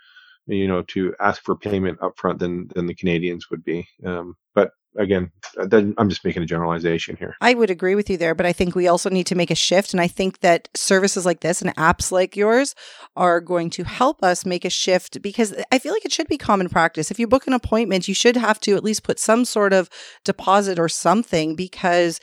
you 0.47 0.67
know 0.67 0.81
to 0.83 1.15
ask 1.19 1.43
for 1.43 1.55
payment 1.55 1.99
upfront 1.99 2.39
than 2.39 2.67
than 2.75 2.85
the 2.85 2.95
Canadians 2.95 3.49
would 3.49 3.63
be. 3.63 3.87
Um, 4.05 4.35
but 4.53 4.71
again, 4.97 5.31
I'm 5.57 6.09
just 6.09 6.23
making 6.23 6.43
a 6.43 6.45
generalization 6.45 7.15
here. 7.17 7.35
I 7.41 7.53
would 7.53 7.69
agree 7.69 7.95
with 7.95 8.09
you 8.09 8.17
there, 8.17 8.35
but 8.35 8.45
I 8.45 8.53
think 8.53 8.75
we 8.75 8.87
also 8.87 9.09
need 9.09 9.27
to 9.27 9.35
make 9.35 9.51
a 9.51 9.55
shift. 9.55 9.93
And 9.93 10.01
I 10.01 10.07
think 10.07 10.39
that 10.39 10.69
services 10.75 11.25
like 11.25 11.41
this 11.41 11.61
and 11.61 11.75
apps 11.75 12.11
like 12.11 12.35
yours 12.35 12.75
are 13.15 13.41
going 13.41 13.69
to 13.71 13.83
help 13.83 14.23
us 14.23 14.45
make 14.45 14.65
a 14.65 14.69
shift 14.69 15.21
because 15.21 15.53
I 15.71 15.79
feel 15.79 15.93
like 15.93 16.05
it 16.05 16.11
should 16.11 16.27
be 16.27 16.37
common 16.37 16.69
practice. 16.69 17.11
If 17.11 17.19
you 17.19 17.27
book 17.27 17.47
an 17.47 17.53
appointment, 17.53 18.07
you 18.07 18.13
should 18.13 18.37
have 18.37 18.59
to 18.61 18.75
at 18.75 18.83
least 18.83 19.03
put 19.03 19.19
some 19.19 19.45
sort 19.45 19.73
of 19.73 19.89
deposit 20.23 20.79
or 20.79 20.89
something 20.89 21.55
because 21.55 22.19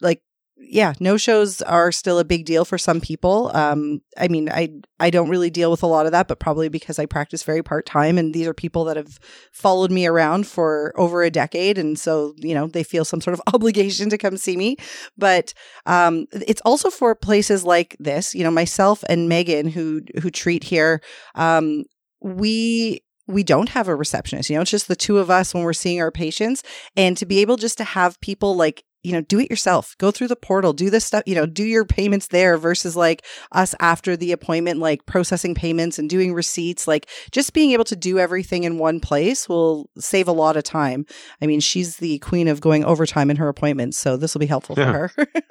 like 0.00 0.22
yeah, 0.64 0.94
no 1.00 1.16
shows 1.16 1.60
are 1.62 1.92
still 1.92 2.18
a 2.18 2.24
big 2.24 2.44
deal 2.44 2.64
for 2.64 2.78
some 2.78 3.00
people. 3.00 3.50
Um, 3.54 4.00
I 4.16 4.28
mean, 4.28 4.48
I 4.50 4.70
I 5.00 5.10
don't 5.10 5.28
really 5.28 5.50
deal 5.50 5.70
with 5.70 5.82
a 5.82 5.86
lot 5.86 6.06
of 6.06 6.12
that, 6.12 6.28
but 6.28 6.38
probably 6.38 6.68
because 6.68 6.98
I 6.98 7.06
practice 7.06 7.42
very 7.42 7.62
part 7.62 7.84
time, 7.84 8.16
and 8.18 8.32
these 8.32 8.46
are 8.46 8.54
people 8.54 8.84
that 8.84 8.96
have 8.96 9.18
followed 9.52 9.90
me 9.90 10.06
around 10.06 10.46
for 10.46 10.92
over 10.96 11.22
a 11.22 11.30
decade, 11.30 11.78
and 11.78 11.98
so 11.98 12.34
you 12.38 12.54
know 12.54 12.66
they 12.68 12.82
feel 12.82 13.04
some 13.04 13.20
sort 13.20 13.34
of 13.34 13.42
obligation 13.54 14.08
to 14.10 14.18
come 14.18 14.36
see 14.36 14.56
me. 14.56 14.76
But 15.18 15.52
um, 15.86 16.26
it's 16.32 16.62
also 16.64 16.90
for 16.90 17.14
places 17.14 17.64
like 17.64 17.96
this. 17.98 18.34
You 18.34 18.44
know, 18.44 18.50
myself 18.50 19.04
and 19.08 19.28
Megan, 19.28 19.68
who 19.68 20.02
who 20.22 20.30
treat 20.30 20.64
here, 20.64 21.02
um, 21.34 21.84
we 22.20 23.02
we 23.32 23.42
don't 23.42 23.70
have 23.70 23.88
a 23.88 23.96
receptionist. 23.96 24.50
You 24.50 24.56
know, 24.56 24.62
it's 24.62 24.70
just 24.70 24.88
the 24.88 24.96
two 24.96 25.18
of 25.18 25.30
us 25.30 25.54
when 25.54 25.62
we're 25.64 25.72
seeing 25.72 26.00
our 26.00 26.10
patients. 26.10 26.62
And 26.96 27.16
to 27.16 27.26
be 27.26 27.40
able 27.40 27.56
just 27.56 27.78
to 27.78 27.84
have 27.84 28.20
people 28.20 28.56
like 28.56 28.84
you 29.02 29.12
know, 29.12 29.20
do 29.20 29.40
it 29.40 29.50
yourself. 29.50 29.96
Go 29.98 30.10
through 30.10 30.28
the 30.28 30.36
portal, 30.36 30.72
do 30.72 30.88
this 30.88 31.04
stuff, 31.04 31.24
you 31.26 31.34
know, 31.34 31.46
do 31.46 31.64
your 31.64 31.84
payments 31.84 32.28
there 32.28 32.56
versus 32.56 32.96
like 32.96 33.24
us 33.50 33.74
after 33.80 34.16
the 34.16 34.32
appointment, 34.32 34.78
like 34.78 35.06
processing 35.06 35.54
payments 35.54 35.98
and 35.98 36.08
doing 36.08 36.32
receipts. 36.32 36.86
Like 36.86 37.08
just 37.32 37.52
being 37.52 37.72
able 37.72 37.84
to 37.84 37.96
do 37.96 38.18
everything 38.18 38.64
in 38.64 38.78
one 38.78 39.00
place 39.00 39.48
will 39.48 39.90
save 39.98 40.28
a 40.28 40.32
lot 40.32 40.56
of 40.56 40.62
time. 40.62 41.04
I 41.40 41.46
mean, 41.46 41.60
she's 41.60 41.96
the 41.96 42.20
queen 42.20 42.46
of 42.46 42.60
going 42.60 42.84
overtime 42.84 43.30
in 43.30 43.36
her 43.36 43.48
appointments, 43.48 43.98
so 43.98 44.16
this 44.16 44.34
will 44.34 44.40
be 44.40 44.46
helpful 44.46 44.76
yeah. 44.78 44.92
for 44.92 45.12
her. 45.16 45.26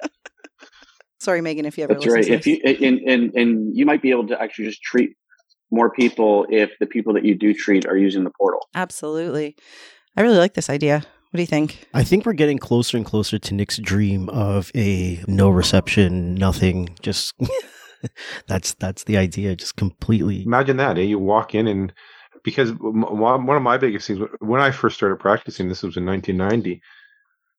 Sorry, 1.20 1.40
Megan, 1.40 1.66
if 1.66 1.78
you 1.78 1.84
ever 1.84 1.94
That's 1.94 2.06
right. 2.08 2.26
If 2.26 2.46
you 2.46 2.60
and, 2.64 3.00
and 3.06 3.34
and 3.34 3.76
you 3.76 3.86
might 3.86 4.02
be 4.02 4.10
able 4.10 4.26
to 4.28 4.40
actually 4.40 4.64
just 4.64 4.82
treat 4.82 5.10
more 5.72 5.90
people 5.90 6.46
if 6.50 6.70
the 6.78 6.86
people 6.86 7.12
that 7.14 7.24
you 7.24 7.34
do 7.34 7.52
treat 7.54 7.86
are 7.86 7.96
using 7.96 8.24
the 8.24 8.30
portal. 8.38 8.68
Absolutely. 8.74 9.56
I 10.16 10.20
really 10.20 10.38
like 10.38 10.54
this 10.54 10.70
idea. 10.70 10.98
What 11.30 11.38
do 11.38 11.42
you 11.42 11.46
think? 11.46 11.88
I 11.94 12.04
think 12.04 12.26
we're 12.26 12.34
getting 12.34 12.58
closer 12.58 12.98
and 12.98 13.06
closer 13.06 13.38
to 13.38 13.54
Nick's 13.54 13.78
dream 13.78 14.28
of 14.28 14.70
a 14.74 15.24
no 15.26 15.48
reception, 15.48 16.34
nothing, 16.34 16.94
just 17.00 17.34
that's 18.46 18.74
that's 18.74 19.04
the 19.04 19.16
idea, 19.16 19.56
just 19.56 19.76
completely. 19.76 20.44
Imagine 20.44 20.76
that, 20.76 20.98
eh? 20.98 21.02
You 21.02 21.18
walk 21.18 21.54
in 21.54 21.66
and 21.66 21.92
because 22.44 22.72
one 22.78 23.56
of 23.56 23.62
my 23.62 23.78
biggest 23.78 24.06
things 24.08 24.20
when 24.40 24.60
I 24.60 24.72
first 24.72 24.96
started 24.96 25.20
practicing, 25.20 25.68
this 25.68 25.82
was 25.82 25.96
in 25.96 26.04
1990. 26.04 26.82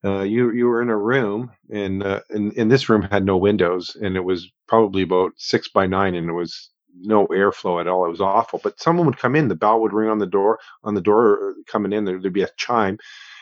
uh, 0.06 0.22
you 0.22 0.52
you 0.52 0.68
were 0.68 0.82
in 0.82 0.90
a 0.90 0.98
room, 0.98 1.52
and 1.72 2.04
uh, 2.04 2.20
and, 2.30 2.54
and 2.58 2.72
this 2.72 2.90
room 2.90 3.02
had 3.02 3.26
no 3.26 3.38
windows, 3.38 3.98
and 4.02 4.16
it 4.16 4.24
was 4.24 4.52
probably 4.68 5.02
about 5.02 5.32
six 5.38 5.70
by 5.70 5.88
nine, 5.88 6.14
and 6.14 6.30
it 6.30 6.34
was 6.34 6.70
no 7.00 7.28
airflow 7.28 7.80
at 7.82 7.88
all. 7.88 8.06
It 8.06 8.10
was 8.10 8.22
awful. 8.22 8.60
But 8.64 8.80
someone 8.80 9.06
would 9.06 9.18
come 9.18 9.36
in, 9.36 9.48
the 9.48 9.56
bell 9.56 9.82
would 9.82 9.94
ring 9.94 10.10
on 10.10 10.20
the 10.20 10.26
door, 10.26 10.60
on 10.84 10.94
the 10.94 11.02
door 11.02 11.50
uh, 11.50 11.54
coming 11.68 11.94
in. 11.94 12.06
There, 12.06 12.18
would 12.18 12.34
be 12.34 12.44
a 12.44 12.50
chime, 12.58 12.98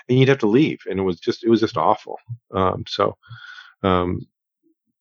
and 0.08 0.18
you'd 0.18 0.30
have 0.30 0.40
to 0.40 0.48
leave, 0.48 0.80
and 0.90 1.00
it 1.00 1.04
was 1.04 1.20
just 1.20 1.44
it 1.44 1.50
was 1.50 1.60
just 1.60 1.78
awful. 1.78 2.18
Um, 2.54 2.84
so, 2.88 3.18
um, 3.84 4.22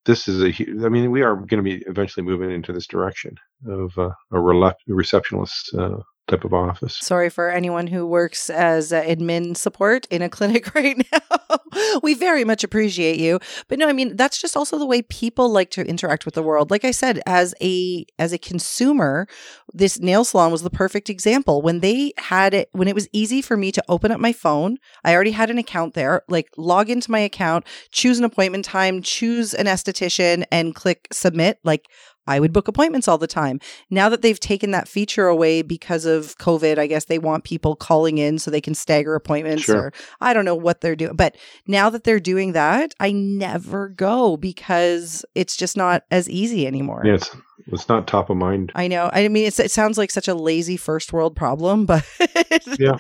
this 0.05 0.29
is 0.29 0.43
a. 0.43 0.85
I 0.85 0.89
mean, 0.89 1.11
we 1.11 1.23
are 1.23 1.37
going 1.37 1.63
to 1.63 1.63
be 1.63 1.83
eventually 1.87 2.25
moving 2.25 2.51
into 2.51 2.73
this 2.73 2.87
direction 2.87 3.37
of 3.67 3.97
uh, 3.99 4.11
a 4.33 4.75
receptionist 4.87 5.75
uh, 5.75 5.99
type 6.29 6.45
of 6.45 6.55
office. 6.55 6.97
Sorry 7.01 7.29
for 7.29 7.51
anyone 7.51 7.87
who 7.87 8.07
works 8.07 8.51
as 8.51 8.93
uh, 8.93 9.03
admin 9.03 9.57
support 9.57 10.07
in 10.11 10.23
a 10.23 10.29
clinic 10.29 10.75
right 10.75 10.97
now. 11.13 11.59
we 12.03 12.15
very 12.15 12.45
much 12.45 12.65
appreciate 12.65 13.19
you. 13.19 13.39
But 13.69 13.79
no, 13.79 13.89
I 13.89 13.93
mean 13.93 14.17
that's 14.17 14.41
just 14.41 14.57
also 14.57 14.79
the 14.79 14.87
way 14.87 15.03
people 15.03 15.51
like 15.51 15.71
to 15.71 15.87
interact 15.87 16.25
with 16.25 16.35
the 16.35 16.43
world. 16.43 16.71
Like 16.71 16.85
I 16.85 16.91
said, 16.91 17.21
as 17.27 17.55
a 17.61 18.07
as 18.19 18.33
a 18.33 18.39
consumer, 18.39 19.27
this 19.73 19.99
nail 20.01 20.25
salon 20.25 20.53
was 20.53 20.63
the 20.63 20.71
perfect 20.71 21.11
example. 21.11 21.63
When 21.63 21.81
they 21.81 22.13
had 22.19 22.55
it 22.55 22.69
when 22.73 22.89
it 22.89 22.95
was 22.95 23.09
easy 23.13 23.43
for 23.43 23.57
me 23.57 23.73
to 23.73 23.85
open 23.89 24.13
up 24.13 24.21
my 24.21 24.33
phone, 24.33 24.79
I 25.05 25.15
already 25.15 25.33
had 25.33 25.51
an 25.51 25.59
account 25.59 25.95
there, 25.95 26.23
like 26.29 26.49
log 26.57 26.91
into 26.91 27.11
my 27.11 27.21
account, 27.21 27.67
choose 27.91 28.19
an 28.19 28.25
appointment 28.25 28.65
time, 28.65 29.03
choose 29.03 29.55
an 29.55 29.67
esthetician 29.67 30.45
and 30.51 30.75
click 30.75 31.09
submit. 31.13 31.59
Like 31.65 31.89
I 32.31 32.39
would 32.39 32.53
book 32.53 32.69
appointments 32.69 33.09
all 33.09 33.19
the 33.19 33.27
time. 33.27 33.61
Now 33.91 34.09
that 34.09 34.23
they've 34.23 34.39
taken 34.39 34.71
that 34.71 34.87
feature 34.87 35.27
away 35.27 35.63
because 35.63 36.05
of 36.05 36.39
COVID, 36.39 36.79
I 36.79 36.87
guess 36.87 37.07
they 37.07 37.19
want 37.19 37.45
people 37.45 37.75
calling 37.75 38.19
in 38.19 38.39
so 38.39 38.51
they 38.51 38.61
can 38.61 38.75
stagger 38.75 39.17
appointments 39.17 39.65
sure. 39.65 39.77
or 39.77 39.93
I 40.21 40.33
don't 40.33 40.45
know 40.45 40.55
what 40.55 40.81
they're 40.81 40.97
doing. 40.97 41.17
But 41.17 41.37
now 41.67 41.91
that 41.91 42.05
they're 42.05 42.21
doing 42.21 42.53
that, 42.53 42.95
I 43.01 43.11
never 43.11 43.89
go 43.89 44.37
because 44.37 45.25
it's 45.35 45.57
just 45.57 45.77
not 45.77 46.05
as 46.11 46.31
easy 46.31 46.67
anymore. 46.67 47.03
Yes. 47.05 47.29
It's 47.73 47.89
not 47.89 48.07
top 48.07 48.31
of 48.31 48.37
mind. 48.37 48.73
I 48.75 48.89
know. 48.89 49.11
I 49.13 49.29
mean, 49.29 49.47
it 49.47 49.71
sounds 49.71 49.99
like 49.99 50.11
such 50.11 50.29
a 50.29 50.35
lazy 50.35 50.77
first 50.77 51.13
world 51.13 51.37
problem, 51.37 51.87
but 51.87 52.05
yeah. 52.79 52.97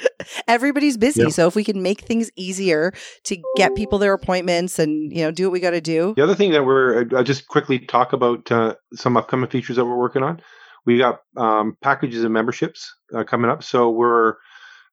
everybody's 0.48 0.96
busy. 0.96 1.22
Yeah. 1.22 1.28
So 1.28 1.46
if 1.46 1.54
we 1.54 1.64
can 1.64 1.83
make 1.83 2.02
things 2.02 2.30
easier 2.37 2.92
to 3.24 3.37
get 3.56 3.74
people 3.74 3.98
their 3.98 4.12
appointments 4.12 4.78
and 4.78 5.12
you 5.12 5.22
know 5.22 5.30
do 5.30 5.44
what 5.44 5.52
we 5.52 5.61
got 5.61 5.70
to 5.70 5.80
do. 5.80 6.14
The 6.16 6.22
other 6.22 6.35
thing 6.35 6.52
that 6.52 6.64
we're 6.64 7.06
I'll 7.16 7.24
just 7.24 7.48
quickly 7.48 7.78
talk 7.78 8.12
about 8.12 8.50
uh, 8.50 8.74
some 8.94 9.16
upcoming 9.16 9.50
features 9.50 9.76
that 9.76 9.85
we're 9.85 9.98
working 9.98 10.22
on. 10.22 10.40
We 10.87 10.98
got 10.98 11.20
um, 11.37 11.76
packages 11.83 12.24
and 12.24 12.33
memberships 12.33 12.94
uh, 13.14 13.24
coming 13.24 13.50
up, 13.50 13.62
so 13.62 13.90
we're 13.90 14.37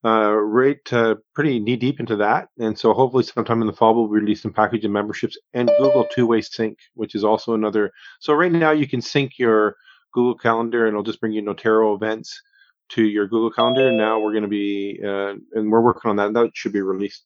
uh, 0.06 0.34
right 0.34 0.80
uh, 0.94 1.16
pretty 1.34 1.60
knee 1.60 1.76
deep 1.76 2.00
into 2.00 2.16
that. 2.18 2.50
And 2.60 2.78
so 2.78 2.94
hopefully 2.94 3.24
sometime 3.24 3.62
in 3.62 3.68
the 3.68 3.74
fall 3.74 3.96
we'll 3.96 4.08
release 4.08 4.42
some 4.42 4.54
package 4.54 4.86
and 4.86 4.94
memberships 4.94 5.38
and 5.54 5.72
Google 5.78 6.06
two 6.12 6.28
way 6.28 6.42
sync, 6.42 6.78
which 6.94 7.16
is 7.16 7.24
also 7.24 7.54
another. 7.54 7.92
So 8.20 8.34
right 8.34 8.52
now 8.52 8.72
you 8.72 8.88
can 8.88 9.02
sync 9.02 9.38
your 9.38 9.76
Google 10.14 10.38
Calendar 10.38 10.86
and 10.86 10.94
it'll 10.94 11.04
just 11.04 11.20
bring 11.20 11.34
you 11.34 11.42
Noterro 11.42 11.96
events 11.96 12.42
to 12.90 13.04
your 13.04 13.28
Google 13.28 13.52
Calendar. 13.52 13.90
And 13.90 13.98
now 13.98 14.20
we're 14.20 14.32
going 14.32 14.44
to 14.44 14.50
be, 14.50 15.00
uh, 15.04 15.34
and 15.54 15.72
we're 15.72 15.82
working 15.82 16.10
on 16.10 16.16
that. 16.18 16.34
That 16.34 16.52
should 16.54 16.74
be 16.74 16.82
released 16.82 17.26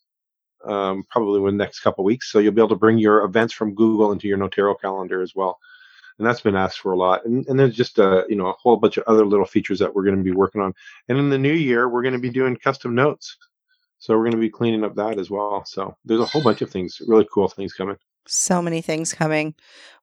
um, 0.66 1.04
probably 1.10 1.40
within 1.40 1.58
the 1.58 1.64
next 1.64 1.82
couple 1.82 2.04
weeks. 2.04 2.32
So 2.32 2.40
you'll 2.40 2.54
be 2.54 2.62
able 2.62 2.70
to 2.70 2.76
bring 2.76 2.98
your 2.98 3.24
events 3.26 3.54
from 3.54 3.76
Google 3.76 4.12
into 4.12 4.28
your 4.28 4.38
Noterro 4.38 4.76
calendar 4.80 5.22
as 5.22 5.34
well 5.36 5.60
and 6.22 6.30
that's 6.30 6.42
been 6.42 6.56
asked 6.56 6.82
for 6.82 6.92
a 6.92 6.98
lot. 6.98 7.26
And, 7.26 7.48
and 7.48 7.60
there's 7.60 7.76
just 7.76 7.98
a 7.98 8.26
you 8.30 8.36
know 8.36 8.46
a 8.46 8.54
whole 8.54 8.78
bunch 8.78 8.98
of 8.98 9.04
other 9.08 9.26
little 9.26 9.46
features 9.46 9.80
that 9.80 9.96
we're 9.96 10.04
going 10.04 10.18
to 10.18 10.24
be 10.24 10.32
working 10.32 10.62
on. 10.62 10.72
And 11.10 11.18
in 11.18 11.32
the 11.32 11.38
new 11.40 11.52
year, 11.52 11.90
we're 11.90 12.04
going 12.04 12.14
to 12.14 12.20
be 12.20 12.30
doing 12.30 12.56
custom 12.56 12.94
notes, 12.94 13.38
so 13.98 14.14
we're 14.16 14.26
going 14.26 14.34
to 14.34 14.38
be 14.38 14.50
cleaning 14.50 14.84
up 14.84 14.94
that 14.98 15.18
as 15.18 15.32
well. 15.32 15.66
So 15.66 15.98
there's 16.06 16.20
a 16.22 16.26
whole 16.26 16.44
bunch 16.44 16.62
of 16.62 16.70
things, 16.70 17.02
really 17.08 17.28
cool 17.34 17.48
things 17.48 17.74
coming. 17.74 17.98
So 18.28 18.62
many 18.62 18.82
things 18.82 19.14
coming. 19.14 19.56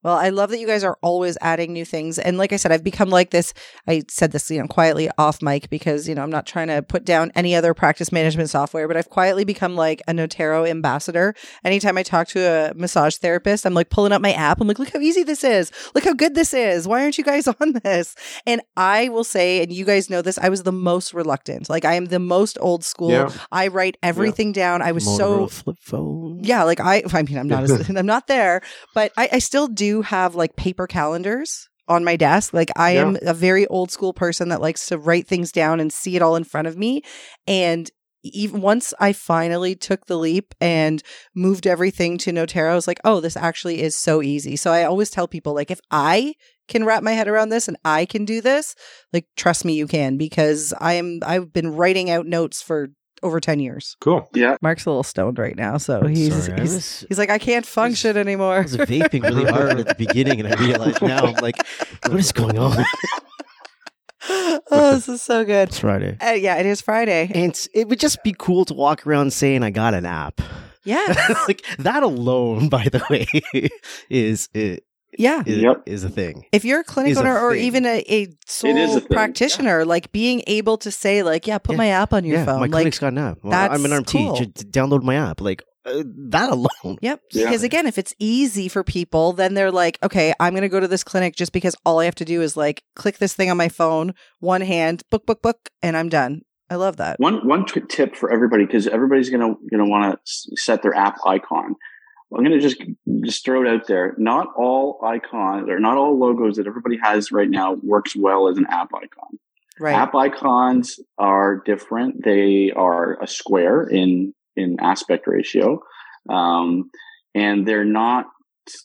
Well, 0.04 0.16
I 0.16 0.28
love 0.28 0.50
that 0.50 0.61
you 0.61 0.66
guys 0.66 0.85
are 0.85 0.96
always 1.02 1.37
adding 1.40 1.72
new 1.72 1.85
things. 1.85 2.20
And 2.20 2.38
like 2.38 2.52
I 2.52 2.57
said, 2.57 2.70
I've 2.70 2.85
become 2.85 3.11
like 3.11 3.31
this. 3.31 3.52
I 3.88 4.04
said 4.09 4.31
this, 4.31 4.48
you 4.48 4.61
know, 4.61 4.68
quietly 4.68 5.11
off 5.18 5.42
mic 5.42 5.68
because, 5.70 6.09
you 6.09 6.14
know, 6.14 6.22
I'm 6.22 6.31
not 6.31 6.46
trying 6.46 6.68
to 6.68 6.83
put 6.83 7.04
down 7.04 7.33
any 7.35 7.57
other 7.57 7.74
practice 7.74 8.12
management 8.12 8.48
software, 8.48 8.87
but 8.87 8.96
I've 8.96 9.11
quietly 9.11 9.44
become 9.44 9.74
like 9.74 10.00
a 10.07 10.12
Noterro 10.12 10.68
ambassador. 10.68 11.35
Anytime 11.64 11.98
I 11.98 12.04
talk 12.04 12.28
to 12.28 12.40
a 12.40 12.74
massage 12.74 13.16
therapist, 13.16 13.66
I'm 13.66 13.74
like 13.74 13.90
pulling 13.90 14.12
up 14.12 14.22
my 14.22 14.33
app. 14.33 14.61
I'm 14.61 14.68
like, 14.68 14.78
look 14.78 14.92
how 14.92 15.00
easy 15.00 15.24
this 15.24 15.42
is. 15.42 15.72
Look 15.96 16.04
how 16.04 16.14
good 16.14 16.37
this 16.37 16.54
is. 16.54 16.87
Why 16.87 17.02
aren't 17.02 17.18
you 17.18 17.24
guys 17.24 17.48
on 17.61 17.72
this? 17.83 18.14
And 18.46 18.62
I 18.76 19.09
will 19.09 19.24
say, 19.24 19.62
and 19.64 19.72
you 19.72 19.85
guys 19.85 20.09
know 20.09 20.22
this, 20.22 20.38
I 20.38 20.48
was 20.48 20.62
the 20.62 20.72
most 20.72 21.12
reluctant. 21.12 21.68
Like 21.68 21.85
I 21.85 21.94
am 21.94 22.04
the 22.04 22.20
most 22.20 22.57
old 22.61 22.85
school. 22.85 23.11
Yeah. 23.11 23.33
I 23.50 23.66
write 23.66 23.96
everything 24.04 24.48
yeah. 24.48 24.78
down. 24.78 24.83
I 24.83 24.92
was 24.92 25.04
Motorola 25.04 25.16
so 25.16 25.46
flip 25.48 25.78
phone. 25.81 26.38
Yeah. 26.44 26.62
Like 26.62 26.78
I, 26.78 27.02
I 27.12 27.22
mean, 27.24 27.37
I'm 27.37 27.48
not, 27.48 27.64
as, 27.70 27.90
I'm 27.90 28.07
not 28.08 28.26
there, 28.26 28.60
but 28.94 29.12
I, 29.16 29.28
I 29.34 29.38
still 29.38 29.68
do 29.68 30.02
have 30.02 30.34
like 30.34 30.56
paper 30.56 30.88
calendars 30.88 31.68
on 31.86 32.04
my 32.04 32.16
desk. 32.16 32.52
Like 32.52 32.70
I 32.76 32.94
yeah. 32.94 33.02
am 33.02 33.18
a 33.22 33.32
very 33.34 33.66
old 33.68 33.92
school 33.92 34.12
person 34.12 34.48
that 34.48 34.60
likes 34.60 34.86
to 34.86 34.98
write 34.98 35.28
things 35.28 35.52
down 35.52 35.78
and 35.78 35.92
see 35.92 36.16
it 36.16 36.22
all 36.22 36.34
in 36.34 36.44
front 36.44 36.66
of 36.66 36.76
me. 36.76 37.02
And 37.46 37.88
even 38.24 38.60
once 38.60 38.92
I 38.98 39.12
finally 39.12 39.74
took 39.74 40.06
the 40.06 40.18
leap 40.18 40.54
and 40.60 41.02
moved 41.34 41.66
everything 41.66 42.18
to 42.18 42.32
Noterro, 42.32 42.72
I 42.72 42.74
was 42.74 42.88
like, 42.88 43.00
oh, 43.04 43.20
this 43.20 43.36
actually 43.36 43.80
is 43.80 43.96
so 43.96 44.22
easy. 44.22 44.56
So 44.56 44.72
I 44.72 44.84
always 44.84 45.08
tell 45.08 45.28
people, 45.28 45.54
like, 45.54 45.70
if 45.70 45.80
I 45.90 46.34
can 46.66 46.84
wrap 46.84 47.02
my 47.02 47.12
head 47.12 47.28
around 47.28 47.48
this 47.50 47.68
and 47.68 47.76
I 47.84 48.04
can 48.06 48.24
do 48.24 48.40
this, 48.40 48.74
like, 49.12 49.26
trust 49.36 49.64
me, 49.64 49.74
you 49.74 49.86
can, 49.86 50.16
because 50.16 50.74
I 50.80 50.94
am, 50.94 51.20
I've 51.24 51.52
been 51.52 51.74
writing 51.74 52.10
out 52.10 52.26
notes 52.26 52.60
for 52.60 52.88
over 53.22 53.40
10 53.40 53.61
years. 53.61 53.96
Cool. 54.00 54.28
Yeah. 54.35 54.57
Mark's 54.62 54.87
a 54.87 54.90
little 54.90 55.02
stoned 55.02 55.38
right 55.38 55.57
now, 55.57 55.78
so 55.78 56.07
he's 56.07 56.46
Sorry, 56.46 56.61
he's, 56.61 56.74
was, 56.74 57.04
he's 57.09 57.18
like 57.18 57.31
I 57.31 57.38
can't 57.38 57.66
function 57.66 58.16
I 58.16 58.20
was, 58.20 58.26
anymore. 58.26 58.54
I 58.57 58.62
was 58.62 58.76
vaping 58.76 59.22
really 59.22 59.44
hard 59.50 59.81
at 59.81 59.87
the 59.87 59.94
beginning 59.94 60.40
and 60.40 60.54
I 60.54 60.61
realized 60.61 61.02
now 61.02 61.24
I'm 61.24 61.35
like 61.37 61.57
what 62.07 62.18
is 62.18 62.33
going 62.33 62.59
on? 62.59 62.76
oh, 64.70 64.94
this 64.94 65.09
is 65.09 65.22
so 65.22 65.44
good. 65.44 65.68
It's 65.68 65.78
Friday. 65.78 66.16
Uh, 66.20 66.33
yeah, 66.33 66.57
it 66.57 66.66
is 66.66 66.81
Friday. 66.81 67.31
And 67.35 67.68
it 67.74 67.88
would 67.88 68.00
just 68.00 68.22
be 68.22 68.35
cool 68.38 68.64
to 68.66 68.74
walk 68.74 69.07
around 69.07 69.33
saying 69.33 69.62
I 69.62 69.70
got 69.70 69.94
an 69.94 70.07
app. 70.07 70.40
Yeah. 70.85 71.37
like 71.48 71.64
that 71.78 72.02
alone, 72.02 72.68
by 72.68 72.85
the 72.85 73.02
way, 73.11 73.26
is 74.09 74.48
it 74.54 74.85
yeah 75.16 75.42
is, 75.46 75.58
yep. 75.58 75.82
is 75.86 76.04
a 76.04 76.08
thing 76.08 76.44
if 76.52 76.64
you're 76.64 76.80
a 76.80 76.84
clinic 76.84 77.12
is 77.12 77.18
owner 77.18 77.38
or 77.38 77.54
even 77.54 77.86
a, 77.86 78.04
a 78.08 78.28
sole 78.46 78.96
a 78.96 79.00
practitioner 79.00 79.80
yeah. 79.80 79.84
like 79.84 80.12
being 80.12 80.42
able 80.46 80.76
to 80.76 80.90
say 80.90 81.22
like 81.22 81.46
yeah 81.46 81.58
put 81.58 81.72
yeah. 81.72 81.78
my 81.78 81.88
app 81.88 82.12
on 82.12 82.24
your 82.24 82.38
yeah, 82.38 82.44
phone 82.44 82.56
my 82.56 82.62
like, 82.62 82.70
clinic's 82.70 82.98
got 82.98 83.12
an 83.12 83.18
app 83.18 83.38
well, 83.42 83.70
i'm 83.72 83.84
an 83.84 83.90
RMT 83.90 84.12
cool. 84.12 84.36
download 84.70 85.02
my 85.02 85.14
app 85.14 85.40
like 85.40 85.62
uh, 85.86 86.02
that 86.06 86.50
alone 86.50 86.98
yep 87.00 87.20
because 87.32 87.62
again 87.62 87.86
if 87.86 87.96
it's 87.96 88.14
easy 88.18 88.68
for 88.68 88.84
people 88.84 89.32
then 89.32 89.54
they're 89.54 89.72
like 89.72 89.98
okay 90.02 90.34
i'm 90.40 90.52
going 90.52 90.62
to 90.62 90.68
go 90.68 90.80
to 90.80 90.88
this 90.88 91.04
clinic 91.04 91.34
just 91.34 91.52
because 91.52 91.74
all 91.86 92.00
i 92.00 92.04
have 92.04 92.14
to 92.14 92.24
do 92.24 92.42
is 92.42 92.56
like 92.56 92.82
click 92.94 93.18
this 93.18 93.34
thing 93.34 93.50
on 93.50 93.56
my 93.56 93.68
phone 93.68 94.12
one 94.40 94.60
hand 94.60 95.02
book 95.10 95.24
book 95.24 95.40
book 95.40 95.70
and 95.82 95.96
i'm 95.96 96.08
done 96.08 96.42
I 96.70 96.74
love 96.74 96.96
that. 96.98 97.18
One 97.18 97.46
one 97.48 97.64
t- 97.64 97.80
tip 97.88 98.14
for 98.14 98.30
everybody 98.30 98.66
because 98.66 98.86
everybody's 98.86 99.30
gonna 99.30 99.54
gonna 99.70 99.88
want 99.88 100.18
to 100.18 100.56
set 100.56 100.82
their 100.82 100.94
app 100.94 101.16
icon. 101.26 101.76
I'm 102.34 102.44
going 102.44 102.58
to 102.58 102.60
just 102.60 102.82
just 103.24 103.44
throw 103.44 103.62
it 103.62 103.68
out 103.68 103.86
there. 103.86 104.14
Not 104.18 104.48
all 104.56 105.00
icons 105.02 105.68
or 105.68 105.78
not 105.80 105.96
all 105.96 106.18
logos 106.18 106.56
that 106.56 106.66
everybody 106.66 106.98
has 107.02 107.32
right 107.32 107.48
now 107.48 107.76
works 107.82 108.14
well 108.14 108.48
as 108.48 108.58
an 108.58 108.66
app 108.68 108.90
icon. 108.94 109.38
Right. 109.80 109.94
App 109.94 110.14
icons 110.14 110.98
are 111.16 111.62
different. 111.64 112.24
They 112.24 112.72
are 112.72 113.22
a 113.22 113.26
square 113.26 113.82
in 113.84 114.34
in 114.56 114.76
aspect 114.80 115.26
ratio, 115.26 115.80
um, 116.28 116.90
and 117.34 117.66
they're 117.66 117.84
not 117.84 118.26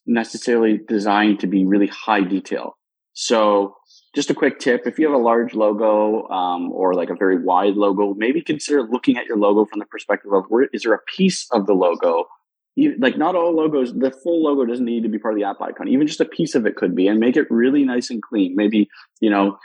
necessarily 0.06 0.80
designed 0.88 1.40
to 1.42 1.48
be 1.48 1.66
really 1.66 1.88
high 1.88 2.22
detail. 2.22 2.78
So, 3.14 3.76
just 4.16 4.30
a 4.30 4.36
quick 4.36 4.60
tip: 4.60 4.84
if 4.86 5.00
you 5.00 5.08
have 5.08 5.20
a 5.20 5.24
large 5.24 5.54
logo 5.54 6.28
um, 6.30 6.72
or 6.72 6.94
like 6.94 7.10
a 7.10 7.16
very 7.16 7.44
wide 7.44 7.76
logo, 7.76 8.14
maybe 8.14 8.42
consider 8.42 8.84
looking 8.84 9.18
at 9.18 9.26
your 9.26 9.38
logo 9.38 9.66
from 9.66 9.80
the 9.80 9.86
perspective 9.86 10.32
of 10.32 10.46
where 10.48 10.70
is 10.72 10.84
there 10.84 10.94
a 10.94 11.02
piece 11.18 11.48
of 11.52 11.66
the 11.66 11.74
logo 11.74 12.26
you, 12.76 12.96
like 13.00 13.18
not 13.18 13.36
all 13.36 13.56
logos, 13.56 13.94
the 13.94 14.12
full 14.12 14.44
logo 14.44 14.66
doesn't 14.66 14.86
need 14.86 15.04
to 15.04 15.10
be 15.10 15.20
part 15.20 15.34
of 15.34 15.40
the 15.40 15.46
app 15.46 15.62
icon. 15.62 15.88
Even 15.88 16.08
just 16.08 16.22
a 16.22 16.26
piece 16.26 16.56
of 16.56 16.66
it 16.66 16.76
could 16.76 16.96
be, 16.96 17.08
and 17.08 17.20
make 17.20 17.38
it 17.38 17.48
really 17.50 17.84
nice 17.84 18.10
and 18.10 18.22
clean. 18.22 18.56
Maybe 18.56 18.90
you 19.22 19.30
know, 19.30 19.58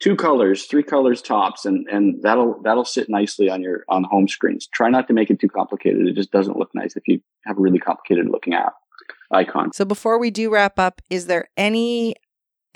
two 0.00 0.16
colors, 0.16 0.66
three 0.66 0.82
colors 0.82 1.22
tops, 1.22 1.64
and 1.64 1.86
and 1.90 2.22
that'll 2.22 2.60
that'll 2.62 2.84
sit 2.84 3.08
nicely 3.08 3.48
on 3.48 3.62
your 3.62 3.84
on 3.88 4.04
home 4.04 4.28
screens. 4.28 4.68
Try 4.72 4.90
not 4.90 5.06
to 5.08 5.14
make 5.14 5.30
it 5.30 5.40
too 5.40 5.48
complicated. 5.48 6.06
It 6.06 6.14
just 6.14 6.32
doesn't 6.32 6.58
look 6.58 6.70
nice 6.74 6.96
if 6.96 7.04
you 7.06 7.20
have 7.44 7.58
a 7.58 7.60
really 7.60 7.78
complicated 7.78 8.28
looking 8.30 8.54
app 8.54 8.74
icon. 9.30 9.72
So 9.72 9.84
before 9.84 10.18
we 10.18 10.30
do 10.30 10.52
wrap 10.52 10.78
up, 10.78 11.00
is 11.10 11.26
there 11.26 11.48
any 11.56 12.16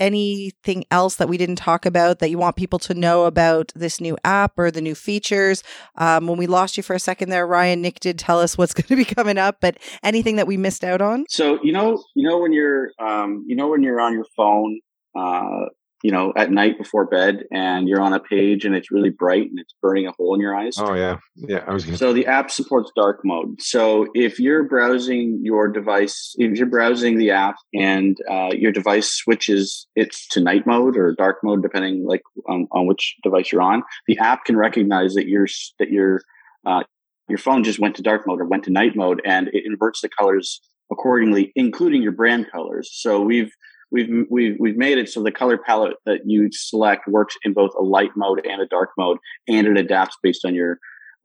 anything 0.01 0.85
else 0.91 1.17
that 1.17 1.29
we 1.29 1.37
didn't 1.37 1.57
talk 1.57 1.87
about 1.87 2.19
that 2.19 2.31
you 2.31 2.39
want 2.39 2.57
people 2.57 2.79
to 2.81 2.95
know 2.95 3.27
about 3.27 3.73
this 3.77 4.01
new 4.01 4.17
app 4.25 4.59
or 4.59 4.71
the 4.71 4.81
new 4.81 4.95
features? 4.95 5.63
Um, 5.97 6.27
when 6.27 6.39
we 6.39 6.47
lost 6.47 6.77
you 6.77 6.83
for 6.83 6.95
a 6.95 6.99
second 6.99 7.29
there, 7.29 7.47
Ryan, 7.47 7.83
Nick 7.83 8.01
did 8.01 8.19
tell 8.19 8.41
us 8.41 8.59
what's 8.59 8.75
going 8.81 8.87
to 8.87 8.97
be 8.97 9.05
coming 9.05 9.39
up, 9.39 9.59
but 9.61 9.77
anything 10.03 10.37
that 10.37 10.47
we 10.47 10.57
missed 10.57 10.83
out 10.83 11.01
on? 11.01 11.27
So 11.29 11.61
you 11.63 11.73
know, 11.73 12.03
you 12.17 12.29
know 12.29 12.39
when 12.39 12.53
you're, 12.53 12.91
um, 12.99 13.45
you 13.47 13.55
know 13.55 13.69
when 13.69 13.83
you're 13.83 14.01
on 14.01 14.15
your 14.15 14.27
phone, 14.37 14.81
uh, 15.15 15.67
you 16.03 16.11
know, 16.11 16.33
at 16.37 16.51
night 16.51 16.79
before 16.79 17.05
bed 17.07 17.45
and 17.53 17.89
you're 17.89 18.01
on 18.01 18.13
a 18.13 18.21
page 18.21 18.65
and 18.65 18.75
it's 18.75 18.91
really 18.91 19.11
bright 19.11 19.49
and 19.51 19.59
it's 19.59 19.74
burning 19.83 20.07
a 20.07 20.12
hole 20.12 20.35
in 20.35 20.41
your 20.41 20.57
eyes. 20.57 20.77
Oh 20.79 20.95
yeah, 20.95 21.18
yeah. 21.37 21.64
I 21.66 21.72
was 21.72 21.85
gonna. 21.85 21.99
So 21.99 22.12
the 22.12 22.27
app 22.27 22.51
supports 22.51 22.91
dark 22.97 23.20
mode. 23.24 23.61
So 23.61 24.07
if 24.14 24.39
you're 24.39 24.64
browsing 24.64 25.41
your 25.43 25.68
device, 25.68 26.35
if 26.39 26.57
you're 26.57 26.66
browsing 26.66 27.18
the 27.18 27.31
app 27.31 27.57
and 27.74 28.16
uh, 28.31 28.51
your 28.53 28.72
device 28.72 29.12
switches 29.12 29.87
it's 29.95 30.27
to 30.29 30.41
night 30.41 30.66
mode 30.66 30.97
or 30.97 31.14
dark 31.14 31.39
mode, 31.43 31.62
depending 31.62 32.07
like 32.07 32.22
on, 32.49 32.66
on 32.72 32.87
which 32.87 33.16
device 33.22 33.53
you're 33.53 33.62
on, 33.62 33.83
the 34.07 34.18
app 34.18 34.45
can 34.45 34.57
recognize 34.57 35.14
that 35.14 35.29
your 35.29 35.47
that 35.79 35.91
your 35.91 36.22
uh, 36.66 36.83
your 37.29 37.39
phone 37.39 37.62
just 37.62 37.79
went 37.79 37.95
to 37.97 38.03
dark 38.03 38.27
mode 38.27 38.41
or 38.41 38.47
went 38.47 38.64
to 38.64 38.70
night 38.70 38.97
mode, 38.97 39.20
and 39.24 39.49
it 39.49 39.64
inverts 39.66 40.01
the 40.01 40.09
colors 40.09 40.61
accordingly, 40.91 41.53
including 41.55 42.03
your 42.03 42.12
brand 42.12 42.51
colors. 42.51 42.91
So 42.93 43.20
we've 43.20 43.53
we've 43.91 44.26
we've 44.30 44.57
we've 44.59 44.76
made 44.76 44.99
it 44.99 45.09
so 45.09 45.22
the 45.22 45.32
color 45.32 45.59
palette 45.59 45.97
that 46.07 46.20
you 46.26 46.49
select 46.53 47.07
works 47.09 47.36
in 47.45 47.53
both 47.53 47.72
a 47.78 47.82
light 47.82 48.11
mode 48.16 48.45
and 48.47 48.61
a 48.61 48.66
dark 48.66 48.91
mode, 48.99 49.18
and 49.49 49.66
it 49.66 49.76
adapts 49.76 50.16
based 50.22 50.45
on 50.45 50.55
your 50.55 50.78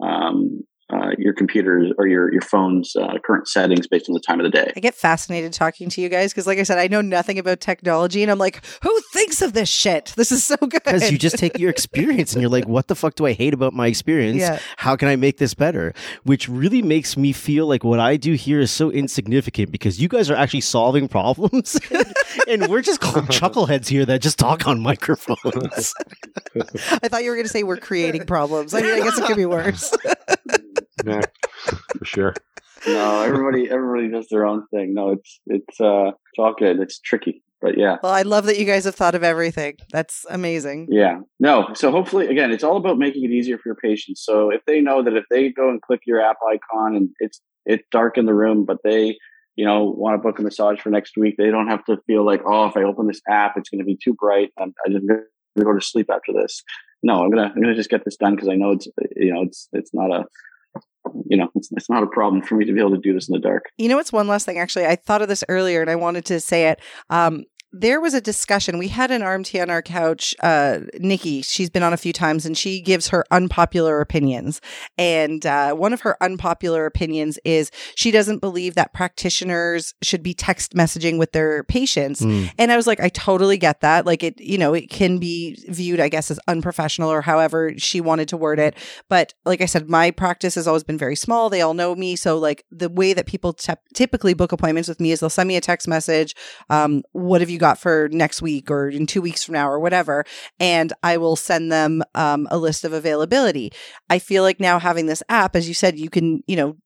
um, 0.04 0.64
uh, 0.94 1.12
your 1.18 1.34
computer's 1.34 1.92
or 1.98 2.08
your 2.08 2.32
your 2.32 2.42
phone's 2.42 2.96
uh, 2.96 3.18
current 3.26 3.48
settings 3.48 3.88
based 3.88 4.08
on 4.08 4.14
the 4.14 4.20
time 4.20 4.40
of 4.40 4.44
the 4.44 4.52
day. 4.52 4.72
I 4.76 4.80
get 4.80 4.94
fascinated 4.94 5.52
talking 5.52 5.90
to 5.90 6.02
you 6.02 6.10
guys 6.10 6.32
because, 6.32 6.46
like 6.46 6.60
I 6.60 6.64
said, 6.64 6.78
I 6.78 6.88
know 6.88 7.02
nothing 7.02 7.40
about 7.40 7.60
technology, 7.60 8.22
and 8.22 8.32
I'm 8.32 8.38
like, 8.38 8.64
who 8.84 9.02
thinks 9.12 9.42
of 9.42 9.54
this 9.54 9.68
shit? 9.68 10.14
This 10.16 10.32
is 10.32 10.44
so 10.44 10.56
good. 10.58 10.84
Because 10.84 11.12
you 11.12 11.18
just 11.18 11.38
take 11.38 11.58
your 11.58 11.72
experience 11.72 12.34
and 12.34 12.42
you're 12.42 12.52
like, 12.52 12.68
what 12.68 12.88
the 12.88 12.96
fuck 12.96 13.16
do 13.16 13.26
I 13.26 13.34
hate 13.34 13.54
about 13.54 13.74
my 13.74 13.88
experience? 13.88 14.38
Yeah. 14.38 14.60
How 14.78 14.96
can 14.96 15.08
I 15.08 15.16
make 15.16 15.38
this 15.38 15.56
better? 15.56 15.94
Which 16.24 16.48
really 16.48 16.84
makes 16.84 17.18
me 17.18 17.32
feel 17.32 17.66
like 17.66 17.84
what 17.84 18.00
I 18.00 18.16
do 18.16 18.34
here 18.34 18.60
is 18.60 18.70
so 18.70 18.92
insignificant 18.92 19.72
because 19.72 20.00
you 20.00 20.08
guys 20.08 20.30
are 20.30 20.36
actually 20.36 20.62
solving 20.62 21.08
problems. 21.08 21.80
and 22.48 22.68
we're 22.68 22.82
just 22.82 23.02
called 23.02 23.26
chuckleheads 23.30 23.88
here 23.88 24.06
that 24.06 24.22
just 24.22 24.38
talk 24.38 24.68
on 24.68 24.80
microphones. 24.86 25.94
I 27.02 27.08
thought 27.08 27.24
you 27.24 27.32
were 27.32 27.36
going 27.36 27.48
to 27.48 27.52
say 27.52 27.64
we're 27.64 27.78
creating 27.78 28.26
problems. 28.26 28.74
I 28.76 28.82
mean, 28.82 28.94
I 28.94 29.00
guess 29.00 29.18
it 29.18 29.26
could 29.26 29.38
be 29.38 29.46
worse. 29.46 29.92
yeah, 31.06 31.22
for 31.98 32.06
sure. 32.06 32.34
No, 32.88 33.22
everybody 33.22 33.70
everybody 33.70 34.10
does 34.10 34.28
their 34.30 34.46
own 34.46 34.68
thing. 34.68 34.94
No, 34.94 35.12
it's 35.12 35.40
it's 35.48 35.82
uh 35.82 36.10
it's 36.10 36.40
all 36.40 36.54
good. 36.54 36.80
It's 36.80 37.00
tricky. 37.00 37.44
But 37.62 37.78
yeah. 37.78 37.98
Well, 38.04 38.12
I 38.12 38.22
love 38.22 38.46
that 38.46 38.60
you 38.60 38.66
guys 38.66 38.84
have 38.84 38.96
thought 38.96 39.16
of 39.16 39.24
everything. 39.24 39.78
That's 39.92 40.26
amazing. 40.30 40.88
Yeah. 40.92 41.22
No. 41.40 41.70
So 41.74 41.90
hopefully, 41.90 42.28
again, 42.28 42.52
it's 42.52 42.64
all 42.64 42.78
about 42.78 43.00
making 43.00 43.24
it 43.24 43.32
easier 43.32 43.58
for 43.58 43.70
your 43.70 43.76
patients. 43.76 44.24
So 44.24 44.52
if 44.52 44.62
they 44.68 44.82
know 44.82 45.02
that 45.02 45.16
if 45.16 45.24
they 45.32 45.50
go 45.50 45.70
and 45.70 45.82
click 45.82 46.02
your 46.06 46.22
app 46.22 46.38
icon 46.48 46.96
and 46.96 47.10
it's 47.20 47.42
it's 47.66 47.84
dark 47.92 48.18
in 48.18 48.26
the 48.26 48.36
room, 48.36 48.66
but 48.66 48.78
they 48.84 49.18
you 49.56 49.66
know 49.66 49.86
want 49.86 50.14
to 50.14 50.22
book 50.22 50.38
a 50.38 50.44
massage 50.44 50.80
for 50.80 50.90
next 50.90 51.18
week, 51.18 51.36
they 51.38 51.50
don't 51.50 51.68
have 51.68 51.84
to 51.86 51.98
feel 52.06 52.24
like 52.26 52.42
oh, 52.46 52.66
if 52.66 52.78
I 52.78 52.84
open 52.84 53.08
this 53.08 53.22
app, 53.28 53.54
it's 53.58 53.70
going 53.70 53.80
to 53.80 53.86
be 53.86 53.98
too 53.98 54.14
bright. 54.14 54.52
I'm, 54.60 54.74
I 54.86 54.92
just 54.92 55.08
going 55.08 55.22
to 55.58 55.64
go 55.64 55.74
to 55.74 55.82
sleep 55.82 56.10
after 56.12 56.34
this. 56.34 56.62
No, 57.06 57.24
I'm 57.24 57.30
gonna 57.30 57.52
I'm 57.56 57.62
gonna 57.62 57.76
just 57.76 57.92
get 57.92 58.04
this 58.04 58.18
done 58.18 58.34
because 58.34 58.50
I 58.50 58.56
know 58.56 58.72
it's 58.72 58.88
you 59.16 59.32
know 59.32 59.44
it's 59.44 59.70
it's 59.74 59.94
not 59.94 60.10
a 60.10 60.26
you 61.28 61.38
know, 61.38 61.50
it's, 61.56 61.70
it's 61.72 61.90
not 61.90 62.04
a 62.04 62.08
problem 62.08 62.42
for 62.42 62.56
me 62.56 62.66
to 62.66 62.74
be 62.74 62.80
able 62.80 62.92
to 62.92 62.98
do 62.98 63.14
this 63.14 63.30
in 63.30 63.34
the 63.34 63.40
dark. 63.40 63.66
You 63.78 63.90
know, 63.90 63.96
what's 63.96 64.12
one 64.12 64.28
last 64.28 64.46
thing. 64.46 64.58
Actually, 64.58 64.88
I 64.88 64.96
thought 64.96 65.22
of 65.22 65.28
this 65.28 65.44
earlier 65.50 65.82
and 65.82 65.90
I 65.90 65.96
wanted 65.96 66.26
to 66.26 66.40
say 66.40 66.70
it. 66.70 66.80
Um, 67.12 67.46
there 67.78 68.00
was 68.00 68.14
a 68.14 68.22
discussion. 68.22 68.78
We 68.78 68.88
had 68.88 69.12
an 69.12 69.22
RMT 69.22 69.62
on 69.62 69.70
our 69.70 69.82
couch, 69.82 70.34
uh, 70.42 70.80
Nikki. 70.98 71.42
She's 71.42 71.70
been 71.70 71.84
on 71.84 71.92
a 71.92 71.98
few 71.98 72.14
times 72.14 72.46
and 72.46 72.58
she 72.58 72.80
gives 72.80 73.10
her 73.10 73.26
unpopular 73.32 74.00
opinions. 74.00 74.62
And 74.98 75.46
uh, 75.46 75.74
one 75.74 75.92
of 75.92 76.00
her 76.02 76.16
unpopular 76.24 76.86
opinions 76.86 77.38
is 77.44 77.72
she 77.96 78.12
doesn't 78.12 78.40
believe 78.40 78.76
that 78.76 78.94
practitioners 78.94 79.94
should 80.02 80.24
be 80.24 80.34
text 80.34 80.74
messaging 80.74 81.20
with 81.20 81.34
their 81.34 81.66
patients. 81.66 82.22
Mm. 82.22 82.50
And 82.58 82.72
I 82.72 82.78
was 82.78 82.88
like, 82.88 83.02
I 83.02 83.10
totally 83.10 83.58
get 83.58 83.82
that. 83.82 84.06
Like 84.06 84.24
it, 84.24 84.40
you 84.40 84.58
know, 84.58 84.74
it 84.74 84.90
can 84.90 85.18
be 85.18 85.62
viewed, 85.68 86.00
I 86.00 86.08
guess, 86.08 86.32
as 86.32 86.40
unprofessional 86.48 87.12
or 87.12 87.22
however 87.22 87.74
she 87.76 88.00
wanted 88.00 88.30
to 88.30 88.38
word 88.38 88.58
it. 88.58 88.76
But 89.10 89.34
like 89.44 89.60
I 89.60 89.66
said, 89.66 89.90
my 89.90 90.12
practice 90.12 90.56
has 90.56 90.66
always 90.66 90.86
been 90.86 90.98
very 90.98 91.18
small. 91.18 91.50
They 91.50 91.62
all 91.62 91.74
know 91.74 91.94
me. 91.94 92.16
So 92.16 92.38
like 92.38 92.64
the 92.72 92.90
way 92.90 93.12
that 93.12 93.26
people 93.26 93.52
tep- 93.52 93.84
typically 93.94 94.34
book 94.34 94.54
appointments 94.54 94.88
with 94.88 95.02
me 95.02 95.12
is 95.12 95.20
they'll 95.20 95.30
send 95.30 95.50
me 95.50 95.58
a 95.58 95.62
text 95.62 95.90
message. 95.90 96.36
Um, 96.70 97.04
what 97.12 97.42
have 97.42 97.50
you 97.50 97.60
got 97.66 97.80
for 97.80 98.08
next 98.12 98.42
week 98.42 98.70
or 98.70 98.90
in 98.90 99.08
two 99.08 99.22
weeks 99.22 99.44
from 99.44 99.54
now 99.54 99.68
or 99.68 99.80
whatever? 99.80 100.24
And 100.60 100.94
I 101.02 101.18
will 101.18 101.36
send 101.36 101.72
them 101.72 102.04
um, 102.14 102.48
a 102.52 102.58
list 102.58 102.84
of 102.84 102.94
availability. 102.94 103.72
I 104.10 104.20
feel 104.20 104.44
like 104.44 104.60
now 104.60 104.80
having 104.80 105.08
this 105.08 105.24
app, 105.30 105.56
as 105.56 105.68
you 105.68 105.74
said, 105.74 105.98
you 105.98 106.10
can, 106.10 106.44
you 106.48 106.56
know, 106.56 106.78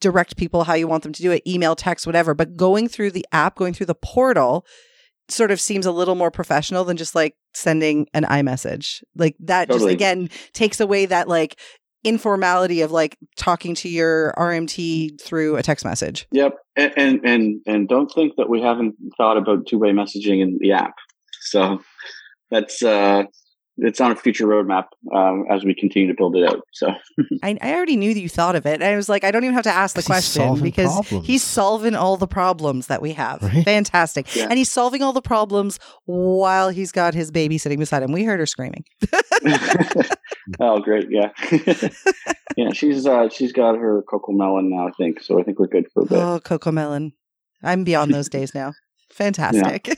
direct 0.00 0.36
people 0.36 0.64
how 0.64 0.74
you 0.74 0.88
want 0.88 1.02
them 1.02 1.12
to 1.12 1.22
do 1.22 1.30
it, 1.30 1.46
email, 1.46 1.76
text, 1.76 2.06
whatever. 2.06 2.34
But 2.34 2.56
going 2.56 2.88
through 2.88 3.12
the 3.12 3.26
app, 3.32 3.54
going 3.54 3.74
through 3.74 3.86
the 3.86 3.94
portal, 3.94 4.66
sort 5.28 5.50
of 5.50 5.60
seems 5.60 5.86
a 5.86 5.92
little 5.92 6.14
more 6.14 6.30
professional 6.30 6.84
than 6.84 6.96
just 6.96 7.14
like 7.14 7.36
sending 7.54 8.08
an 8.14 8.24
iMessage. 8.24 9.02
Like 9.14 9.36
that 9.40 9.68
Totally. 9.68 9.92
just 9.92 9.94
again 9.94 10.30
takes 10.52 10.80
away 10.80 11.06
that 11.06 11.28
like 11.28 11.58
informality 12.04 12.82
of 12.82 12.90
like 12.90 13.16
talking 13.36 13.74
to 13.74 13.88
your 13.88 14.32
RMT 14.36 15.20
through 15.20 15.56
a 15.56 15.62
text 15.62 15.84
message. 15.84 16.26
Yep. 16.32 16.56
And 16.76 16.92
and 16.96 17.20
and, 17.24 17.60
and 17.66 17.88
don't 17.88 18.08
think 18.08 18.34
that 18.36 18.48
we 18.48 18.60
haven't 18.60 18.94
thought 19.16 19.36
about 19.36 19.66
two 19.66 19.78
way 19.78 19.90
messaging 19.90 20.40
in 20.40 20.58
the 20.60 20.72
app. 20.72 20.94
So 21.40 21.80
that's 22.50 22.82
uh 22.82 23.24
it's 23.78 24.00
on 24.00 24.10
a 24.10 24.16
future 24.16 24.46
roadmap 24.46 24.86
um, 25.14 25.44
as 25.50 25.64
we 25.64 25.74
continue 25.74 26.08
to 26.08 26.14
build 26.14 26.36
it 26.36 26.48
out. 26.48 26.62
So 26.72 26.92
I, 27.42 27.56
I 27.60 27.74
already 27.74 27.96
knew 27.96 28.12
that 28.12 28.20
you 28.20 28.28
thought 28.28 28.56
of 28.56 28.66
it. 28.66 28.82
I 28.82 28.96
was 28.96 29.08
like, 29.08 29.24
I 29.24 29.30
don't 29.30 29.44
even 29.44 29.54
have 29.54 29.64
to 29.64 29.72
ask 29.72 29.94
the 29.94 30.02
question 30.02 30.42
solving 30.42 30.64
because 30.64 30.92
problems. 30.92 31.26
he's 31.26 31.42
solving 31.42 31.94
all 31.94 32.16
the 32.16 32.26
problems 32.26 32.88
that 32.88 33.00
we 33.00 33.12
have. 33.12 33.42
Right? 33.42 33.64
Fantastic. 33.64 34.34
Yeah. 34.34 34.46
And 34.50 34.58
he's 34.58 34.70
solving 34.70 35.02
all 35.02 35.12
the 35.12 35.22
problems 35.22 35.78
while 36.06 36.70
he's 36.70 36.92
got 36.92 37.14
his 37.14 37.30
baby 37.30 37.58
sitting 37.58 37.78
beside 37.78 38.02
him. 38.02 38.12
We 38.12 38.24
heard 38.24 38.40
her 38.40 38.46
screaming. 38.46 38.84
oh, 40.60 40.80
great, 40.80 41.08
yeah, 41.10 41.30
yeah. 42.56 42.72
She's 42.72 43.06
uh, 43.06 43.28
she's 43.28 43.52
got 43.52 43.76
her 43.76 44.02
Cocomelon 44.02 44.68
now, 44.68 44.88
I 44.88 44.90
think. 44.92 45.22
So 45.22 45.38
I 45.38 45.44
think 45.44 45.58
we're 45.58 45.68
good 45.68 45.86
for 45.92 46.02
a 46.02 46.06
bit. 46.06 46.18
Oh, 46.18 46.40
Cocomelon. 46.42 47.12
I'm 47.62 47.84
beyond 47.84 48.12
those 48.12 48.28
days 48.28 48.54
now. 48.54 48.72
Fantastic. 49.12 49.88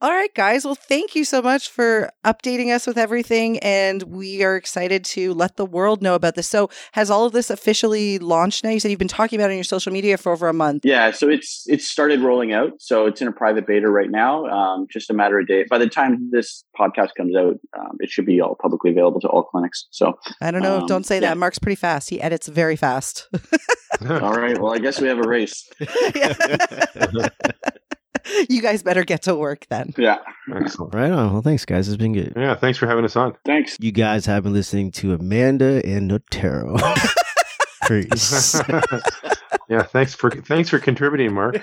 All 0.00 0.10
right, 0.10 0.32
guys. 0.34 0.64
Well, 0.64 0.74
thank 0.74 1.14
you 1.14 1.24
so 1.24 1.42
much 1.42 1.70
for 1.70 2.10
updating 2.24 2.74
us 2.74 2.86
with 2.86 2.98
everything. 2.98 3.58
And 3.60 4.02
we 4.04 4.42
are 4.42 4.56
excited 4.56 5.04
to 5.06 5.34
let 5.34 5.56
the 5.56 5.66
world 5.66 6.02
know 6.02 6.14
about 6.14 6.34
this. 6.34 6.48
So, 6.48 6.70
has 6.92 7.10
all 7.10 7.24
of 7.24 7.32
this 7.32 7.50
officially 7.50 8.18
launched 8.18 8.64
now? 8.64 8.70
You 8.70 8.80
said 8.80 8.90
you've 8.90 8.98
been 8.98 9.08
talking 9.08 9.38
about 9.38 9.50
it 9.50 9.52
on 9.52 9.56
your 9.56 9.64
social 9.64 9.92
media 9.92 10.16
for 10.16 10.32
over 10.32 10.48
a 10.48 10.52
month. 10.52 10.84
Yeah, 10.84 11.10
so 11.10 11.28
it's 11.28 11.64
it's 11.66 11.86
started 11.86 12.20
rolling 12.20 12.52
out. 12.52 12.72
So 12.80 13.06
it's 13.06 13.20
in 13.20 13.28
a 13.28 13.32
private 13.32 13.66
beta 13.66 13.88
right 13.88 14.10
now. 14.10 14.46
Um, 14.46 14.86
just 14.90 15.10
a 15.10 15.14
matter 15.14 15.38
of 15.38 15.46
days. 15.46 15.66
By 15.70 15.78
the 15.78 15.88
time 15.88 16.30
this 16.32 16.64
podcast 16.78 17.10
comes 17.16 17.36
out, 17.36 17.54
um, 17.78 17.96
it 18.00 18.10
should 18.10 18.26
be 18.26 18.40
all 18.40 18.56
publicly 18.60 18.90
available 18.90 19.20
to 19.20 19.28
all 19.28 19.44
clinics. 19.44 19.86
So 19.90 20.18
I 20.40 20.50
don't 20.50 20.62
know. 20.62 20.80
Um, 20.80 20.86
don't 20.86 21.06
say 21.06 21.16
yeah. 21.16 21.30
that. 21.30 21.38
Mark's 21.38 21.58
pretty 21.58 21.76
fast. 21.76 22.10
He 22.10 22.20
edits 22.20 22.48
very 22.48 22.76
fast. 22.76 23.28
all 24.08 24.34
right. 24.34 24.60
Well, 24.60 24.72
I 24.72 24.78
guess 24.78 25.00
we 25.00 25.08
have 25.08 25.18
a 25.18 25.28
race. 25.28 25.68
you 28.48 28.62
guys 28.62 28.82
better 28.82 29.04
get 29.04 29.22
to 29.22 29.34
work 29.34 29.66
then. 29.68 29.94
Yeah. 29.96 30.18
Excellent. 30.54 30.94
Right 30.94 31.10
on. 31.10 31.32
Well, 31.32 31.42
thanks, 31.42 31.64
guys. 31.64 31.88
It's 31.88 31.96
been 31.96 32.12
good. 32.12 32.32
Yeah, 32.36 32.54
thanks 32.54 32.78
for 32.78 32.86
having 32.86 33.04
us 33.04 33.16
on. 33.16 33.36
Thanks. 33.44 33.76
You 33.80 33.92
guys 33.92 34.26
have 34.26 34.44
been 34.44 34.52
listening 34.52 34.90
to 34.92 35.14
Amanda 35.14 35.82
and 35.84 36.10
Noterro. 36.10 36.78
Peace. 37.88 38.60
yeah, 39.68 39.82
thanks 39.82 40.14
for 40.14 40.30
thanks 40.30 40.68
for 40.68 40.78
contributing, 40.78 41.32
Mark. 41.32 41.58